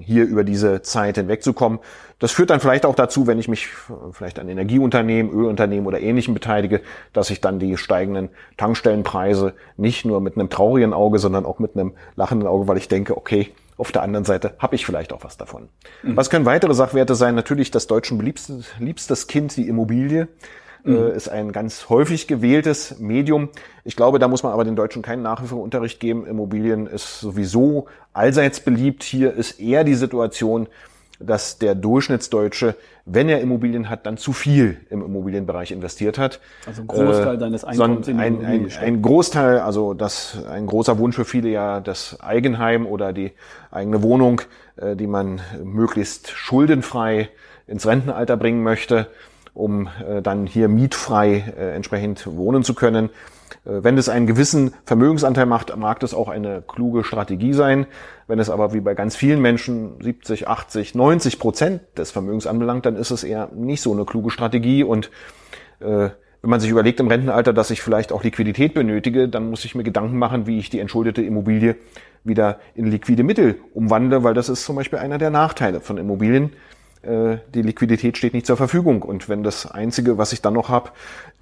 hier 0.00 0.24
über 0.24 0.44
diese 0.44 0.82
Zeit 0.82 1.16
hinwegzukommen. 1.16 1.78
Das 2.18 2.32
führt 2.32 2.50
dann 2.50 2.60
vielleicht 2.60 2.84
auch 2.84 2.94
dazu, 2.94 3.26
wenn 3.26 3.38
ich 3.38 3.48
mich 3.48 3.68
vielleicht 4.12 4.38
an 4.38 4.48
Energieunternehmen, 4.48 5.32
Ölunternehmen 5.32 5.86
oder 5.86 6.00
Ähnlichem 6.00 6.34
beteilige, 6.34 6.80
dass 7.12 7.30
ich 7.30 7.40
dann 7.40 7.58
die 7.58 7.76
steigenden 7.76 8.28
Tankstellenpreise 8.56 9.54
nicht 9.76 10.04
nur 10.04 10.20
mit 10.20 10.36
einem 10.36 10.50
traurigen 10.50 10.92
Auge, 10.92 11.18
sondern 11.20 11.46
auch 11.46 11.58
mit 11.58 11.74
einem 11.74 11.94
lachenden 12.16 12.48
Auge, 12.48 12.68
weil 12.68 12.76
ich 12.76 12.88
denke, 12.88 13.16
okay, 13.16 13.50
auf 13.76 13.92
der 13.92 14.02
anderen 14.02 14.24
Seite 14.24 14.54
habe 14.58 14.74
ich 14.74 14.86
vielleicht 14.86 15.12
auch 15.12 15.24
was 15.24 15.36
davon. 15.36 15.68
Mhm. 16.02 16.16
Was 16.16 16.30
können 16.30 16.44
weitere 16.44 16.74
Sachwerte 16.74 17.14
sein? 17.14 17.34
Natürlich 17.34 17.70
das 17.70 17.86
deutschen 17.86 18.20
liebstes, 18.20 18.66
liebstes 18.78 19.26
Kind, 19.26 19.56
die 19.56 19.68
Immobilie. 19.68 20.28
Mhm. 20.84 20.96
Äh, 20.96 21.16
ist 21.16 21.28
ein 21.28 21.52
ganz 21.52 21.88
häufig 21.88 22.26
gewähltes 22.26 22.98
Medium. 22.98 23.48
Ich 23.84 23.96
glaube, 23.96 24.18
da 24.18 24.28
muss 24.28 24.42
man 24.42 24.52
aber 24.52 24.64
den 24.64 24.76
Deutschen 24.76 25.02
keinen 25.02 25.22
Nachhilfeunterricht 25.22 25.98
geben. 25.98 26.26
Immobilien 26.26 26.86
ist 26.86 27.20
sowieso 27.20 27.86
allseits 28.12 28.60
beliebt. 28.60 29.02
Hier 29.02 29.32
ist 29.32 29.58
eher 29.60 29.82
die 29.84 29.94
Situation, 29.94 30.68
dass 31.20 31.58
der 31.58 31.74
Durchschnittsdeutsche, 31.74 32.74
wenn 33.04 33.28
er 33.28 33.40
Immobilien 33.40 33.88
hat, 33.88 34.06
dann 34.06 34.16
zu 34.16 34.32
viel 34.32 34.78
im 34.90 35.02
Immobilienbereich 35.02 35.70
investiert 35.70 36.18
hat. 36.18 36.40
Also 36.66 36.82
ein 36.82 36.88
Großteil 36.88 37.34
äh, 37.34 37.38
deines 37.38 37.64
Einkommens 37.64 38.08
in 38.08 38.20
ein, 38.20 38.44
ein, 38.44 38.72
ein 38.80 39.02
Großteil, 39.02 39.60
also 39.60 39.94
das 39.94 40.38
ein 40.50 40.66
großer 40.66 40.98
Wunsch 40.98 41.16
für 41.16 41.24
viele 41.24 41.48
ja 41.48 41.80
das 41.80 42.20
Eigenheim 42.20 42.86
oder 42.86 43.12
die 43.12 43.32
eigene 43.70 44.02
Wohnung, 44.02 44.42
äh, 44.76 44.96
die 44.96 45.06
man 45.06 45.40
möglichst 45.62 46.30
schuldenfrei 46.30 47.28
ins 47.66 47.86
Rentenalter 47.86 48.36
bringen 48.36 48.62
möchte. 48.62 49.08
um 49.54 49.88
äh, 50.06 50.20
dann 50.20 50.46
hier 50.46 50.68
mietfrei 50.68 51.54
äh, 51.56 51.74
entsprechend 51.74 52.26
wohnen 52.26 52.64
zu 52.64 52.74
können. 52.74 53.10
Äh, 53.64 53.82
wenn 53.82 53.98
es 53.98 54.08
einen 54.08 54.26
gewissen 54.26 54.74
Vermögensanteil 54.84 55.46
macht, 55.46 55.76
mag 55.76 56.00
das 56.00 56.14
auch 56.14 56.28
eine 56.28 56.62
kluge 56.66 57.04
Strategie 57.04 57.52
sein. 57.52 57.86
Wenn 58.26 58.38
es 58.38 58.50
aber 58.50 58.72
wie 58.72 58.80
bei 58.80 58.94
ganz 58.94 59.16
vielen 59.16 59.40
Menschen 59.40 60.00
70, 60.00 60.48
80, 60.48 60.94
90 60.94 61.38
Prozent 61.38 61.82
des 61.96 62.10
Vermögens 62.10 62.46
anbelangt, 62.46 62.86
dann 62.86 62.96
ist 62.96 63.10
es 63.10 63.24
eher 63.24 63.50
nicht 63.54 63.82
so 63.82 63.92
eine 63.92 64.04
kluge 64.04 64.30
Strategie. 64.30 64.84
Und 64.84 65.10
äh, 65.80 66.10
wenn 66.44 66.50
man 66.50 66.60
sich 66.60 66.70
überlegt 66.70 67.00
im 67.00 67.08
Rentenalter, 67.08 67.52
dass 67.52 67.70
ich 67.70 67.80
vielleicht 67.80 68.12
auch 68.12 68.22
Liquidität 68.22 68.74
benötige, 68.74 69.28
dann 69.28 69.48
muss 69.48 69.64
ich 69.64 69.74
mir 69.74 69.82
Gedanken 69.82 70.18
machen, 70.18 70.46
wie 70.46 70.58
ich 70.58 70.68
die 70.68 70.78
entschuldete 70.78 71.22
Immobilie 71.22 71.76
wieder 72.22 72.58
in 72.74 72.86
liquide 72.86 73.22
Mittel 73.22 73.56
umwandle, 73.74 74.24
weil 74.24 74.34
das 74.34 74.48
ist 74.48 74.64
zum 74.64 74.76
Beispiel 74.76 74.98
einer 74.98 75.18
der 75.18 75.30
Nachteile 75.30 75.80
von 75.80 75.98
Immobilien. 75.98 76.52
Äh, 77.02 77.38
die 77.54 77.62
Liquidität 77.62 78.16
steht 78.16 78.34
nicht 78.34 78.46
zur 78.46 78.56
Verfügung. 78.56 79.02
Und 79.02 79.28
wenn 79.28 79.42
das 79.42 79.70
Einzige, 79.70 80.18
was 80.18 80.32
ich 80.32 80.42
dann 80.42 80.54
noch 80.54 80.68
habe, 80.68 80.90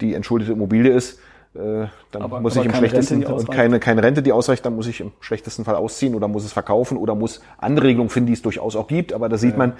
die 0.01 0.13
entschuldete 0.13 0.51
Immobilie 0.51 0.91
ist, 0.93 1.19
dann 1.53 2.21
aber, 2.21 2.41
muss 2.41 2.57
aber 2.57 2.65
ich 2.65 2.71
im 2.71 2.77
schlechtesten 2.77 3.23
und 3.25 3.51
keine, 3.51 3.79
keine 3.79 4.01
Rente, 4.01 4.23
die 4.23 4.31
ausreicht, 4.31 4.65
dann 4.65 4.75
muss 4.75 4.87
ich 4.87 5.01
im 5.01 5.11
schlechtesten 5.19 5.65
Fall 5.65 5.75
ausziehen 5.75 6.15
oder 6.15 6.27
muss 6.27 6.45
es 6.45 6.53
verkaufen 6.53 6.97
oder 6.97 7.13
muss 7.13 7.41
andere 7.59 7.87
Regelungen 7.87 8.09
finden, 8.09 8.27
die 8.27 8.33
es 8.33 8.41
durchaus 8.41 8.75
auch 8.75 8.87
gibt. 8.87 9.13
Aber 9.13 9.29
da 9.29 9.37
sieht 9.37 9.51
ja. 9.51 9.57
man, 9.57 9.69
äh, 9.71 9.73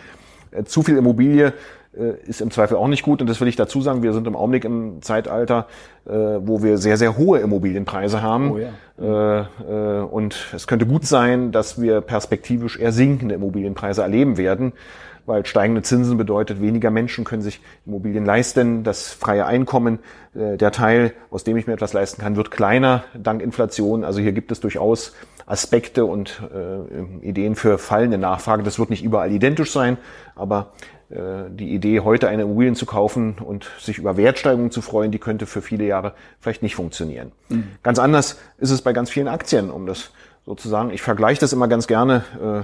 zu 0.65 0.83
viel 0.83 0.97
Immobilie 0.97 1.53
äh, 1.97 2.13
ist 2.27 2.41
im 2.41 2.51
Zweifel 2.51 2.77
auch 2.77 2.87
nicht 2.87 3.03
gut. 3.03 3.21
Und 3.21 3.29
das 3.29 3.39
will 3.39 3.47
ich 3.47 3.55
dazu 3.55 3.81
sagen, 3.81 4.03
wir 4.03 4.13
sind 4.13 4.27
im 4.27 4.35
Augenblick 4.35 4.65
im 4.65 5.01
Zeitalter, 5.01 5.67
äh, 6.05 6.11
wo 6.11 6.63
wir 6.63 6.77
sehr, 6.77 6.97
sehr 6.97 7.17
hohe 7.17 7.39
Immobilienpreise 7.39 8.21
haben. 8.21 8.51
Oh 8.51 8.57
ja. 8.57 9.41
äh, 9.41 9.99
äh, 9.99 10.03
und 10.03 10.47
es 10.53 10.67
könnte 10.67 10.85
gut 10.85 11.05
sein, 11.05 11.51
dass 11.51 11.81
wir 11.81 12.01
perspektivisch 12.01 12.79
eher 12.79 12.91
sinkende 12.91 13.35
Immobilienpreise 13.35 14.01
erleben 14.01 14.37
werden 14.37 14.73
weil 15.25 15.45
steigende 15.45 15.81
Zinsen 15.81 16.17
bedeutet, 16.17 16.61
weniger 16.61 16.91
Menschen 16.91 17.23
können 17.23 17.41
sich 17.41 17.61
Immobilien 17.85 18.25
leisten. 18.25 18.83
Das 18.83 19.13
freie 19.13 19.45
Einkommen, 19.45 19.99
äh, 20.35 20.57
der 20.57 20.71
Teil, 20.71 21.13
aus 21.31 21.43
dem 21.43 21.57
ich 21.57 21.67
mir 21.67 21.73
etwas 21.73 21.93
leisten 21.93 22.21
kann, 22.21 22.35
wird 22.35 22.51
kleiner 22.51 23.03
dank 23.13 23.41
Inflation. 23.41 24.03
Also 24.03 24.19
hier 24.19 24.33
gibt 24.33 24.51
es 24.51 24.59
durchaus 24.59 25.13
Aspekte 25.45 26.05
und 26.05 26.41
äh, 26.53 27.25
Ideen 27.27 27.55
für 27.55 27.77
fallende 27.77 28.17
Nachfrage. 28.17 28.63
Das 28.63 28.79
wird 28.79 28.89
nicht 28.89 29.03
überall 29.03 29.31
identisch 29.31 29.71
sein, 29.71 29.97
aber 30.35 30.73
äh, 31.09 31.49
die 31.49 31.73
Idee, 31.73 31.99
heute 31.99 32.27
eine 32.27 32.43
Immobilien 32.43 32.75
zu 32.75 32.85
kaufen 32.85 33.35
und 33.43 33.69
sich 33.79 33.97
über 33.97 34.17
Wertsteigerungen 34.17 34.71
zu 34.71 34.81
freuen, 34.81 35.11
die 35.11 35.19
könnte 35.19 35.45
für 35.45 35.61
viele 35.61 35.85
Jahre 35.85 36.13
vielleicht 36.39 36.63
nicht 36.63 36.75
funktionieren. 36.75 37.31
Mhm. 37.49 37.67
Ganz 37.83 37.99
anders 37.99 38.39
ist 38.57 38.71
es 38.71 38.81
bei 38.81 38.93
ganz 38.93 39.09
vielen 39.09 39.27
Aktien, 39.27 39.69
um 39.69 39.85
das 39.85 40.11
sozusagen. 40.45 40.91
Ich 40.91 41.01
vergleiche 41.01 41.39
das 41.39 41.53
immer 41.53 41.67
ganz 41.67 41.87
gerne. 41.87 42.23
Äh, 42.41 42.59
äh, 42.59 42.63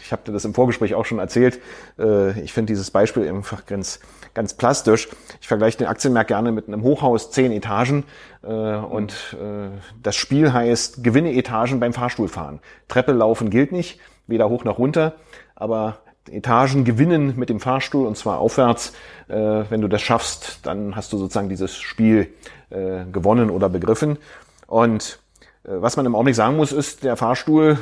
ich 0.00 0.12
habe 0.12 0.22
dir 0.24 0.32
das 0.32 0.44
im 0.44 0.54
Vorgespräch 0.54 0.94
auch 0.94 1.04
schon 1.04 1.18
erzählt. 1.18 1.60
Äh, 1.98 2.40
ich 2.40 2.52
finde 2.52 2.72
dieses 2.72 2.90
Beispiel 2.90 3.28
einfach 3.28 3.66
ganz, 3.66 4.00
ganz 4.32 4.54
plastisch. 4.54 5.08
Ich 5.40 5.48
vergleiche 5.48 5.78
den 5.78 5.88
Aktienmarkt 5.88 6.28
gerne 6.28 6.52
mit 6.52 6.68
einem 6.68 6.82
Hochhaus, 6.82 7.30
zehn 7.30 7.52
Etagen. 7.52 8.04
Und 8.42 9.36
das 10.02 10.14
Spiel 10.14 10.52
heißt, 10.52 11.02
gewinne 11.02 11.32
Etagen 11.34 11.80
beim 11.80 11.92
Fahrstuhlfahren. 11.92 12.60
Treppe 12.86 13.12
laufen 13.12 13.50
gilt 13.50 13.72
nicht, 13.72 13.98
weder 14.28 14.48
hoch 14.48 14.62
noch 14.62 14.78
runter. 14.78 15.14
Aber 15.56 15.98
Etagen 16.30 16.84
gewinnen 16.84 17.34
mit 17.36 17.48
dem 17.48 17.58
Fahrstuhl 17.58 18.06
und 18.06 18.16
zwar 18.16 18.38
aufwärts. 18.38 18.92
Wenn 19.26 19.80
du 19.80 19.88
das 19.88 20.02
schaffst, 20.02 20.60
dann 20.62 20.94
hast 20.94 21.12
du 21.12 21.18
sozusagen 21.18 21.48
dieses 21.48 21.76
Spiel 21.76 22.32
gewonnen 22.70 23.50
oder 23.50 23.68
begriffen. 23.68 24.18
Und 24.68 25.18
was 25.70 25.96
man 25.96 26.06
im 26.06 26.14
Augenblick 26.14 26.34
sagen 26.34 26.56
muss, 26.56 26.72
ist, 26.72 27.04
der 27.04 27.16
Fahrstuhl 27.16 27.76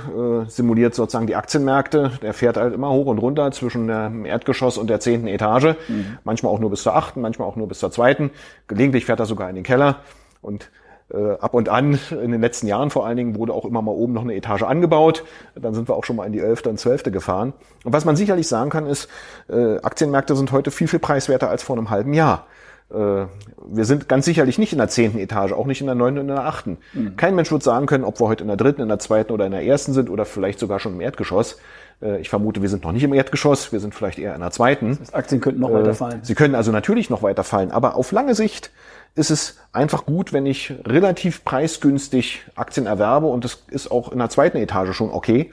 äh, 0.46 0.50
simuliert 0.50 0.94
sozusagen 0.94 1.26
die 1.26 1.36
Aktienmärkte. 1.36 2.12
Der 2.22 2.34
fährt 2.34 2.56
halt 2.56 2.74
immer 2.74 2.90
hoch 2.90 3.06
und 3.06 3.18
runter 3.18 3.52
zwischen 3.52 3.86
dem 3.88 4.24
Erdgeschoss 4.24 4.78
und 4.78 4.88
der 4.88 5.00
zehnten 5.00 5.28
Etage. 5.28 5.76
Mhm. 5.88 6.18
Manchmal 6.24 6.52
auch 6.52 6.58
nur 6.58 6.70
bis 6.70 6.82
zur 6.82 6.96
achten, 6.96 7.20
manchmal 7.20 7.46
auch 7.48 7.56
nur 7.56 7.68
bis 7.68 7.78
zur 7.78 7.90
zweiten. 7.90 8.30
Gelegentlich 8.66 9.04
fährt 9.04 9.20
er 9.20 9.26
sogar 9.26 9.48
in 9.48 9.54
den 9.54 9.64
Keller. 9.64 10.00
Und 10.42 10.70
äh, 11.12 11.32
ab 11.38 11.54
und 11.54 11.68
an, 11.68 11.98
in 12.10 12.32
den 12.32 12.40
letzten 12.40 12.66
Jahren 12.66 12.90
vor 12.90 13.06
allen 13.06 13.16
Dingen, 13.16 13.36
wurde 13.36 13.52
auch 13.52 13.64
immer 13.64 13.82
mal 13.82 13.92
oben 13.92 14.12
noch 14.12 14.22
eine 14.22 14.34
Etage 14.34 14.62
angebaut. 14.62 15.24
Dann 15.54 15.74
sind 15.74 15.88
wir 15.88 15.94
auch 15.94 16.04
schon 16.04 16.16
mal 16.16 16.24
in 16.24 16.32
die 16.32 16.40
elfte 16.40 16.68
und 16.68 16.78
zwölfte 16.78 17.12
gefahren. 17.12 17.52
Und 17.84 17.92
was 17.92 18.04
man 18.04 18.16
sicherlich 18.16 18.48
sagen 18.48 18.70
kann, 18.70 18.86
ist, 18.86 19.08
äh, 19.48 19.76
Aktienmärkte 19.78 20.34
sind 20.34 20.50
heute 20.50 20.70
viel, 20.70 20.88
viel 20.88 20.98
preiswerter 20.98 21.48
als 21.48 21.62
vor 21.62 21.76
einem 21.76 21.90
halben 21.90 22.12
Jahr. 22.12 22.46
Äh, 22.90 22.94
wir 22.94 23.84
sind 23.84 24.08
ganz 24.08 24.24
sicherlich 24.24 24.58
nicht 24.58 24.72
in 24.72 24.78
der 24.78 24.88
zehnten 24.88 25.18
Etage, 25.18 25.52
auch 25.52 25.66
nicht 25.66 25.80
in 25.80 25.86
der 25.86 25.96
neunten 25.96 26.20
und 26.20 26.28
in 26.28 26.34
der 26.34 26.44
achten. 26.44 26.78
Mhm. 26.92 27.16
Kein 27.16 27.34
Mensch 27.34 27.50
wird 27.50 27.62
sagen 27.62 27.86
können, 27.86 28.04
ob 28.04 28.20
wir 28.20 28.28
heute 28.28 28.44
in 28.44 28.48
der 28.48 28.56
dritten, 28.56 28.80
in 28.80 28.88
der 28.88 28.98
zweiten 28.98 29.32
oder 29.32 29.46
in 29.46 29.52
der 29.52 29.64
ersten 29.64 29.92
sind 29.92 30.08
oder 30.08 30.24
vielleicht 30.24 30.58
sogar 30.58 30.78
schon 30.78 30.94
im 30.94 31.00
Erdgeschoss. 31.00 31.58
Äh, 32.00 32.20
ich 32.20 32.28
vermute, 32.28 32.62
wir 32.62 32.68
sind 32.68 32.84
noch 32.84 32.92
nicht 32.92 33.02
im 33.02 33.12
Erdgeschoss, 33.12 33.72
wir 33.72 33.80
sind 33.80 33.94
vielleicht 33.94 34.18
eher 34.18 34.34
in 34.34 34.40
der 34.40 34.52
zweiten. 34.52 34.90
Das 34.90 35.00
heißt, 35.00 35.14
Aktien 35.14 35.40
könnten 35.40 35.60
noch 35.60 35.72
weiter 35.72 35.90
äh, 35.90 35.94
fallen. 35.94 36.20
Sie 36.22 36.34
können 36.34 36.54
also 36.54 36.70
natürlich 36.70 37.10
noch 37.10 37.22
weiter 37.22 37.44
fallen, 37.44 37.70
aber 37.70 37.96
auf 37.96 38.12
lange 38.12 38.34
Sicht 38.34 38.70
ist 39.16 39.30
es 39.30 39.58
einfach 39.72 40.04
gut, 40.04 40.32
wenn 40.32 40.46
ich 40.46 40.74
relativ 40.84 41.44
preisgünstig 41.44 42.44
Aktien 42.54 42.86
erwerbe 42.86 43.26
und 43.26 43.44
das 43.44 43.64
ist 43.68 43.90
auch 43.90 44.12
in 44.12 44.18
der 44.18 44.28
zweiten 44.28 44.58
Etage 44.58 44.94
schon 44.94 45.10
okay. 45.10 45.52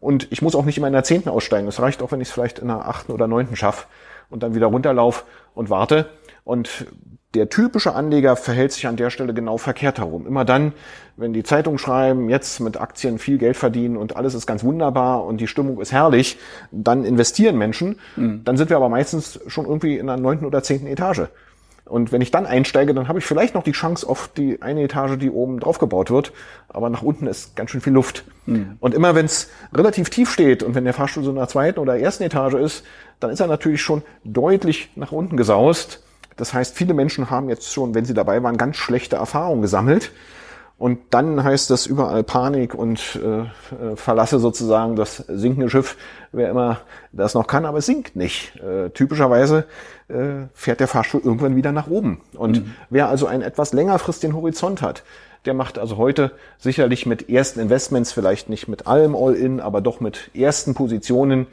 Und 0.00 0.30
ich 0.32 0.42
muss 0.42 0.54
auch 0.54 0.64
nicht 0.64 0.76
immer 0.76 0.86
in 0.86 0.92
der 0.92 1.04
zehnten 1.04 1.28
aussteigen. 1.28 1.66
Es 1.68 1.80
reicht 1.80 2.02
auch, 2.02 2.12
wenn 2.12 2.20
ich 2.20 2.28
es 2.28 2.34
vielleicht 2.34 2.58
in 2.58 2.68
der 2.68 2.86
achten 2.86 3.12
oder 3.12 3.26
neunten 3.26 3.56
schaffe 3.56 3.86
und 4.28 4.42
dann 4.42 4.54
wieder 4.54 4.66
runterlaufe 4.66 5.24
und 5.54 5.70
warte. 5.70 6.10
Und 6.44 6.86
der 7.34 7.48
typische 7.48 7.94
Anleger 7.94 8.36
verhält 8.36 8.72
sich 8.72 8.86
an 8.86 8.96
der 8.96 9.10
Stelle 9.10 9.34
genau 9.34 9.58
verkehrt 9.58 9.98
herum. 9.98 10.26
Immer 10.26 10.44
dann, 10.44 10.72
wenn 11.16 11.32
die 11.32 11.42
Zeitungen 11.42 11.78
schreiben, 11.78 12.28
jetzt 12.28 12.60
mit 12.60 12.80
Aktien 12.80 13.18
viel 13.18 13.38
Geld 13.38 13.56
verdienen 13.56 13.96
und 13.96 14.16
alles 14.16 14.34
ist 14.34 14.46
ganz 14.46 14.62
wunderbar 14.62 15.24
und 15.24 15.40
die 15.40 15.48
Stimmung 15.48 15.80
ist 15.80 15.90
herrlich, 15.90 16.38
dann 16.70 17.04
investieren 17.04 17.58
Menschen. 17.58 17.98
Mhm. 18.16 18.42
Dann 18.44 18.56
sind 18.56 18.70
wir 18.70 18.76
aber 18.76 18.88
meistens 18.88 19.40
schon 19.48 19.66
irgendwie 19.66 19.96
in 19.98 20.06
der 20.06 20.16
neunten 20.16 20.46
oder 20.46 20.62
zehnten 20.62 20.86
Etage. 20.86 21.22
Und 21.86 22.12
wenn 22.12 22.22
ich 22.22 22.30
dann 22.30 22.46
einsteige, 22.46 22.94
dann 22.94 23.08
habe 23.08 23.18
ich 23.18 23.26
vielleicht 23.26 23.54
noch 23.54 23.62
die 23.62 23.72
Chance 23.72 24.08
auf 24.08 24.30
die 24.34 24.62
eine 24.62 24.82
Etage, 24.82 25.18
die 25.18 25.30
oben 25.30 25.60
drauf 25.60 25.78
gebaut 25.78 26.10
wird. 26.10 26.32
Aber 26.68 26.88
nach 26.88 27.02
unten 27.02 27.26
ist 27.26 27.56
ganz 27.56 27.70
schön 27.70 27.82
viel 27.82 27.92
Luft. 27.92 28.24
Mhm. 28.46 28.76
Und 28.80 28.94
immer 28.94 29.14
wenn 29.14 29.26
es 29.26 29.50
relativ 29.72 30.08
tief 30.08 30.32
steht 30.32 30.62
und 30.62 30.74
wenn 30.74 30.84
der 30.84 30.94
Fahrstuhl 30.94 31.24
so 31.24 31.30
in 31.30 31.36
der 31.36 31.48
zweiten 31.48 31.78
oder 31.78 31.98
ersten 31.98 32.22
Etage 32.22 32.54
ist, 32.54 32.84
dann 33.20 33.30
ist 33.30 33.40
er 33.40 33.48
natürlich 33.48 33.82
schon 33.82 34.02
deutlich 34.24 34.90
nach 34.96 35.12
unten 35.12 35.36
gesaust. 35.36 36.02
Das 36.36 36.54
heißt, 36.54 36.76
viele 36.76 36.94
Menschen 36.94 37.30
haben 37.30 37.48
jetzt 37.48 37.72
schon, 37.72 37.94
wenn 37.94 38.04
sie 38.04 38.14
dabei 38.14 38.42
waren, 38.42 38.56
ganz 38.56 38.76
schlechte 38.76 39.16
Erfahrungen 39.16 39.62
gesammelt. 39.62 40.12
Und 40.76 40.98
dann 41.10 41.42
heißt 41.44 41.70
das 41.70 41.86
überall 41.86 42.24
Panik 42.24 42.74
und 42.74 43.20
äh, 43.22 43.42
äh, 43.42 43.96
verlasse 43.96 44.40
sozusagen 44.40 44.96
das 44.96 45.18
sinkende 45.28 45.70
Schiff, 45.70 45.96
wer 46.32 46.50
immer 46.50 46.80
das 47.12 47.34
noch 47.34 47.46
kann, 47.46 47.64
aber 47.64 47.78
es 47.78 47.86
sinkt 47.86 48.16
nicht. 48.16 48.56
Äh, 48.56 48.90
typischerweise 48.90 49.66
äh, 50.08 50.48
fährt 50.52 50.80
der 50.80 50.88
Fahrstuhl 50.88 51.20
irgendwann 51.22 51.54
wieder 51.54 51.70
nach 51.70 51.86
oben. 51.86 52.20
Und 52.36 52.64
mhm. 52.64 52.74
wer 52.90 53.08
also 53.08 53.26
einen 53.26 53.42
etwas 53.42 53.72
längerfristigen 53.72 54.34
Horizont 54.34 54.82
hat, 54.82 55.04
der 55.44 55.54
macht 55.54 55.78
also 55.78 55.96
heute 55.96 56.32
sicherlich 56.58 57.06
mit 57.06 57.30
ersten 57.30 57.60
Investments, 57.60 58.12
vielleicht 58.12 58.48
nicht 58.48 58.66
mit 58.66 58.88
allem 58.88 59.14
All-In, 59.14 59.60
aber 59.60 59.80
doch 59.80 60.00
mit 60.00 60.30
ersten 60.34 60.74
Positionen 60.74 61.46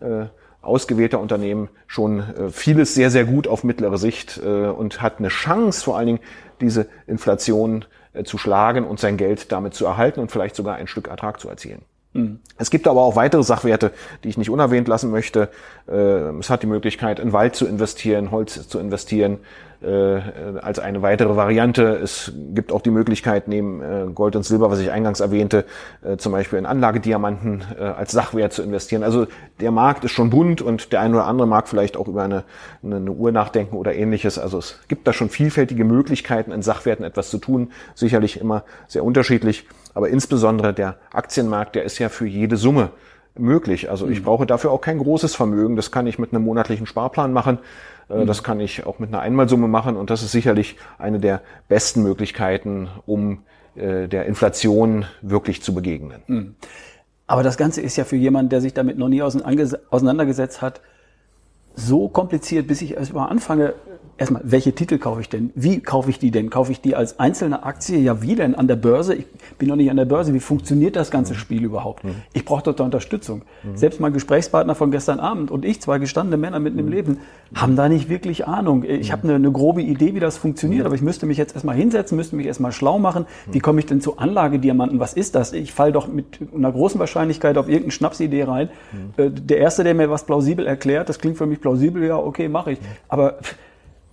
äh, 0.00 0.26
ausgewählter 0.62 1.20
Unternehmen 1.20 1.68
schon 1.86 2.20
äh, 2.20 2.50
vieles 2.50 2.94
sehr, 2.94 3.10
sehr 3.10 3.24
gut 3.24 3.48
auf 3.48 3.64
mittlere 3.64 3.98
Sicht 3.98 4.40
äh, 4.42 4.68
und 4.68 5.02
hat 5.02 5.18
eine 5.18 5.28
Chance, 5.28 5.84
vor 5.84 5.98
allen 5.98 6.06
Dingen 6.06 6.20
diese 6.60 6.86
Inflation 7.06 7.84
äh, 8.12 8.24
zu 8.24 8.38
schlagen 8.38 8.84
und 8.84 9.00
sein 9.00 9.16
Geld 9.16 9.50
damit 9.52 9.74
zu 9.74 9.84
erhalten 9.84 10.20
und 10.20 10.30
vielleicht 10.30 10.54
sogar 10.54 10.76
ein 10.76 10.86
Stück 10.86 11.08
Ertrag 11.08 11.40
zu 11.40 11.48
erzielen. 11.48 11.82
Mhm. 12.12 12.38
Es 12.58 12.70
gibt 12.70 12.86
aber 12.86 13.02
auch 13.02 13.16
weitere 13.16 13.42
Sachwerte, 13.42 13.90
die 14.22 14.28
ich 14.28 14.38
nicht 14.38 14.50
unerwähnt 14.50 14.86
lassen 14.86 15.10
möchte. 15.10 15.48
Es 15.86 16.50
hat 16.50 16.62
die 16.62 16.66
Möglichkeit, 16.66 17.18
in 17.18 17.32
Wald 17.32 17.56
zu 17.56 17.66
investieren, 17.66 18.30
Holz 18.30 18.68
zu 18.68 18.78
investieren, 18.78 19.38
als 19.82 20.78
eine 20.78 21.02
weitere 21.02 21.36
Variante. 21.36 21.98
Es 22.02 22.32
gibt 22.54 22.72
auch 22.72 22.80
die 22.80 22.90
Möglichkeit, 22.90 23.48
neben 23.48 23.82
äh, 23.82 24.06
Gold 24.14 24.36
und 24.36 24.44
Silber, 24.44 24.70
was 24.70 24.78
ich 24.78 24.90
eingangs 24.90 25.20
erwähnte, 25.20 25.64
äh, 26.02 26.16
zum 26.16 26.32
Beispiel 26.32 26.58
in 26.58 26.66
Anlagediamanten 26.66 27.64
äh, 27.78 27.82
als 27.82 28.12
Sachwert 28.12 28.52
zu 28.52 28.62
investieren. 28.62 29.02
Also 29.02 29.26
der 29.60 29.70
Markt 29.70 30.04
ist 30.04 30.12
schon 30.12 30.30
bunt 30.30 30.62
und 30.62 30.92
der 30.92 31.00
eine 31.00 31.14
oder 31.14 31.26
andere 31.26 31.48
mag 31.48 31.68
vielleicht 31.68 31.96
auch 31.96 32.08
über 32.08 32.22
eine, 32.22 32.44
eine 32.84 33.10
Uhr 33.10 33.32
nachdenken 33.32 33.76
oder 33.76 33.94
ähnliches. 33.94 34.38
Also 34.38 34.58
es 34.58 34.78
gibt 34.88 35.06
da 35.06 35.12
schon 35.12 35.30
vielfältige 35.30 35.84
Möglichkeiten, 35.84 36.52
in 36.52 36.62
Sachwerten 36.62 37.04
etwas 37.04 37.30
zu 37.30 37.38
tun. 37.38 37.72
Sicherlich 37.94 38.40
immer 38.40 38.64
sehr 38.86 39.04
unterschiedlich. 39.04 39.66
Aber 39.94 40.08
insbesondere 40.08 40.72
der 40.72 40.96
Aktienmarkt, 41.12 41.74
der 41.74 41.84
ist 41.84 41.98
ja 41.98 42.08
für 42.08 42.26
jede 42.26 42.56
Summe 42.56 42.90
möglich. 43.38 43.90
Also 43.90 44.08
ich 44.08 44.20
mhm. 44.20 44.24
brauche 44.24 44.46
dafür 44.46 44.70
auch 44.70 44.80
kein 44.80 44.98
großes 44.98 45.34
Vermögen. 45.34 45.76
Das 45.76 45.90
kann 45.90 46.06
ich 46.06 46.18
mit 46.18 46.32
einem 46.32 46.44
monatlichen 46.44 46.86
Sparplan 46.86 47.32
machen. 47.32 47.58
Mhm. 48.08 48.26
Das 48.26 48.42
kann 48.42 48.60
ich 48.60 48.86
auch 48.86 48.98
mit 48.98 49.10
einer 49.10 49.20
Einmalsumme 49.20 49.68
machen 49.68 49.96
und 49.96 50.10
das 50.10 50.22
ist 50.22 50.32
sicherlich 50.32 50.76
eine 50.98 51.18
der 51.18 51.42
besten 51.68 52.02
Möglichkeiten, 52.02 52.88
um 53.06 53.42
äh, 53.74 54.08
der 54.08 54.26
Inflation 54.26 55.06
wirklich 55.22 55.62
zu 55.62 55.74
begegnen. 55.74 56.22
Mhm. 56.26 56.54
Aber 57.26 57.42
das 57.42 57.56
Ganze 57.56 57.80
ist 57.80 57.96
ja 57.96 58.04
für 58.04 58.16
jemanden, 58.16 58.50
der 58.50 58.60
sich 58.60 58.74
damit 58.74 58.98
noch 58.98 59.08
nie 59.08 59.22
auseinandergesetzt 59.22 60.60
hat, 60.60 60.80
so 61.74 62.08
kompliziert, 62.08 62.66
bis 62.66 62.82
ich 62.82 62.94
erst 62.96 63.14
mal 63.14 63.26
anfange, 63.26 63.74
erstmal, 64.18 64.42
welche 64.44 64.72
Titel 64.74 64.98
kaufe 64.98 65.20
ich 65.20 65.28
denn? 65.28 65.50
Wie 65.54 65.80
kaufe 65.80 66.10
ich 66.10 66.18
die 66.18 66.30
denn? 66.30 66.50
Kaufe 66.50 66.72
ich 66.72 66.80
die 66.80 66.94
als 66.94 67.18
einzelne 67.18 67.64
Aktie? 67.64 67.98
Ja, 67.98 68.22
wie 68.22 68.34
denn? 68.34 68.54
An 68.54 68.68
der 68.68 68.76
Börse? 68.76 69.14
Ich 69.14 69.26
bin 69.58 69.68
noch 69.68 69.76
nicht 69.76 69.90
an 69.90 69.96
der 69.96 70.04
Börse. 70.04 70.32
Wie 70.34 70.40
funktioniert 70.40 70.96
das 70.96 71.10
ganze 71.10 71.34
Spiel 71.34 71.64
überhaupt? 71.64 72.02
Ich 72.32 72.44
brauche 72.44 72.62
dort 72.62 72.80
Unterstützung. 72.80 73.42
Selbst 73.74 74.00
mein 74.00 74.12
Gesprächspartner 74.12 74.74
von 74.74 74.90
gestern 74.90 75.20
Abend 75.20 75.50
und 75.50 75.64
ich, 75.64 75.80
zwei 75.80 75.98
gestandene 75.98 76.36
Männer 76.36 76.58
mitten 76.58 76.78
im 76.78 76.88
Leben, 76.88 77.18
haben 77.54 77.76
da 77.76 77.88
nicht 77.88 78.08
wirklich 78.08 78.46
Ahnung. 78.46 78.84
Ich 78.84 79.12
habe 79.12 79.24
eine, 79.24 79.34
eine 79.34 79.52
grobe 79.52 79.82
Idee, 79.82 80.14
wie 80.14 80.20
das 80.20 80.36
funktioniert, 80.36 80.86
aber 80.86 80.94
ich 80.94 81.02
müsste 81.02 81.26
mich 81.26 81.38
jetzt 81.38 81.54
erstmal 81.54 81.76
hinsetzen, 81.76 82.16
müsste 82.16 82.36
mich 82.36 82.46
erstmal 82.46 82.72
schlau 82.72 82.98
machen. 82.98 83.26
Wie 83.50 83.58
komme 83.60 83.80
ich 83.80 83.86
denn 83.86 84.00
zu 84.00 84.18
Anlagediamanten? 84.18 85.00
Was 85.00 85.12
ist 85.14 85.34
das? 85.34 85.52
Ich 85.52 85.72
falle 85.72 85.92
doch 85.92 86.08
mit 86.08 86.38
einer 86.54 86.72
großen 86.72 86.98
Wahrscheinlichkeit 87.00 87.56
auf 87.58 87.66
irgendeine 87.68 87.92
Schnapsidee 87.92 88.42
rein. 88.44 88.68
Äh, 89.16 89.30
Der 89.30 89.58
Erste, 89.58 89.84
der 89.84 89.94
mir 89.94 90.10
was 90.10 90.24
plausibel 90.24 90.66
erklärt, 90.66 91.08
das 91.08 91.18
klingt 91.18 91.36
für 91.36 91.46
mich 91.46 91.60
plausibel, 91.60 92.04
ja, 92.04 92.16
okay, 92.16 92.48
mache 92.48 92.72
ich. 92.72 92.78
Aber 93.08 93.38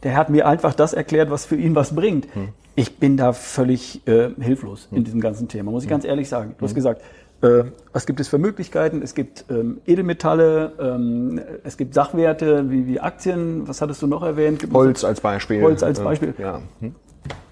der 0.03 0.15
hat 0.15 0.29
mir 0.29 0.47
einfach 0.47 0.73
das 0.73 0.93
erklärt, 0.93 1.29
was 1.29 1.45
für 1.45 1.55
ihn 1.55 1.75
was 1.75 1.95
bringt. 1.95 2.27
Ich 2.75 2.97
bin 2.97 3.17
da 3.17 3.33
völlig 3.33 4.07
äh, 4.07 4.29
hilflos 4.39 4.87
in 4.91 5.03
diesem 5.03 5.19
ganzen 5.19 5.47
Thema, 5.47 5.71
muss 5.71 5.83
ich 5.83 5.89
ganz 5.89 6.05
ehrlich 6.05 6.29
sagen. 6.29 6.55
Du 6.57 6.65
hast 6.65 6.75
gesagt, 6.75 7.01
äh, 7.41 7.65
was 7.93 8.05
gibt 8.05 8.19
es 8.19 8.27
für 8.27 8.37
Möglichkeiten? 8.37 9.01
Es 9.01 9.15
gibt 9.15 9.45
ähm, 9.49 9.79
Edelmetalle, 9.85 10.73
ähm, 10.79 11.41
es 11.63 11.77
gibt 11.77 11.93
Sachwerte 11.93 12.69
wie, 12.69 12.87
wie 12.87 12.99
Aktien. 12.99 13.67
Was 13.67 13.81
hattest 13.81 14.01
du 14.01 14.07
noch 14.07 14.23
erwähnt? 14.23 14.59
Gibt 14.59 14.73
Holz 14.73 15.03
als 15.03 15.21
Beispiel. 15.21 15.61
Holz 15.61 15.83
als 15.83 15.99
Beispiel. 15.99 16.33
Ja. 16.37 16.61
Hm. 16.79 16.95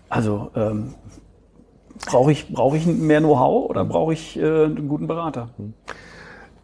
Also 0.09 0.51
ähm, 0.55 0.93
brauche 2.05 2.31
ich, 2.31 2.51
brauche 2.53 2.77
ich 2.77 2.85
mehr 2.85 3.19
Know-how 3.19 3.69
oder 3.69 3.85
brauche 3.85 4.13
ich 4.13 4.37
äh, 4.37 4.65
einen 4.65 4.87
guten 4.87 5.07
Berater? 5.07 5.49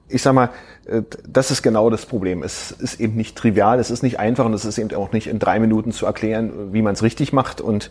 Ich 0.09 0.21
sag 0.21 0.33
mal, 0.33 0.49
äh, 0.85 1.01
das 1.27 1.51
ist 1.51 1.61
genau 1.61 1.89
das 1.89 2.05
Problem. 2.05 2.43
Es 2.43 2.71
ist 2.71 2.99
eben 2.99 3.15
nicht 3.15 3.35
trivial, 3.35 3.79
es 3.79 3.89
ist 3.89 4.03
nicht 4.03 4.19
einfach 4.19 4.45
und 4.45 4.53
es 4.53 4.65
ist 4.65 4.77
eben 4.77 4.93
auch 4.95 5.11
nicht 5.11 5.27
in 5.27 5.39
drei 5.39 5.59
Minuten 5.59 5.91
zu 5.91 6.05
erklären, 6.05 6.73
wie 6.73 6.81
man 6.81 6.93
es 6.93 7.03
richtig 7.03 7.33
macht. 7.33 7.61
Und 7.61 7.89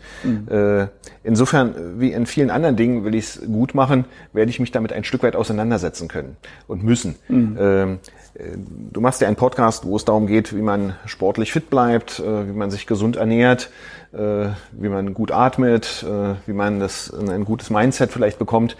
äh, 0.50 0.86
insofern, 1.24 2.00
wie 2.00 2.12
in 2.12 2.26
vielen 2.26 2.50
anderen 2.50 2.76
Dingen, 2.76 3.04
will 3.04 3.14
ich 3.14 3.24
es 3.24 3.42
gut 3.46 3.74
machen, 3.74 4.04
werde 4.32 4.50
ich 4.50 4.60
mich 4.60 4.70
damit 4.70 4.92
ein 4.92 5.04
Stück 5.04 5.22
weit 5.22 5.36
auseinandersetzen 5.36 6.08
können 6.08 6.36
und 6.66 6.84
müssen. 6.84 7.16
Ähm, 7.58 7.98
äh, 8.34 8.56
du 8.92 9.00
machst 9.00 9.20
ja 9.20 9.26
einen 9.26 9.36
Podcast, 9.36 9.84
wo 9.84 9.96
es 9.96 10.04
darum 10.04 10.26
geht, 10.26 10.54
wie 10.54 10.62
man 10.62 10.94
sportlich 11.06 11.52
fit 11.52 11.70
bleibt, 11.70 12.20
äh, 12.20 12.48
wie 12.48 12.52
man 12.52 12.70
sich 12.70 12.86
gesund 12.86 13.16
ernährt, 13.16 13.70
äh, 14.12 14.48
wie 14.72 14.88
man 14.88 15.14
gut 15.14 15.32
atmet, 15.32 16.04
wie 16.46 16.52
man 16.52 16.80
das 16.80 17.08
in 17.08 17.30
ein 17.30 17.44
gutes 17.44 17.70
Mindset 17.70 18.12
vielleicht 18.12 18.38
bekommt 18.38 18.76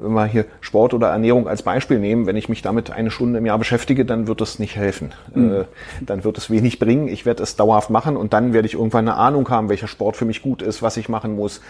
wenn 0.00 0.12
wir 0.12 0.26
hier 0.26 0.44
Sport 0.60 0.94
oder 0.94 1.08
Ernährung 1.08 1.48
als 1.48 1.62
Beispiel 1.62 1.98
nehmen, 1.98 2.26
wenn 2.26 2.36
ich 2.36 2.48
mich 2.48 2.62
damit 2.62 2.90
eine 2.90 3.10
Stunde 3.10 3.38
im 3.38 3.46
Jahr 3.46 3.58
beschäftige, 3.58 4.04
dann 4.04 4.26
wird 4.26 4.40
das 4.40 4.58
nicht 4.58 4.76
helfen. 4.76 5.12
Äh, 5.34 5.64
dann 6.00 6.24
wird 6.24 6.38
es 6.38 6.50
wenig 6.50 6.78
bringen. 6.78 7.08
Ich 7.08 7.26
werde 7.26 7.42
es 7.42 7.56
dauerhaft 7.56 7.90
machen 7.90 8.16
und 8.16 8.32
dann 8.32 8.52
werde 8.52 8.66
ich 8.66 8.74
irgendwann 8.74 9.08
eine 9.08 9.16
Ahnung 9.16 9.48
haben, 9.50 9.68
welcher 9.68 9.88
Sport 9.88 10.16
für 10.16 10.24
mich 10.24 10.42
gut 10.42 10.62
ist, 10.62 10.82
was 10.82 10.96
ich 10.96 11.08
machen 11.08 11.34
muss, 11.34 11.60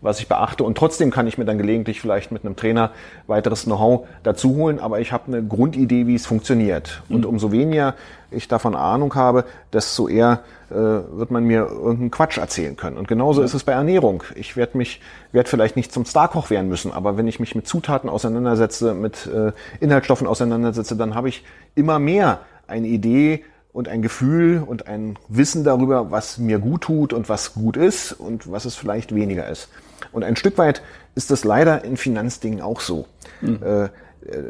was 0.00 0.20
ich 0.20 0.28
beachte. 0.28 0.64
Und 0.64 0.78
trotzdem 0.78 1.10
kann 1.10 1.26
ich 1.26 1.38
mir 1.38 1.44
dann 1.44 1.58
gelegentlich 1.58 2.00
vielleicht 2.00 2.32
mit 2.32 2.44
einem 2.44 2.56
Trainer 2.56 2.90
weiteres 3.26 3.64
Know-how 3.64 4.06
dazu 4.22 4.56
holen, 4.56 4.78
aber 4.78 5.00
ich 5.00 5.12
habe 5.12 5.24
eine 5.26 5.42
Grundidee, 5.44 6.06
wie 6.06 6.14
es 6.14 6.26
funktioniert. 6.26 7.02
Und 7.08 7.26
umso 7.26 7.52
weniger 7.52 7.94
ich 8.30 8.48
davon 8.48 8.74
Ahnung 8.74 9.14
habe, 9.14 9.44
desto 9.72 10.08
eher 10.08 10.40
äh, 10.72 11.18
wird 11.18 11.30
man 11.30 11.44
mir 11.44 11.68
irgendeinen 11.68 12.10
Quatsch 12.10 12.38
erzählen 12.38 12.76
können. 12.76 12.96
Und 12.96 13.08
genauso 13.08 13.42
ist 13.42 13.54
es 13.54 13.64
bei 13.64 13.72
Ernährung. 13.72 14.22
Ich 14.34 14.56
werde 14.56 14.78
mich, 14.78 15.00
werde 15.30 15.48
vielleicht 15.48 15.76
nicht 15.76 15.92
zum 15.92 16.04
Starkoch 16.04 16.50
werden 16.50 16.68
müssen, 16.68 16.92
aber 16.92 17.16
wenn 17.16 17.28
ich 17.28 17.40
mich 17.40 17.54
mit 17.54 17.66
Zutaten 17.66 18.08
auseinandersetze, 18.10 18.94
mit 18.94 19.26
äh, 19.26 19.52
Inhaltsstoffen 19.80 20.26
auseinandersetze, 20.26 20.96
dann 20.96 21.14
habe 21.14 21.28
ich 21.28 21.44
immer 21.74 21.98
mehr 21.98 22.40
eine 22.66 22.88
Idee 22.88 23.44
und 23.72 23.88
ein 23.88 24.02
Gefühl 24.02 24.62
und 24.66 24.86
ein 24.86 25.18
Wissen 25.28 25.64
darüber, 25.64 26.10
was 26.10 26.38
mir 26.38 26.58
gut 26.58 26.82
tut 26.82 27.12
und 27.12 27.28
was 27.28 27.54
gut 27.54 27.76
ist 27.76 28.12
und 28.12 28.50
was 28.50 28.64
es 28.64 28.74
vielleicht 28.74 29.14
weniger 29.14 29.48
ist. 29.48 29.68
Und 30.12 30.24
ein 30.24 30.36
Stück 30.36 30.58
weit 30.58 30.82
ist 31.14 31.30
das 31.30 31.44
leider 31.44 31.84
in 31.84 31.96
Finanzdingen 31.96 32.60
auch 32.60 32.80
so. 32.80 33.06
Äh, 33.42 33.88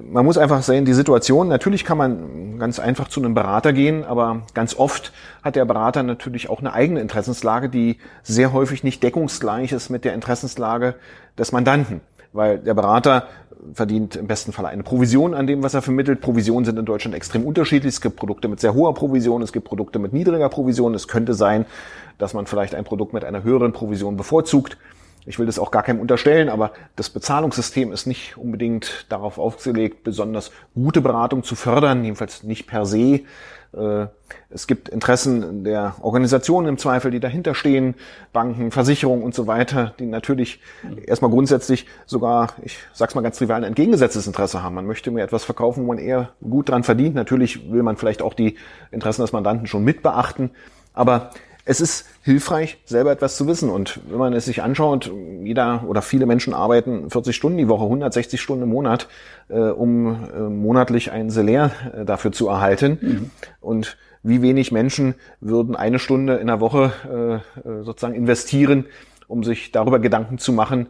man 0.02 0.24
muss 0.24 0.36
einfach 0.38 0.62
sehen, 0.62 0.84
die 0.84 0.92
Situation, 0.92 1.48
natürlich 1.48 1.84
kann 1.84 1.96
man 1.98 2.58
ganz 2.58 2.78
einfach 2.78 3.08
zu 3.08 3.20
einem 3.20 3.34
Berater 3.34 3.72
gehen, 3.72 4.04
aber 4.04 4.42
ganz 4.54 4.76
oft 4.76 5.12
hat 5.42 5.56
der 5.56 5.64
Berater 5.64 6.02
natürlich 6.02 6.50
auch 6.50 6.60
eine 6.60 6.72
eigene 6.74 7.00
Interessenslage, 7.00 7.68
die 7.68 7.98
sehr 8.22 8.52
häufig 8.52 8.84
nicht 8.84 9.02
deckungsgleich 9.02 9.72
ist 9.72 9.88
mit 9.88 10.04
der 10.04 10.14
Interessenslage 10.14 10.94
des 11.38 11.52
Mandanten. 11.52 12.00
Weil 12.34 12.58
der 12.58 12.74
Berater 12.74 13.28
verdient 13.74 14.16
im 14.16 14.26
besten 14.26 14.52
Fall 14.52 14.66
eine 14.66 14.82
Provision 14.82 15.34
an 15.34 15.46
dem, 15.46 15.62
was 15.62 15.74
er 15.74 15.82
vermittelt. 15.82 16.20
Provisionen 16.20 16.64
sind 16.64 16.78
in 16.78 16.84
Deutschland 16.84 17.14
extrem 17.14 17.44
unterschiedlich. 17.44 17.94
Es 17.94 18.00
gibt 18.00 18.16
Produkte 18.16 18.48
mit 18.48 18.60
sehr 18.60 18.74
hoher 18.74 18.94
Provision, 18.94 19.42
es 19.42 19.52
gibt 19.52 19.66
Produkte 19.66 19.98
mit 19.98 20.12
niedriger 20.12 20.48
Provision. 20.48 20.94
Es 20.94 21.08
könnte 21.08 21.34
sein, 21.34 21.66
dass 22.18 22.34
man 22.34 22.46
vielleicht 22.46 22.74
ein 22.74 22.84
Produkt 22.84 23.12
mit 23.12 23.24
einer 23.24 23.42
höheren 23.42 23.72
Provision 23.72 24.16
bevorzugt. 24.16 24.76
Ich 25.24 25.38
will 25.38 25.46
das 25.46 25.58
auch 25.58 25.70
gar 25.70 25.82
keinem 25.82 26.00
unterstellen, 26.00 26.48
aber 26.48 26.72
das 26.96 27.10
Bezahlungssystem 27.10 27.92
ist 27.92 28.06
nicht 28.06 28.36
unbedingt 28.36 29.06
darauf 29.08 29.38
aufgelegt, 29.38 30.02
besonders 30.02 30.50
gute 30.74 31.00
Beratung 31.00 31.44
zu 31.44 31.54
fördern, 31.54 32.02
jedenfalls 32.02 32.42
nicht 32.42 32.66
per 32.66 32.86
se. 32.86 33.20
Äh, 33.72 34.06
Es 34.50 34.66
gibt 34.66 34.88
Interessen 34.88 35.64
der 35.64 35.94
Organisationen 36.02 36.68
im 36.68 36.78
Zweifel, 36.78 37.10
die 37.10 37.20
dahinter 37.20 37.54
stehen, 37.54 37.94
Banken, 38.32 38.70
Versicherungen 38.70 39.22
und 39.24 39.34
so 39.34 39.46
weiter, 39.46 39.94
die 39.98 40.06
natürlich 40.06 40.60
erstmal 41.06 41.30
grundsätzlich 41.30 41.86
sogar, 42.04 42.48
ich 42.62 42.78
sag's 42.92 43.14
mal 43.14 43.22
ganz 43.22 43.38
trivial, 43.38 43.60
ein 43.60 43.68
entgegengesetztes 43.68 44.26
Interesse 44.26 44.62
haben. 44.62 44.74
Man 44.74 44.86
möchte 44.86 45.10
mir 45.10 45.22
etwas 45.22 45.44
verkaufen, 45.44 45.84
wo 45.84 45.88
man 45.88 45.98
eher 45.98 46.30
gut 46.42 46.68
dran 46.68 46.82
verdient. 46.82 47.14
Natürlich 47.14 47.70
will 47.70 47.82
man 47.82 47.96
vielleicht 47.96 48.22
auch 48.22 48.34
die 48.34 48.56
Interessen 48.90 49.22
des 49.22 49.32
Mandanten 49.32 49.66
schon 49.66 49.84
mit 49.84 50.02
beachten, 50.02 50.50
aber 50.92 51.30
es 51.64 51.80
ist 51.80 52.06
hilfreich, 52.22 52.78
selber 52.84 53.12
etwas 53.12 53.36
zu 53.36 53.46
wissen. 53.46 53.70
Und 53.70 54.00
wenn 54.08 54.18
man 54.18 54.32
es 54.32 54.46
sich 54.46 54.62
anschaut, 54.62 55.12
jeder 55.42 55.84
oder 55.86 56.02
viele 56.02 56.26
Menschen 56.26 56.54
arbeiten 56.54 57.08
40 57.10 57.34
Stunden 57.34 57.58
die 57.58 57.68
Woche, 57.68 57.84
160 57.84 58.40
Stunden 58.40 58.64
im 58.64 58.70
Monat, 58.70 59.08
äh, 59.48 59.58
um 59.58 60.28
äh, 60.34 60.40
monatlich 60.40 61.12
ein 61.12 61.30
Salär 61.30 61.70
äh, 61.94 62.04
dafür 62.04 62.32
zu 62.32 62.48
erhalten. 62.48 63.30
Und 63.60 63.96
wie 64.22 64.42
wenig 64.42 64.72
Menschen 64.72 65.14
würden 65.40 65.76
eine 65.76 65.98
Stunde 65.98 66.36
in 66.36 66.48
der 66.48 66.60
Woche 66.60 66.92
äh, 67.08 67.68
äh, 67.68 67.82
sozusagen 67.82 68.14
investieren, 68.14 68.86
um 69.28 69.44
sich 69.44 69.72
darüber 69.72 69.98
Gedanken 69.98 70.38
zu 70.38 70.52
machen, 70.52 70.88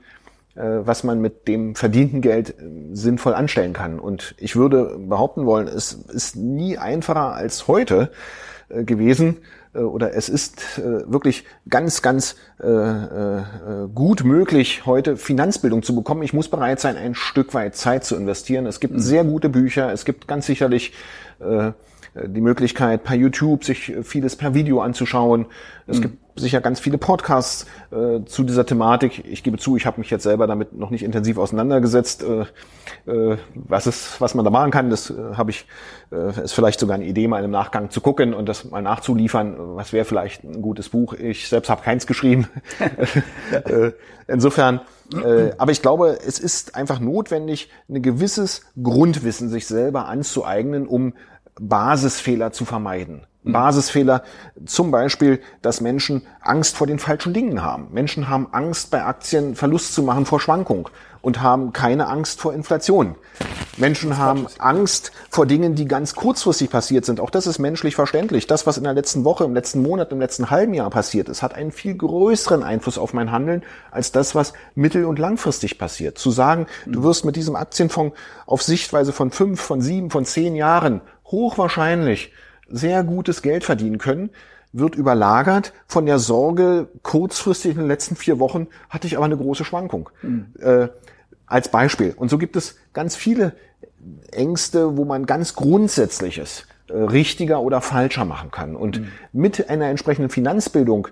äh, 0.54 0.62
was 0.62 1.04
man 1.04 1.20
mit 1.20 1.48
dem 1.48 1.74
verdienten 1.74 2.20
Geld 2.22 2.54
sinnvoll 2.92 3.34
anstellen 3.34 3.72
kann. 3.72 3.98
Und 3.98 4.34
ich 4.38 4.56
würde 4.56 4.98
behaupten 4.98 5.44
wollen, 5.46 5.68
es 5.68 5.92
ist 5.92 6.36
nie 6.36 6.78
einfacher 6.78 7.34
als 7.34 7.68
heute 7.68 8.10
gewesen 8.68 9.38
oder 9.78 10.14
es 10.14 10.28
ist 10.28 10.78
äh, 10.78 11.10
wirklich 11.10 11.44
ganz, 11.68 12.02
ganz 12.02 12.36
äh, 12.62 12.66
äh, 12.66 13.42
gut 13.94 14.24
möglich, 14.24 14.84
heute 14.84 15.16
Finanzbildung 15.16 15.82
zu 15.82 15.94
bekommen. 15.94 16.22
Ich 16.22 16.32
muss 16.32 16.48
bereit 16.48 16.80
sein, 16.80 16.96
ein 16.96 17.14
Stück 17.14 17.54
weit 17.54 17.74
Zeit 17.74 18.04
zu 18.04 18.16
investieren. 18.16 18.66
Es 18.66 18.80
gibt 18.80 19.00
sehr 19.00 19.24
gute 19.24 19.48
Bücher, 19.48 19.92
es 19.92 20.04
gibt 20.04 20.28
ganz 20.28 20.46
sicherlich 20.46 20.92
äh, 21.40 21.72
die 22.14 22.40
Möglichkeit, 22.40 23.04
per 23.04 23.16
YouTube 23.16 23.64
sich 23.64 23.92
vieles 24.02 24.36
per 24.36 24.54
Video 24.54 24.80
anzuschauen. 24.80 25.46
Es 25.86 26.00
gibt 26.00 26.18
sicher 26.36 26.60
ganz 26.60 26.80
viele 26.80 26.98
Podcasts 26.98 27.66
äh, 27.90 28.24
zu 28.24 28.44
dieser 28.44 28.64
Thematik. 28.64 29.24
Ich 29.26 29.42
gebe 29.42 29.58
zu, 29.58 29.76
ich 29.76 29.86
habe 29.86 30.00
mich 30.00 30.10
jetzt 30.10 30.22
selber 30.22 30.46
damit 30.46 30.72
noch 30.72 30.90
nicht 30.90 31.02
intensiv 31.02 31.38
auseinandergesetzt. 31.38 32.22
Äh, 32.24 33.10
äh, 33.10 33.36
was 33.54 33.86
ist, 33.86 34.20
was 34.20 34.34
man 34.34 34.44
da 34.44 34.50
machen 34.50 34.70
kann, 34.70 34.90
das 34.90 35.10
äh, 35.10 35.14
habe 35.34 35.50
ich, 35.50 35.66
äh, 36.10 36.44
ist 36.44 36.52
vielleicht 36.52 36.80
sogar 36.80 36.94
eine 36.94 37.04
Idee, 37.04 37.28
mal 37.28 37.44
im 37.44 37.50
Nachgang 37.50 37.90
zu 37.90 38.00
gucken 38.00 38.34
und 38.34 38.48
das 38.48 38.70
mal 38.70 38.82
nachzuliefern. 38.82 39.56
Was 39.76 39.92
wäre 39.92 40.04
vielleicht 40.04 40.44
ein 40.44 40.62
gutes 40.62 40.88
Buch? 40.88 41.14
Ich 41.14 41.48
selbst 41.48 41.68
habe 41.68 41.82
keins 41.82 42.06
geschrieben. 42.06 42.48
äh, 43.64 43.92
insofern, 44.26 44.80
äh, 45.12 45.52
aber 45.58 45.72
ich 45.72 45.82
glaube, 45.82 46.18
es 46.26 46.38
ist 46.38 46.74
einfach 46.74 47.00
notwendig, 47.00 47.70
ein 47.88 48.02
gewisses 48.02 48.62
Grundwissen 48.82 49.48
sich 49.48 49.66
selber 49.66 50.06
anzueignen, 50.06 50.86
um 50.86 51.14
Basisfehler 51.58 52.52
zu 52.52 52.64
vermeiden. 52.64 53.26
Basisfehler, 53.44 54.22
zum 54.66 54.92
Beispiel, 54.92 55.40
dass 55.62 55.80
Menschen 55.80 56.22
Angst 56.40 56.76
vor 56.76 56.86
den 56.86 57.00
falschen 57.00 57.34
Dingen 57.34 57.62
haben. 57.62 57.88
Menschen 57.90 58.28
haben 58.28 58.48
Angst, 58.52 58.90
bei 58.90 59.04
Aktien 59.04 59.56
Verlust 59.56 59.94
zu 59.94 60.02
machen 60.04 60.26
vor 60.26 60.38
Schwankung 60.38 60.88
und 61.22 61.40
haben 61.40 61.72
keine 61.72 62.08
Angst 62.08 62.40
vor 62.40 62.54
Inflation. 62.54 63.16
Menschen 63.76 64.18
haben 64.18 64.46
Angst 64.58 65.12
vor 65.30 65.46
Dingen, 65.46 65.74
die 65.74 65.86
ganz 65.86 66.14
kurzfristig 66.14 66.70
passiert 66.70 67.04
sind. 67.04 67.20
Auch 67.20 67.30
das 67.30 67.46
ist 67.46 67.58
menschlich 67.58 67.96
verständlich. 67.96 68.46
Das, 68.46 68.66
was 68.66 68.76
in 68.76 68.84
der 68.84 68.92
letzten 68.92 69.24
Woche, 69.24 69.44
im 69.44 69.54
letzten 69.54 69.82
Monat, 69.82 70.12
im 70.12 70.20
letzten 70.20 70.50
halben 70.50 70.74
Jahr 70.74 70.90
passiert 70.90 71.28
ist, 71.28 71.42
hat 71.42 71.54
einen 71.54 71.72
viel 71.72 71.96
größeren 71.96 72.62
Einfluss 72.62 72.98
auf 72.98 73.12
mein 73.12 73.32
Handeln 73.32 73.62
als 73.90 74.12
das, 74.12 74.34
was 74.34 74.52
mittel- 74.74 75.04
und 75.06 75.18
langfristig 75.18 75.78
passiert. 75.78 76.18
Zu 76.18 76.30
sagen, 76.30 76.66
du 76.86 77.02
wirst 77.02 77.24
mit 77.24 77.34
diesem 77.34 77.56
Aktienfonds 77.56 78.16
auf 78.46 78.62
Sichtweise 78.62 79.12
von 79.12 79.30
fünf, 79.30 79.60
von 79.60 79.80
sieben, 79.80 80.10
von 80.10 80.24
zehn 80.24 80.54
Jahren 80.54 81.00
hochwahrscheinlich 81.32 82.32
sehr 82.68 83.02
gutes 83.02 83.42
Geld 83.42 83.64
verdienen 83.64 83.98
können, 83.98 84.30
wird 84.72 84.94
überlagert 84.94 85.72
von 85.86 86.06
der 86.06 86.18
Sorge, 86.18 86.88
kurzfristig 87.02 87.72
in 87.72 87.78
den 87.78 87.88
letzten 87.88 88.16
vier 88.16 88.38
Wochen 88.38 88.68
hatte 88.88 89.06
ich 89.06 89.16
aber 89.16 89.26
eine 89.26 89.36
große 89.36 89.64
Schwankung. 89.64 90.08
Äh, 90.60 90.88
als 91.46 91.68
Beispiel. 91.68 92.14
Und 92.16 92.30
so 92.30 92.38
gibt 92.38 92.56
es 92.56 92.76
ganz 92.94 93.14
viele 93.14 93.52
Ängste, 94.30 94.96
wo 94.96 95.04
man 95.04 95.26
ganz 95.26 95.54
Grundsätzliches 95.54 96.66
äh, 96.88 96.94
richtiger 96.94 97.60
oder 97.60 97.80
falscher 97.80 98.24
machen 98.24 98.50
kann. 98.50 98.74
Und 98.74 99.00
mhm. 99.00 99.08
mit 99.32 99.68
einer 99.68 99.86
entsprechenden 99.86 100.30
Finanzbildung 100.30 101.08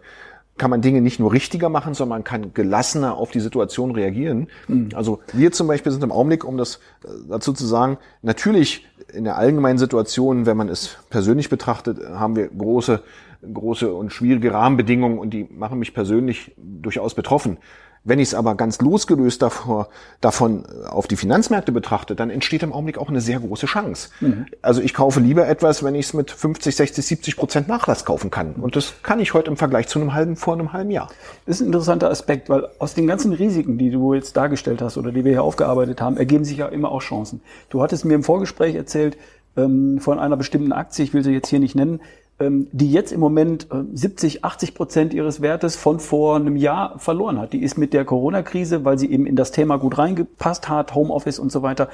kann 0.57 0.71
man 0.71 0.83
Dinge 0.83 1.01
nicht 1.01 1.21
nur 1.21 1.33
richtiger 1.33 1.68
machen, 1.68 1.95
sondern 1.95 2.18
man 2.18 2.25
kann 2.25 2.53
gelassener 2.53 3.16
auf 3.16 3.31
die 3.31 3.41
Situation 3.41 3.93
reagieren. 3.93 4.49
Mhm. 4.68 4.91
Also 4.95 5.21
wir 5.33 5.53
zum 5.53 5.66
Beispiel 5.66 5.93
sind 5.93 6.05
im 6.05 6.12
Augenblick, 6.12 6.45
um 6.45 6.57
das 6.57 6.77
äh, 7.05 7.09
dazu 7.29 7.53
zu 7.53 7.66
sagen, 7.66 7.99
natürlich 8.23 8.87
in 9.13 9.25
der 9.25 9.37
allgemeinen 9.37 9.79
Situation, 9.79 10.47
wenn 10.47 10.57
man 10.57 10.69
es 10.69 10.97
persönlich 11.11 11.49
betrachtet, 11.49 11.99
haben 12.09 12.37
wir 12.37 12.49
große, 12.49 13.03
große 13.53 13.93
und 13.93 14.13
schwierige 14.13 14.53
Rahmenbedingungen 14.53 15.19
und 15.19 15.31
die 15.31 15.45
machen 15.45 15.79
mich 15.79 15.95
persönlich 15.95 16.53
durchaus 16.57 17.15
betroffen. 17.15 17.59
Wenn 18.03 18.18
ich 18.18 18.28
es 18.28 18.34
aber 18.34 18.55
ganz 18.55 18.80
losgelöst 18.80 19.42
davor, 19.42 19.88
davon 20.22 20.64
äh, 20.64 20.88
auf 20.88 21.07
die 21.07 21.16
Finanzmärkte 21.16 21.70
betrachte, 21.70 22.14
dann 22.14 22.30
entsteht 22.30 22.62
im 22.62 22.72
Augenblick 22.72 22.96
auch 22.96 23.11
eine 23.11 23.20
sehr 23.20 23.40
große 23.40 23.66
Chance. 23.66 24.09
Mhm. 24.20 24.46
Also 24.62 24.80
ich 24.80 24.94
kaufe 24.94 25.20
lieber 25.20 25.46
etwas, 25.46 25.82
wenn 25.84 25.94
ich 25.94 26.07
es 26.07 26.14
mit 26.14 26.30
50, 26.30 26.74
60, 26.74 27.05
70 27.05 27.36
Prozent 27.36 27.68
Nachlass 27.68 28.07
kaufen 28.07 28.30
kann. 28.30 28.55
Und 28.55 28.74
das 28.74 28.94
kann 29.03 29.20
ich 29.20 29.34
heute 29.34 29.51
im 29.51 29.59
Vergleich 29.59 29.86
zu 29.88 30.01
einem 30.01 30.14
halben, 30.14 30.36
vor 30.36 30.55
einem 30.55 30.72
halben 30.72 30.90
Jahr. 30.90 31.09
Das 31.44 31.57
ist 31.57 31.62
ein 31.62 31.66
interessanter 31.66 32.11
Aspekt, 32.11 32.48
weil 32.48 32.68
aus 32.78 32.94
den 32.94 33.07
ganzen 33.07 33.34
Risiken, 33.34 33.76
die 33.76 33.90
du 33.90 34.14
jetzt 34.14 34.34
dargestellt 34.34 34.80
hast 34.80 34.96
oder 34.96 35.12
die 35.12 35.24
wir 35.24 35.32
hier 35.32 35.42
aufgearbeitet 35.42 36.01
haben, 36.01 36.16
ergeben 36.16 36.44
sich 36.44 36.57
ja 36.57 36.68
immer 36.68 36.90
auch 36.90 37.03
Chancen. 37.03 37.42
Du 37.68 37.82
hattest 37.82 38.07
mir 38.07 38.14
im 38.14 38.24
Vorgespräch 38.24 38.76
erzählt, 38.76 39.18
ähm, 39.57 39.98
von 40.01 40.18
einer 40.18 40.36
bestimmten 40.36 40.72
Aktie, 40.72 41.05
ich 41.05 41.12
will 41.12 41.24
sie 41.24 41.32
jetzt 41.32 41.48
hier 41.48 41.61
nicht 41.61 41.74
nennen, 41.74 42.01
die 42.49 42.91
jetzt 42.91 43.12
im 43.12 43.20
Moment 43.20 43.66
70, 43.93 44.36
äh, 44.36 44.38
80 44.43 44.74
Prozent 44.74 45.14
ihres 45.14 45.43
Wertes 45.43 45.76
von 45.76 46.01
vor 46.01 46.36
einem 46.36 46.57
Jahr 46.57 46.99
verloren 46.99 47.38
hat. 47.38 47.53
Die 47.53 47.62
ist 47.62 47.76
mit 47.76 47.93
der 47.93 48.05
Corona-Krise, 48.05 48.84
weil 48.84 48.99
sie 48.99 49.11
eben 49.11 49.26
in 49.26 49.36
das 49.36 49.51
Thema 49.51 49.76
gut 49.76 49.99
reingepasst 49.99 50.68
hat, 50.68 50.95
Homeoffice 50.95 51.38
und 51.38 51.53
so 51.53 51.62
weiter, 51.62 51.88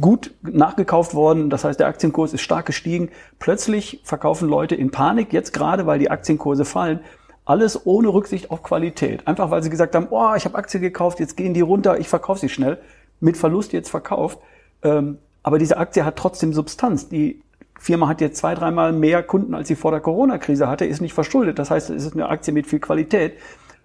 gut 0.00 0.32
nachgekauft 0.42 1.14
worden. 1.14 1.50
Das 1.50 1.64
heißt, 1.64 1.78
der 1.78 1.86
Aktienkurs 1.86 2.32
ist 2.32 2.40
stark 2.40 2.64
gestiegen. 2.64 3.10
Plötzlich 3.38 4.00
verkaufen 4.04 4.48
Leute 4.48 4.74
in 4.74 4.90
Panik, 4.90 5.34
jetzt 5.34 5.52
gerade, 5.52 5.86
weil 5.86 5.98
die 5.98 6.10
Aktienkurse 6.10 6.64
fallen, 6.64 7.00
alles 7.44 7.86
ohne 7.86 8.08
Rücksicht 8.08 8.50
auf 8.50 8.62
Qualität. 8.62 9.26
Einfach 9.26 9.50
weil 9.50 9.62
sie 9.62 9.70
gesagt 9.70 9.94
haben, 9.94 10.06
oh, 10.10 10.32
ich 10.34 10.46
habe 10.46 10.56
Aktien 10.56 10.82
gekauft, 10.82 11.20
jetzt 11.20 11.36
gehen 11.36 11.52
die 11.52 11.60
runter, 11.60 11.98
ich 11.98 12.08
verkaufe 12.08 12.40
sie 12.40 12.48
schnell. 12.48 12.78
Mit 13.20 13.36
Verlust 13.36 13.72
jetzt 13.74 13.90
verkauft. 13.90 14.38
Ähm, 14.82 15.18
aber 15.42 15.58
diese 15.58 15.76
Aktie 15.76 16.04
hat 16.04 16.16
trotzdem 16.16 16.54
Substanz. 16.54 17.08
Die 17.08 17.42
Firma 17.82 18.06
hat 18.06 18.20
jetzt 18.20 18.36
zwei, 18.36 18.54
dreimal 18.54 18.92
mehr 18.92 19.24
Kunden, 19.24 19.56
als 19.56 19.66
sie 19.66 19.74
vor 19.74 19.90
der 19.90 19.98
Corona-Krise 19.98 20.68
hatte, 20.68 20.84
ist 20.84 21.00
nicht 21.00 21.14
verschuldet. 21.14 21.58
Das 21.58 21.72
heißt, 21.72 21.90
es 21.90 22.06
ist 22.06 22.14
eine 22.14 22.28
Aktie 22.28 22.54
mit 22.54 22.68
viel 22.68 22.78
Qualität. 22.78 23.32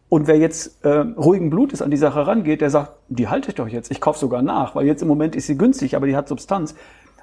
Und 0.08 0.28
wer 0.28 0.38
jetzt 0.38 0.86
äh, 0.86 1.00
ruhigen 1.00 1.50
Blutes 1.50 1.82
an 1.82 1.89
die 1.89 1.98
Sache 1.98 2.28
rangeht, 2.28 2.62
der 2.62 2.70
sagt, 2.70 2.91
die 3.10 3.28
halte 3.28 3.50
ich 3.50 3.56
doch 3.56 3.68
jetzt, 3.68 3.89
ich 3.89 4.00
kaufe 4.00 4.20
sogar 4.20 4.43
nach, 4.43 4.76
weil 4.76 4.86
jetzt 4.86 5.02
im 5.02 5.08
Moment 5.08 5.36
ist 5.36 5.48
sie 5.48 5.58
günstig, 5.58 5.95
aber 5.95 6.06
die 6.06 6.16
hat 6.16 6.28
Substanz. 6.28 6.76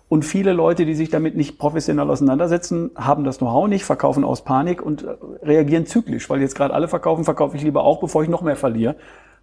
Und 0.09 0.25
viele 0.25 0.53
Leute, 0.53 0.85
die 0.85 0.97
sich 0.97 1.11
damit 1.11 1.37
nicht 1.37 1.61
professionell 1.61 2.11
auseinandersetzen, 2.11 2.91
haben 2.97 3.23
das 3.23 3.39
Know-how 3.39 3.69
nicht, 3.69 3.85
verkaufen 3.85 4.25
aus 4.25 4.43
Panik 4.43 4.83
und 4.83 5.05
äh, 5.05 5.15
reagieren 5.45 5.87
zyklisch, 5.87 6.29
weil 6.29 6.41
jetzt 6.41 6.57
gerade 6.57 6.75
alle 6.75 6.89
verkaufen, 6.89 7.23
verkaufe 7.23 7.57
ich 7.57 7.63
lieber 7.63 7.85
auch, 7.85 8.01
bevor 8.01 8.25
ich 8.25 8.29
noch 8.29 8.43
mehr 8.43 8.57
verliere 8.57 8.97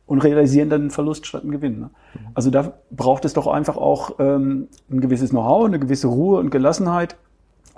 und 0.06 0.20
realisieren 0.20 0.70
dann 0.70 0.82
einen 0.82 0.92
Verlust 0.92 1.26
statt 1.26 1.44
einen 1.44 1.52
Gewinn. 1.52 1.80
Ne? 1.80 1.90
Also 2.34 2.50
da 2.50 2.74
braucht 2.92 3.26
es 3.26 3.34
doch 3.34 3.48
einfach 3.48 3.78
auch 3.78 4.20
ähm, 4.20 4.68
ein 4.90 5.02
gewisses 5.02 5.30
Know-how, 5.30 5.66
eine 5.66 5.80
gewisse 5.80 6.08
Ruhe 6.08 6.40
und 6.40 6.50
Gelassenheit 6.50 7.16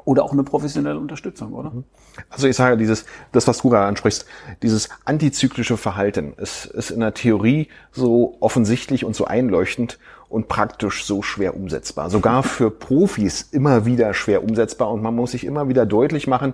oder 0.05 0.23
auch 0.23 0.33
eine 0.33 0.43
professionelle 0.43 0.99
Unterstützung, 0.99 1.53
oder? 1.53 1.71
Mhm. 1.71 1.83
Also 2.29 2.47
ich 2.47 2.55
sage, 2.55 2.77
dieses, 2.77 3.05
das, 3.31 3.47
was 3.47 3.59
du 3.59 3.69
gerade 3.69 3.87
ansprichst, 3.87 4.25
dieses 4.61 4.89
antizyklische 5.05 5.77
Verhalten 5.77 6.33
ist, 6.37 6.65
ist 6.65 6.91
in 6.91 6.99
der 6.99 7.13
Theorie 7.13 7.69
so 7.91 8.37
offensichtlich 8.39 9.05
und 9.05 9.15
so 9.15 9.25
einleuchtend 9.25 9.99
und 10.29 10.47
praktisch 10.47 11.05
so 11.05 11.21
schwer 11.21 11.55
umsetzbar. 11.55 12.09
Sogar 12.09 12.43
für 12.43 12.71
Profis 12.79 13.49
immer 13.51 13.85
wieder 13.85 14.13
schwer 14.13 14.43
umsetzbar 14.43 14.91
und 14.91 15.01
man 15.01 15.15
muss 15.15 15.31
sich 15.31 15.45
immer 15.45 15.69
wieder 15.69 15.85
deutlich 15.85 16.27
machen, 16.27 16.53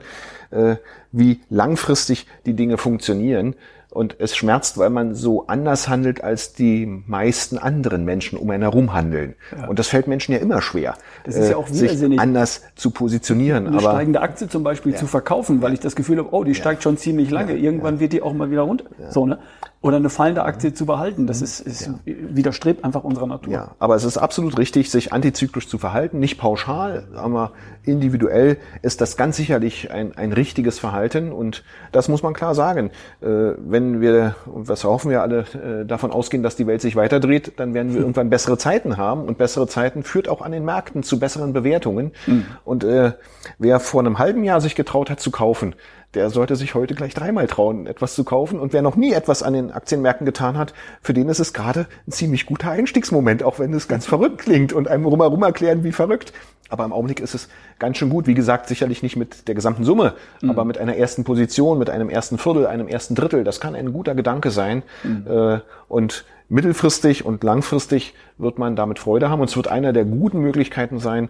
äh, 0.51 0.75
wie 1.11 1.41
langfristig 1.49 2.27
die 2.45 2.53
Dinge 2.53 2.77
funktionieren. 2.77 3.55
Und 3.91 4.17
es 4.19 4.35
schmerzt, 4.35 4.77
weil 4.77 4.91
man 4.91 5.15
so 5.15 5.47
anders 5.47 5.89
handelt, 5.89 6.23
als 6.23 6.53
die 6.53 6.85
meisten 7.07 7.57
anderen 7.57 8.05
Menschen 8.05 8.37
um 8.37 8.49
einen 8.51 8.61
herum 8.61 8.93
handeln. 8.93 9.35
Ja. 9.57 9.67
Und 9.67 9.79
das 9.79 9.87
fällt 9.87 10.07
Menschen 10.07 10.33
ja 10.33 10.37
immer 10.37 10.61
schwer, 10.61 10.95
das 11.23 11.35
ist 11.35 11.49
ja 11.49 11.57
auch 11.57 11.67
äh, 11.69 11.73
sich 11.73 12.19
anders 12.19 12.61
zu 12.75 12.91
positionieren. 12.91 13.65
Eine 13.65 13.77
aber 13.77 13.89
steigende 13.89 14.21
Aktie 14.21 14.47
zum 14.47 14.63
Beispiel 14.63 14.91
ja. 14.91 14.97
zu 14.99 15.07
verkaufen, 15.07 15.63
weil 15.63 15.73
ich 15.73 15.79
das 15.79 15.95
Gefühl 15.95 16.19
habe, 16.19 16.29
oh, 16.31 16.43
die 16.43 16.53
steigt 16.53 16.83
schon 16.83 16.97
ziemlich 16.97 17.31
lange. 17.31 17.57
Irgendwann 17.57 17.99
wird 17.99 18.13
die 18.13 18.21
auch 18.21 18.33
mal 18.33 18.51
wieder 18.51 18.61
runter. 18.61 18.85
So, 19.09 19.25
ne? 19.25 19.39
Oder 19.81 19.95
eine 19.95 20.09
fallende 20.09 20.43
Aktie 20.43 20.73
zu 20.73 20.85
behalten. 20.85 21.25
Das 21.25 21.41
ist, 21.41 21.61
ist 21.61 21.89
widerstrebt 22.03 22.83
einfach 22.83 23.05
unserer 23.05 23.27
Natur. 23.27 23.53
Ja, 23.53 23.75
aber 23.79 23.95
es 23.95 24.03
ist 24.03 24.17
absolut 24.17 24.57
richtig, 24.57 24.91
sich 24.91 25.13
antizyklisch 25.13 25.69
zu 25.69 25.77
verhalten. 25.77 26.19
Nicht 26.19 26.37
pauschal, 26.37 27.07
aber 27.15 27.53
individuell 27.83 28.57
ist 28.81 28.99
das 28.99 29.15
ganz 29.15 29.37
sicherlich 29.37 29.89
ein, 29.89 30.17
ein 30.17 30.33
richtiges 30.33 30.79
Verhalten. 30.79 31.31
Und 31.31 31.63
das 31.93 32.09
muss 32.09 32.23
man 32.23 32.33
klar 32.33 32.55
sagen. 32.55 32.91
Äh, 33.21 33.27
wenn 33.57 34.01
wir, 34.01 34.35
und 34.47 34.67
was 34.67 34.83
hoffen 34.83 35.11
wir 35.11 35.21
alle, 35.21 35.45
äh, 35.53 35.85
davon 35.85 36.11
ausgehen, 36.11 36.43
dass 36.43 36.57
die 36.57 36.67
Welt 36.67 36.81
sich 36.81 36.97
weiterdreht, 36.97 37.53
dann 37.55 37.73
werden 37.73 37.93
wir 37.93 38.01
irgendwann 38.01 38.29
bessere 38.29 38.57
Zeiten 38.57 38.97
haben. 38.97 39.23
Und 39.23 39.37
bessere 39.37 39.67
Zeiten 39.67 40.03
führt 40.03 40.27
auch 40.27 40.41
an 40.41 40.51
den 40.51 40.65
Märkten 40.65 41.03
zu 41.03 41.19
besseren 41.19 41.53
Bewertungen. 41.53 42.11
Mhm. 42.27 42.45
Und 42.65 42.83
äh, 42.83 43.13
wer 43.59 43.79
vor 43.79 44.01
einem 44.01 44.19
halben 44.19 44.43
Jahr 44.43 44.59
sich 44.59 44.75
getraut 44.75 45.09
hat 45.09 45.21
zu 45.21 45.31
kaufen, 45.31 45.73
der 46.15 46.29
sollte 46.29 46.55
sich 46.55 46.73
heute 46.73 46.95
gleich 46.95 47.13
dreimal 47.13 47.47
trauen, 47.47 47.85
etwas 47.85 48.15
zu 48.15 48.23
kaufen. 48.23 48.59
Und 48.59 48.73
wer 48.73 48.81
noch 48.81 48.95
nie 48.95 49.13
etwas 49.13 49.43
an 49.43 49.53
den 49.53 49.71
Aktienmärkten 49.71 50.25
getan 50.25 50.57
hat, 50.57 50.73
für 51.01 51.13
den 51.13 51.29
ist 51.29 51.39
es 51.39 51.53
gerade 51.53 51.85
ein 52.07 52.11
ziemlich 52.11 52.47
guter 52.47 52.71
Einstiegsmoment, 52.71 53.43
auch 53.43 53.59
wenn 53.59 53.73
es 53.73 53.87
ganz 53.87 54.05
verrückt 54.05 54.39
klingt 54.39 54.73
und 54.73 54.87
einem 54.87 55.05
rumherum 55.05 55.43
erklären, 55.43 55.83
wie 55.83 55.91
verrückt. 55.91 56.33
Aber 56.69 56.85
im 56.85 56.93
Augenblick 56.93 57.19
ist 57.19 57.35
es 57.35 57.49
ganz 57.79 57.97
schön 57.97 58.09
gut. 58.09 58.27
Wie 58.27 58.33
gesagt, 58.33 58.67
sicherlich 58.67 59.03
nicht 59.03 59.15
mit 59.15 59.47
der 59.47 59.55
gesamten 59.55 59.83
Summe, 59.83 60.13
mhm. 60.41 60.51
aber 60.51 60.65
mit 60.65 60.77
einer 60.77 60.95
ersten 60.95 61.23
Position, 61.23 61.79
mit 61.79 61.89
einem 61.89 62.09
ersten 62.09 62.37
Viertel, 62.37 62.67
einem 62.67 62.87
ersten 62.87 63.15
Drittel. 63.15 63.43
Das 63.43 63.59
kann 63.59 63.75
ein 63.75 63.91
guter 63.93 64.15
Gedanke 64.15 64.51
sein. 64.51 64.83
Mhm. 65.03 65.25
Äh, 65.27 65.59
und 65.87 66.25
mittelfristig 66.47 67.25
und 67.25 67.43
langfristig 67.43 68.15
wird 68.37 68.57
man 68.57 68.75
damit 68.75 68.99
Freude 68.99 69.29
haben. 69.29 69.41
Und 69.41 69.49
es 69.49 69.55
wird 69.55 69.67
einer 69.67 69.93
der 69.93 70.05
guten 70.05 70.39
Möglichkeiten 70.39 70.99
sein, 70.99 71.29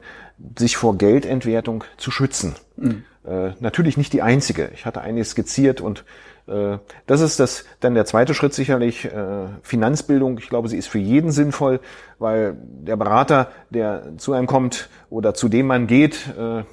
sich 0.58 0.78
vor 0.78 0.98
Geldentwertung 0.98 1.84
zu 1.98 2.12
schützen. 2.12 2.56
Mhm. 2.78 3.04
Äh, 3.30 3.52
natürlich 3.60 3.96
nicht 3.96 4.12
die 4.14 4.24
einzige. 4.24 4.72
Ich 4.74 4.86
hatte 4.86 5.02
eine 5.02 5.24
skizziert 5.24 5.82
und 5.82 6.04
das 7.06 7.22
ist 7.22 7.40
das 7.40 7.66
dann 7.80 7.94
der 7.94 8.06
zweite 8.06 8.34
Schritt 8.34 8.54
sicherlich 8.54 9.06
äh, 9.06 9.12
Finanzbildung. 9.62 10.38
Ich 10.40 10.50
glaube, 10.50 10.68
sie 10.68 10.78
ist 10.78 10.88
für 10.88 10.98
jeden 10.98 11.32
sinnvoll, 11.32 11.80
weil 12.18 12.58
der 12.60 12.98
Berater, 12.98 13.48
der 13.70 14.18
zu 14.18 14.34
einem 14.34 14.48
kommt 14.48 14.90
oder 15.10 15.34
zu 15.34 15.48
dem 15.48 15.68
man 15.68 15.88
geht, 15.88 16.28
äh, 16.38 16.64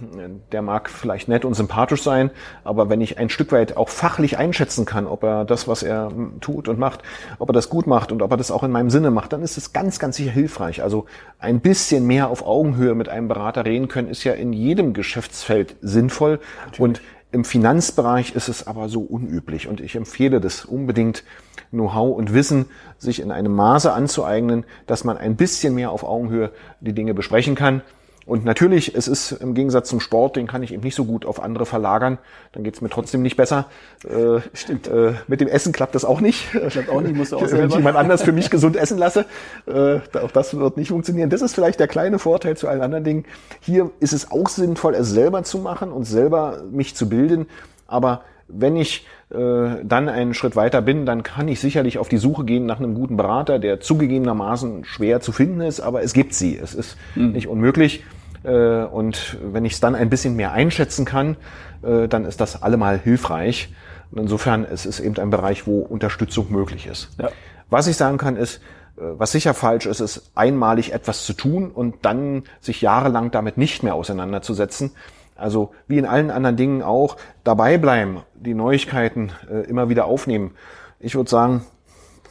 der 0.52 0.62
mag 0.62 0.90
vielleicht 0.90 1.28
nett 1.28 1.44
und 1.44 1.54
sympathisch 1.54 2.02
sein, 2.02 2.30
aber 2.64 2.88
wenn 2.90 3.00
ich 3.00 3.18
ein 3.18 3.28
Stück 3.28 3.52
weit 3.52 3.76
auch 3.76 3.88
fachlich 3.88 4.38
einschätzen 4.38 4.84
kann, 4.84 5.06
ob 5.06 5.22
er 5.22 5.44
das, 5.44 5.68
was 5.68 5.82
er 5.82 6.10
tut 6.40 6.68
und 6.68 6.78
macht, 6.78 7.02
ob 7.38 7.50
er 7.50 7.52
das 7.52 7.68
gut 7.68 7.86
macht 7.86 8.12
und 8.12 8.22
ob 8.22 8.30
er 8.30 8.36
das 8.36 8.50
auch 8.50 8.62
in 8.62 8.72
meinem 8.72 8.90
Sinne 8.90 9.10
macht, 9.10 9.32
dann 9.32 9.42
ist 9.42 9.56
es 9.56 9.72
ganz, 9.72 9.98
ganz 9.98 10.16
sicher 10.16 10.32
hilfreich. 10.32 10.82
Also 10.82 11.06
ein 11.38 11.60
bisschen 11.60 12.06
mehr 12.06 12.28
auf 12.28 12.44
Augenhöhe 12.44 12.94
mit 12.94 13.08
einem 13.08 13.28
Berater 13.28 13.64
reden 13.64 13.88
können, 13.88 14.08
ist 14.08 14.24
ja 14.24 14.32
in 14.32 14.52
jedem 14.52 14.92
Geschäftsfeld 14.94 15.76
sinnvoll 15.80 16.40
Natürlich. 16.64 16.80
und 16.80 17.00
im 17.32 17.44
Finanzbereich 17.44 18.34
ist 18.34 18.48
es 18.48 18.66
aber 18.66 18.88
so 18.88 19.00
unüblich 19.00 19.68
und 19.68 19.80
ich 19.80 19.96
empfehle 19.96 20.40
das 20.40 20.64
unbedingt, 20.64 21.24
Know-how 21.70 22.16
und 22.16 22.32
Wissen 22.32 22.66
sich 22.98 23.20
in 23.20 23.30
einem 23.32 23.52
Maße 23.54 23.92
anzueignen, 23.92 24.64
dass 24.86 25.04
man 25.04 25.18
ein 25.18 25.36
bisschen 25.36 25.74
mehr 25.74 25.90
auf 25.90 26.04
Augenhöhe 26.04 26.52
die 26.80 26.92
Dinge 26.92 27.12
besprechen 27.12 27.56
kann. 27.56 27.82
Und 28.26 28.44
natürlich, 28.44 28.96
es 28.96 29.06
ist 29.06 29.30
im 29.30 29.54
Gegensatz 29.54 29.88
zum 29.88 30.00
Sport, 30.00 30.34
den 30.34 30.48
kann 30.48 30.60
ich 30.64 30.74
eben 30.74 30.82
nicht 30.82 30.96
so 30.96 31.04
gut 31.04 31.24
auf 31.24 31.40
andere 31.40 31.64
verlagern. 31.64 32.18
Dann 32.52 32.64
geht's 32.64 32.80
mir 32.80 32.88
trotzdem 32.88 33.22
nicht 33.22 33.36
besser. 33.36 33.66
Äh, 34.04 34.40
Stimmt. 34.52 34.88
Äh, 34.88 35.14
mit 35.28 35.40
dem 35.40 35.46
Essen 35.46 35.72
klappt 35.72 35.94
das 35.94 36.04
auch 36.04 36.20
nicht. 36.20 36.50
Klappt 36.50 36.90
auch 36.90 37.00
nicht, 37.00 37.14
musst 37.14 37.30
du 37.30 37.36
auch 37.36 37.46
selber. 37.46 37.58
Wenn 37.62 37.68
ich 37.70 37.76
jemand 37.76 37.96
anders 37.96 38.22
für 38.22 38.32
mich 38.32 38.50
gesund 38.56 38.74
essen 38.74 38.98
lasse, 38.98 39.26
äh, 39.66 40.00
auch 40.18 40.32
das 40.32 40.58
wird 40.58 40.76
nicht 40.76 40.88
funktionieren. 40.88 41.30
Das 41.30 41.40
ist 41.40 41.54
vielleicht 41.54 41.78
der 41.78 41.86
kleine 41.86 42.18
Vorteil 42.18 42.56
zu 42.56 42.66
allen 42.66 42.82
anderen 42.82 43.04
Dingen. 43.04 43.24
Hier 43.60 43.90
ist 44.00 44.12
es 44.12 44.32
auch 44.32 44.48
sinnvoll, 44.48 44.96
es 44.96 45.08
selber 45.08 45.44
zu 45.44 45.58
machen 45.58 45.92
und 45.92 46.02
selber 46.02 46.64
mich 46.68 46.96
zu 46.96 47.08
bilden. 47.08 47.46
Aber 47.86 48.22
wenn 48.48 48.74
ich 48.74 49.06
äh, 49.30 49.84
dann 49.84 50.08
einen 50.08 50.34
Schritt 50.34 50.56
weiter 50.56 50.82
bin, 50.82 51.06
dann 51.06 51.22
kann 51.22 51.46
ich 51.46 51.60
sicherlich 51.60 51.98
auf 51.98 52.08
die 52.08 52.18
Suche 52.18 52.44
gehen 52.44 52.66
nach 52.66 52.78
einem 52.78 52.94
guten 52.94 53.16
Berater, 53.16 53.60
der 53.60 53.78
zugegebenermaßen 53.80 54.84
schwer 54.84 55.20
zu 55.20 55.30
finden 55.30 55.60
ist, 55.60 55.80
aber 55.80 56.02
es 56.02 56.12
gibt 56.12 56.34
sie. 56.34 56.56
Es 56.56 56.74
ist 56.74 56.96
mhm. 57.14 57.32
nicht 57.32 57.48
unmöglich. 57.48 58.04
Äh, 58.47 58.84
und 58.84 59.36
wenn 59.42 59.64
ich 59.64 59.74
es 59.74 59.80
dann 59.80 59.94
ein 59.94 60.09
bisschen 60.09 60.36
mehr 60.36 60.53
einschätzen 60.53 61.05
kann, 61.05 61.36
äh, 61.82 62.09
dann 62.09 62.24
ist 62.24 62.40
das 62.40 62.62
allemal 62.62 62.99
hilfreich. 62.99 63.74
Und 64.12 64.20
insofern 64.20 64.64
es 64.64 64.86
ist 64.86 65.01
eben 65.01 65.16
ein 65.18 65.30
Bereich, 65.30 65.66
wo 65.66 65.80
Unterstützung 65.80 66.51
möglich 66.51 66.86
ist. 66.86 67.11
Ja. 67.20 67.30
Was 67.68 67.88
ich 67.88 67.97
sagen 67.97 68.18
kann, 68.18 68.36
ist, 68.36 68.59
äh, 68.97 69.01
was 69.01 69.32
sicher 69.32 69.53
falsch 69.53 69.86
ist, 69.86 70.01
ist 70.01 70.30
einmalig 70.36 70.92
etwas 70.92 71.26
zu 71.26 71.32
tun 71.32 71.70
und 71.70 71.97
dann 72.03 72.44
sich 72.61 72.80
jahrelang 72.80 73.32
damit 73.32 73.59
nicht 73.59 73.82
mehr 73.82 73.94
auseinanderzusetzen. 73.94 74.92
Also 75.34 75.74
wie 75.88 75.99
in 75.99 76.07
allen 76.07 76.30
anderen 76.30 76.57
Dingen 76.57 76.82
auch 76.82 77.16
dabei 77.44 77.76
bleiben, 77.76 78.22
die 78.34 78.55
Neuigkeiten 78.55 79.32
immer 79.68 79.90
wieder 79.90 80.07
aufnehmen. 80.07 80.53
Ich 80.99 81.14
würde 81.14 81.28
sagen, 81.28 81.66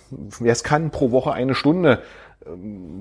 wer 0.10 0.52
es 0.52 0.64
kann, 0.64 0.90
pro 0.90 1.12
Woche 1.12 1.32
eine 1.32 1.54
Stunde 1.54 2.00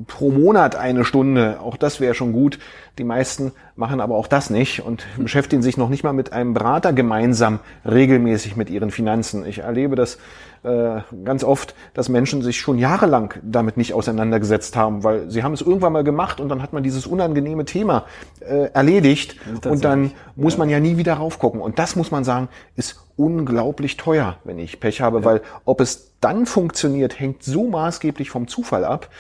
pro 0.07 0.31
Monat 0.31 0.75
eine 0.75 1.05
Stunde, 1.05 1.61
auch 1.61 1.77
das 1.77 2.01
wäre 2.01 2.15
schon 2.15 2.33
gut. 2.33 2.59
Die 2.99 3.05
meisten 3.05 3.53
machen 3.77 4.01
aber 4.01 4.15
auch 4.15 4.27
das 4.27 4.51
nicht 4.51 4.81
und 4.81 5.05
beschäftigen 5.19 5.63
sich 5.63 5.77
noch 5.77 5.89
nicht 5.89 6.03
mal 6.03 6.13
mit 6.13 6.33
einem 6.33 6.55
Berater 6.55 6.93
gemeinsam 6.93 7.61
regelmäßig 7.85 8.57
mit 8.57 8.71
ihren 8.71 8.91
Finanzen. 8.91 9.45
Ich 9.45 9.59
erlebe 9.59 9.97
das 9.97 10.19
äh, 10.63 11.01
ganz 11.25 11.45
oft, 11.45 11.75
dass 11.93 12.09
Menschen 12.09 12.41
sich 12.41 12.59
schon 12.59 12.79
jahrelang 12.79 13.35
damit 13.43 13.77
nicht 13.77 13.93
auseinandergesetzt 13.93 14.77
haben, 14.77 15.05
weil 15.05 15.31
sie 15.31 15.43
haben 15.43 15.53
es 15.53 15.61
irgendwann 15.61 15.93
mal 15.93 16.05
gemacht 16.05 16.41
und 16.41 16.49
dann 16.49 16.63
hat 16.63 16.73
man 16.73 16.83
dieses 16.83 17.07
unangenehme 17.07 17.67
Thema 17.67 18.07
äh, 18.41 18.71
erledigt 18.73 19.37
und 19.67 19.85
dann 19.85 20.13
muss 20.37 20.57
man 20.57 20.71
ja 20.71 20.81
nie 20.81 20.97
wieder 20.97 21.15
raufgucken. 21.15 21.61
Und 21.61 21.79
das 21.79 21.97
muss 21.97 22.11
man 22.11 22.25
sagen, 22.25 22.49
ist 22.77 23.05
unglaublich 23.17 23.99
teuer, 23.99 24.39
wenn 24.45 24.59
ich 24.59 24.81
Pech 24.81 25.03
habe, 25.03 25.19
ja. 25.19 25.25
weil 25.25 25.43
ob 25.67 25.81
es 25.83 26.13
dann 26.21 26.47
funktioniert, 26.47 27.21
hängt 27.21 27.43
so 27.43 27.69
maßgeblich 27.69 28.31
vom 28.31 28.49
Zufall 28.49 28.85
ab. 28.85 29.11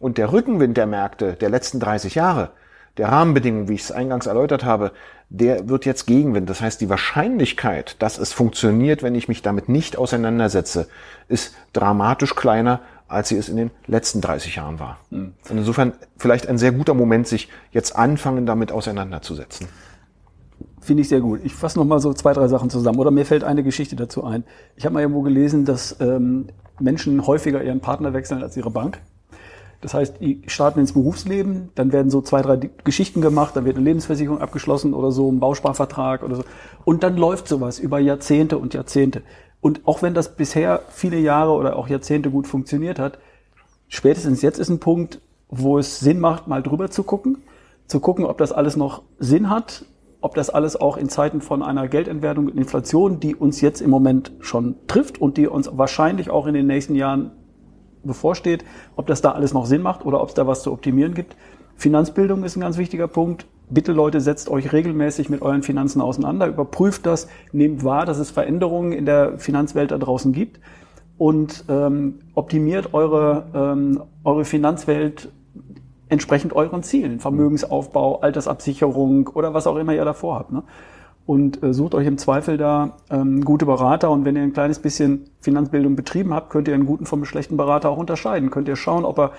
Und 0.00 0.18
der 0.18 0.32
Rückenwind 0.32 0.76
der 0.76 0.86
Märkte 0.86 1.34
der 1.34 1.50
letzten 1.50 1.78
30 1.78 2.16
Jahre, 2.16 2.50
der 2.96 3.08
Rahmenbedingungen, 3.08 3.68
wie 3.68 3.74
ich 3.74 3.82
es 3.82 3.92
eingangs 3.92 4.26
erläutert 4.26 4.64
habe, 4.64 4.90
der 5.28 5.68
wird 5.68 5.86
jetzt 5.86 6.06
Gegenwind. 6.06 6.50
Das 6.50 6.60
heißt, 6.60 6.80
die 6.80 6.88
Wahrscheinlichkeit, 6.88 8.02
dass 8.02 8.18
es 8.18 8.32
funktioniert, 8.32 9.04
wenn 9.04 9.14
ich 9.14 9.28
mich 9.28 9.42
damit 9.42 9.68
nicht 9.68 9.96
auseinandersetze, 9.96 10.88
ist 11.28 11.54
dramatisch 11.72 12.34
kleiner, 12.34 12.80
als 13.06 13.28
sie 13.28 13.36
es 13.36 13.48
in 13.48 13.56
den 13.56 13.70
letzten 13.86 14.20
30 14.20 14.56
Jahren 14.56 14.80
war. 14.80 14.98
Mhm. 15.10 15.34
Und 15.48 15.58
insofern 15.58 15.92
vielleicht 16.16 16.48
ein 16.48 16.58
sehr 16.58 16.72
guter 16.72 16.94
Moment, 16.94 17.28
sich 17.28 17.48
jetzt 17.70 17.94
anfangen, 17.94 18.46
damit 18.46 18.72
auseinanderzusetzen. 18.72 19.68
Finde 20.80 21.02
ich 21.02 21.08
sehr 21.08 21.20
gut. 21.20 21.40
Ich 21.44 21.54
fasse 21.54 21.78
noch 21.78 21.84
mal 21.84 22.00
so 22.00 22.12
zwei, 22.14 22.32
drei 22.32 22.48
Sachen 22.48 22.70
zusammen. 22.70 22.98
Oder 22.98 23.10
mir 23.10 23.26
fällt 23.26 23.44
eine 23.44 23.62
Geschichte 23.62 23.96
dazu 23.96 24.24
ein. 24.24 24.44
Ich 24.76 24.84
habe 24.84 24.94
mal 24.94 25.00
irgendwo 25.00 25.22
gelesen, 25.22 25.64
dass 25.64 25.96
ähm, 26.00 26.46
Menschen 26.80 27.26
häufiger 27.26 27.62
ihren 27.62 27.80
Partner 27.80 28.14
wechseln 28.14 28.42
als 28.42 28.56
ihre 28.56 28.70
Bank. 28.70 29.00
Das 29.80 29.94
heißt, 29.94 30.20
die 30.20 30.42
starten 30.46 30.80
ins 30.80 30.92
Berufsleben, 30.92 31.70
dann 31.74 31.92
werden 31.92 32.10
so 32.10 32.20
zwei, 32.20 32.42
drei 32.42 32.56
Geschichten 32.84 33.22
gemacht, 33.22 33.56
dann 33.56 33.64
wird 33.64 33.76
eine 33.76 33.84
Lebensversicherung 33.84 34.40
abgeschlossen 34.40 34.92
oder 34.92 35.10
so, 35.10 35.30
ein 35.30 35.40
Bausparvertrag 35.40 36.22
oder 36.22 36.36
so. 36.36 36.44
Und 36.84 37.02
dann 37.02 37.16
läuft 37.16 37.48
sowas 37.48 37.78
über 37.78 37.98
Jahrzehnte 37.98 38.58
und 38.58 38.74
Jahrzehnte. 38.74 39.22
Und 39.62 39.86
auch 39.86 40.02
wenn 40.02 40.12
das 40.12 40.36
bisher 40.36 40.82
viele 40.90 41.18
Jahre 41.18 41.52
oder 41.52 41.76
auch 41.76 41.88
Jahrzehnte 41.88 42.30
gut 42.30 42.46
funktioniert 42.46 42.98
hat, 42.98 43.18
spätestens 43.88 44.42
jetzt 44.42 44.58
ist 44.58 44.68
ein 44.68 44.80
Punkt, 44.80 45.20
wo 45.48 45.78
es 45.78 46.00
Sinn 46.00 46.20
macht, 46.20 46.46
mal 46.46 46.62
drüber 46.62 46.90
zu 46.90 47.02
gucken, 47.02 47.38
zu 47.86 48.00
gucken, 48.00 48.24
ob 48.26 48.38
das 48.38 48.52
alles 48.52 48.76
noch 48.76 49.02
Sinn 49.18 49.48
hat, 49.48 49.84
ob 50.20 50.34
das 50.34 50.50
alles 50.50 50.76
auch 50.76 50.96
in 50.98 51.08
Zeiten 51.08 51.40
von 51.40 51.62
einer 51.62 51.88
Geldentwertung 51.88 52.46
und 52.46 52.56
Inflation, 52.56 53.20
die 53.20 53.34
uns 53.34 53.60
jetzt 53.62 53.80
im 53.80 53.90
Moment 53.90 54.32
schon 54.40 54.76
trifft 54.86 55.20
und 55.20 55.38
die 55.38 55.46
uns 55.46 55.70
wahrscheinlich 55.72 56.28
auch 56.30 56.46
in 56.46 56.54
den 56.54 56.66
nächsten 56.66 56.94
Jahren 56.94 57.32
bevorsteht, 58.02 58.64
ob 58.96 59.06
das 59.06 59.20
da 59.20 59.32
alles 59.32 59.52
noch 59.52 59.66
Sinn 59.66 59.82
macht 59.82 60.04
oder 60.04 60.22
ob 60.22 60.28
es 60.28 60.34
da 60.34 60.46
was 60.46 60.62
zu 60.62 60.72
optimieren 60.72 61.14
gibt. 61.14 61.36
Finanzbildung 61.76 62.44
ist 62.44 62.56
ein 62.56 62.60
ganz 62.60 62.76
wichtiger 62.76 63.08
Punkt. 63.08 63.46
Bitte 63.70 63.92
Leute, 63.92 64.20
setzt 64.20 64.50
euch 64.50 64.72
regelmäßig 64.72 65.30
mit 65.30 65.42
euren 65.42 65.62
Finanzen 65.62 66.00
auseinander, 66.00 66.46
überprüft 66.46 67.06
das, 67.06 67.28
nehmt 67.52 67.84
wahr, 67.84 68.04
dass 68.04 68.18
es 68.18 68.30
Veränderungen 68.30 68.92
in 68.92 69.06
der 69.06 69.38
Finanzwelt 69.38 69.92
da 69.92 69.98
draußen 69.98 70.32
gibt 70.32 70.60
und 71.18 71.64
ähm, 71.68 72.18
optimiert 72.34 72.94
eure, 72.94 73.46
ähm, 73.54 74.02
eure 74.24 74.44
Finanzwelt 74.44 75.30
entsprechend 76.08 76.52
euren 76.52 76.82
Zielen, 76.82 77.20
Vermögensaufbau, 77.20 78.20
Altersabsicherung 78.20 79.28
oder 79.28 79.54
was 79.54 79.66
auch 79.66 79.76
immer 79.76 79.94
ihr 79.94 80.04
davor 80.04 80.40
habt. 80.40 80.52
Ne? 80.52 80.64
Und 81.30 81.62
äh, 81.62 81.72
sucht 81.72 81.94
euch 81.94 82.08
im 82.08 82.18
Zweifel 82.18 82.56
da 82.56 82.96
ähm, 83.08 83.44
gute 83.44 83.64
Berater. 83.64 84.10
Und 84.10 84.24
wenn 84.24 84.34
ihr 84.34 84.42
ein 84.42 84.52
kleines 84.52 84.80
bisschen 84.80 85.30
Finanzbildung 85.40 85.94
betrieben 85.94 86.34
habt, 86.34 86.50
könnt 86.50 86.66
ihr 86.66 86.74
einen 86.74 86.86
guten 86.86 87.06
vom 87.06 87.24
schlechten 87.24 87.56
Berater 87.56 87.88
auch 87.88 87.98
unterscheiden. 87.98 88.50
Könnt 88.50 88.66
ihr 88.66 88.74
schauen, 88.74 89.04
ob 89.04 89.16
er 89.20 89.30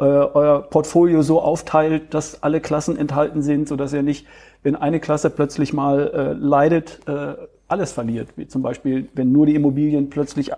äh, 0.00 0.02
euer 0.02 0.62
Portfolio 0.62 1.22
so 1.22 1.40
aufteilt, 1.40 2.12
dass 2.14 2.42
alle 2.42 2.60
Klassen 2.60 2.96
enthalten 2.96 3.42
sind, 3.42 3.68
so 3.68 3.76
dass 3.76 3.92
ihr 3.92 4.02
nicht, 4.02 4.26
wenn 4.64 4.74
eine 4.74 4.98
Klasse 4.98 5.30
plötzlich 5.30 5.72
mal 5.72 6.10
äh, 6.12 6.32
leidet, 6.32 7.02
äh, 7.06 7.34
alles 7.68 7.92
verliert. 7.92 8.30
Wie 8.34 8.48
zum 8.48 8.62
Beispiel, 8.62 9.08
wenn 9.14 9.30
nur 9.30 9.46
die 9.46 9.54
Immobilien 9.54 10.10
plötzlich 10.10 10.50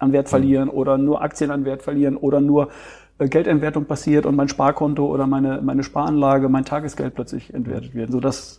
an 0.00 0.12
Wert 0.12 0.28
verlieren 0.28 0.64
mhm. 0.64 0.74
oder 0.74 0.98
nur 0.98 1.22
Aktien 1.22 1.52
an 1.52 1.64
Wert 1.64 1.82
verlieren 1.82 2.16
oder 2.16 2.40
nur 2.40 2.70
äh, 3.18 3.28
Geldentwertung 3.28 3.84
passiert 3.84 4.26
und 4.26 4.34
mein 4.34 4.48
Sparkonto 4.48 5.06
oder 5.06 5.28
meine, 5.28 5.62
meine 5.62 5.84
Sparanlage, 5.84 6.48
mein 6.48 6.64
Tagesgeld 6.64 7.14
plötzlich 7.14 7.54
entwertet 7.54 7.94
wird. 7.94 8.10
So 8.10 8.18
dass 8.18 8.58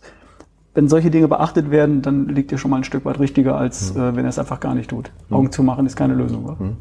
wenn 0.76 0.88
solche 0.88 1.10
Dinge 1.10 1.26
beachtet 1.26 1.70
werden, 1.70 2.02
dann 2.02 2.28
liegt 2.28 2.52
ihr 2.52 2.58
schon 2.58 2.70
mal 2.70 2.76
ein 2.76 2.84
Stück 2.84 3.06
weit 3.06 3.18
richtiger, 3.18 3.56
als 3.56 3.94
mhm. 3.94 4.00
äh, 4.00 4.16
wenn 4.16 4.26
er 4.26 4.28
es 4.28 4.38
einfach 4.38 4.60
gar 4.60 4.74
nicht 4.74 4.90
tut. 4.90 5.10
Mhm. 5.30 5.36
Augen 5.36 5.52
zu 5.52 5.62
machen 5.62 5.86
ist 5.86 5.96
keine 5.96 6.14
Lösung. 6.14 6.44
Oder? 6.44 6.56
Mhm. 6.58 6.76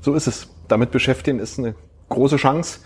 So 0.00 0.14
ist 0.14 0.28
es. 0.28 0.48
Damit 0.68 0.92
beschäftigen 0.92 1.40
ist 1.40 1.58
eine 1.58 1.74
große 2.08 2.36
Chance 2.36 2.80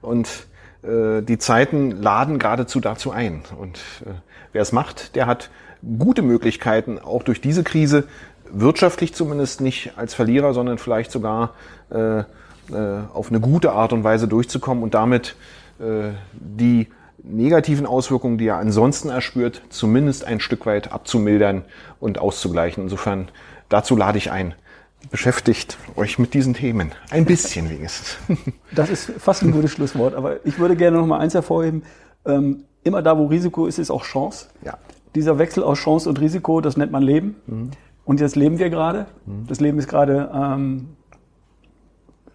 und 0.00 0.46
äh, 0.82 1.20
die 1.20 1.36
Zeiten 1.36 1.90
laden 1.90 2.38
geradezu 2.38 2.80
dazu 2.80 3.10
ein. 3.10 3.42
Und 3.60 3.76
äh, 4.06 4.14
wer 4.52 4.62
es 4.62 4.72
macht, 4.72 5.14
der 5.14 5.26
hat 5.26 5.50
gute 5.98 6.22
Möglichkeiten, 6.22 6.98
auch 6.98 7.22
durch 7.22 7.42
diese 7.42 7.62
Krise 7.62 8.04
wirtschaftlich 8.50 9.12
zumindest 9.12 9.60
nicht 9.60 9.92
als 9.96 10.14
Verlierer, 10.14 10.54
sondern 10.54 10.78
vielleicht 10.78 11.12
sogar 11.12 11.50
äh, 11.90 12.20
äh, 12.20 12.24
auf 13.12 13.28
eine 13.28 13.40
gute 13.40 13.72
Art 13.72 13.92
und 13.92 14.04
Weise 14.04 14.26
durchzukommen 14.26 14.82
und 14.82 14.94
damit 14.94 15.36
äh, 15.80 16.12
die 16.32 16.88
negativen 17.24 17.86
Auswirkungen, 17.86 18.38
die 18.38 18.46
er 18.46 18.58
ansonsten 18.58 19.08
erspürt, 19.08 19.62
zumindest 19.68 20.24
ein 20.24 20.40
Stück 20.40 20.66
weit 20.66 20.92
abzumildern 20.92 21.64
und 22.00 22.18
auszugleichen. 22.18 22.84
Insofern 22.84 23.28
dazu 23.68 23.96
lade 23.96 24.18
ich 24.18 24.30
ein. 24.30 24.54
Beschäftigt 25.10 25.78
euch 25.96 26.18
mit 26.18 26.32
diesen 26.32 26.54
Themen. 26.54 26.92
Ein 27.10 27.24
bisschen 27.24 27.68
wenigstens. 27.68 28.16
Das 28.74 28.88
ist 28.88 29.10
fast 29.18 29.42
ein 29.42 29.50
gutes 29.50 29.72
Schlusswort, 29.72 30.14
aber 30.14 30.46
ich 30.46 30.58
würde 30.58 30.76
gerne 30.76 30.96
noch 30.96 31.06
mal 31.06 31.18
eins 31.18 31.34
hervorheben. 31.34 31.82
Ähm, 32.24 32.64
immer 32.84 33.02
da, 33.02 33.18
wo 33.18 33.26
Risiko 33.26 33.66
ist, 33.66 33.78
ist 33.78 33.90
auch 33.90 34.04
Chance. 34.04 34.48
Ja. 34.64 34.78
Dieser 35.14 35.38
Wechsel 35.38 35.62
aus 35.62 35.78
Chance 35.78 36.08
und 36.08 36.20
Risiko, 36.20 36.60
das 36.60 36.76
nennt 36.76 36.90
man 36.90 37.02
Leben. 37.02 37.36
Mhm. 37.46 37.70
Und 38.04 38.20
jetzt 38.20 38.36
leben 38.36 38.58
wir 38.58 38.70
gerade. 38.70 39.06
Mhm. 39.26 39.46
Das 39.46 39.60
Leben 39.60 39.78
ist 39.78 39.88
gerade 39.88 40.30
ähm, 40.34 40.96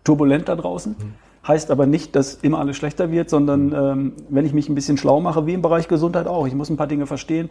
turbulent 0.04 0.48
da 0.48 0.56
draußen. 0.56 0.96
Mhm. 1.00 1.14
Heißt 1.48 1.72
aber 1.72 1.86
nicht, 1.86 2.16
dass 2.16 2.36
immer 2.36 2.60
alles 2.60 2.76
schlechter 2.76 3.10
wird, 3.12 3.30
sondern 3.30 3.74
ähm, 3.74 4.14
wenn 4.30 4.46
ich 4.46 4.54
mich 4.54 4.68
ein 4.68 4.76
bisschen 4.76 4.98
schlau 4.98 5.22
mache, 5.22 5.46
wie 5.46 5.54
im 5.54 5.62
Bereich 5.62 5.88
Gesundheit 5.88 6.28
auch. 6.28 6.46
Ich 6.46 6.54
muss 6.54 6.70
ein 6.70 6.76
paar 6.78 6.88
Dinge 6.88 7.06
verstehen, 7.06 7.50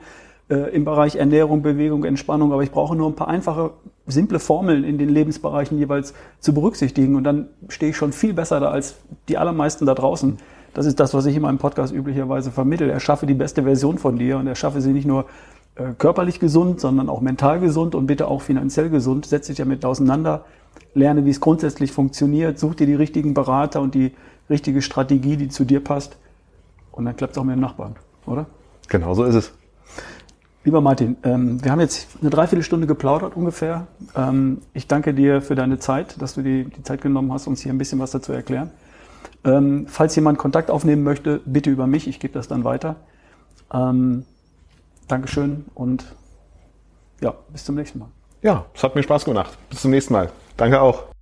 äh, 0.50 0.74
im 0.74 0.84
Bereich 0.84 1.16
Ernährung, 1.16 1.62
Bewegung, 1.62 2.04
Entspannung, 2.04 2.52
aber 2.52 2.62
ich 2.62 2.70
brauche 2.70 2.94
nur 2.94 3.08
ein 3.08 3.16
paar 3.16 3.28
einfache, 3.28 3.70
simple 4.06 4.38
Formeln 4.38 4.84
in 4.84 4.98
den 4.98 5.08
Lebensbereichen 5.08 5.78
jeweils 5.78 6.12
zu 6.40 6.52
berücksichtigen 6.52 7.16
und 7.16 7.24
dann 7.24 7.48
stehe 7.68 7.90
ich 7.90 7.96
schon 7.96 8.12
viel 8.12 8.34
besser 8.34 8.60
da 8.60 8.70
als 8.70 8.96
die 9.28 9.38
allermeisten 9.38 9.86
da 9.86 9.94
draußen. 9.94 10.36
Das 10.74 10.84
ist 10.84 11.00
das, 11.00 11.14
was 11.14 11.24
ich 11.24 11.34
in 11.34 11.42
meinem 11.42 11.58
Podcast 11.58 11.94
üblicherweise 11.94 12.50
vermittle. 12.50 12.90
Erschaffe 12.90 13.24
die 13.24 13.34
beste 13.34 13.62
Version 13.62 13.96
von 13.96 14.18
dir 14.18 14.36
und 14.36 14.46
erschaffe 14.46 14.82
sie 14.82 14.92
nicht 14.92 15.06
nur 15.06 15.24
äh, 15.74 15.94
körperlich 15.96 16.38
gesund, 16.38 16.80
sondern 16.80 17.08
auch 17.08 17.22
mental 17.22 17.60
gesund 17.60 17.94
und 17.94 18.06
bitte 18.06 18.28
auch 18.28 18.42
finanziell 18.42 18.90
gesund. 18.90 19.24
Setz 19.24 19.46
dich 19.46 19.56
damit 19.56 19.86
auseinander 19.86 20.44
lerne, 20.94 21.24
wie 21.24 21.30
es 21.30 21.40
grundsätzlich 21.40 21.92
funktioniert, 21.92 22.58
such 22.58 22.74
dir 22.74 22.86
die 22.86 22.94
richtigen 22.94 23.34
Berater 23.34 23.80
und 23.80 23.94
die 23.94 24.12
richtige 24.48 24.82
Strategie, 24.82 25.36
die 25.36 25.48
zu 25.48 25.64
dir 25.64 25.82
passt. 25.82 26.16
Und 26.92 27.04
dann 27.04 27.16
klappt 27.16 27.32
es 27.32 27.38
auch 27.38 27.44
mit 27.44 27.54
dem 27.54 27.60
Nachbarn, 27.60 27.96
oder? 28.26 28.46
Genau 28.88 29.14
so 29.14 29.24
ist 29.24 29.34
es. 29.34 29.52
Lieber 30.64 30.80
Martin, 30.80 31.16
ähm, 31.22 31.62
wir 31.62 31.70
haben 31.70 31.80
jetzt 31.80 32.08
eine 32.20 32.30
Dreiviertelstunde 32.30 32.86
geplaudert 32.86 33.36
ungefähr. 33.36 33.86
Ähm, 34.16 34.62
ich 34.74 34.88
danke 34.88 35.14
dir 35.14 35.40
für 35.40 35.54
deine 35.54 35.78
Zeit, 35.78 36.20
dass 36.20 36.34
du 36.34 36.42
die, 36.42 36.64
die 36.64 36.82
Zeit 36.82 37.02
genommen 37.02 37.32
hast, 37.32 37.46
uns 37.46 37.60
hier 37.60 37.72
ein 37.72 37.78
bisschen 37.78 38.00
was 38.00 38.10
dazu 38.10 38.32
erklären. 38.32 38.70
Ähm, 39.44 39.86
falls 39.88 40.16
jemand 40.16 40.38
Kontakt 40.38 40.70
aufnehmen 40.70 41.04
möchte, 41.04 41.40
bitte 41.44 41.70
über 41.70 41.86
mich, 41.86 42.08
ich 42.08 42.18
gebe 42.18 42.34
das 42.34 42.48
dann 42.48 42.64
weiter. 42.64 42.96
Dankeschön 45.08 45.64
und 45.74 46.04
ja, 47.20 47.34
bis 47.52 47.64
zum 47.64 47.74
nächsten 47.74 47.98
Mal. 47.98 48.08
Ja, 48.42 48.66
es 48.74 48.82
hat 48.82 48.94
mir 48.94 49.02
Spaß 49.02 49.24
gemacht. 49.24 49.56
Bis 49.70 49.80
zum 49.80 49.90
nächsten 49.90 50.12
Mal. 50.12 50.30
Danke 50.56 50.80
auch. 50.80 51.15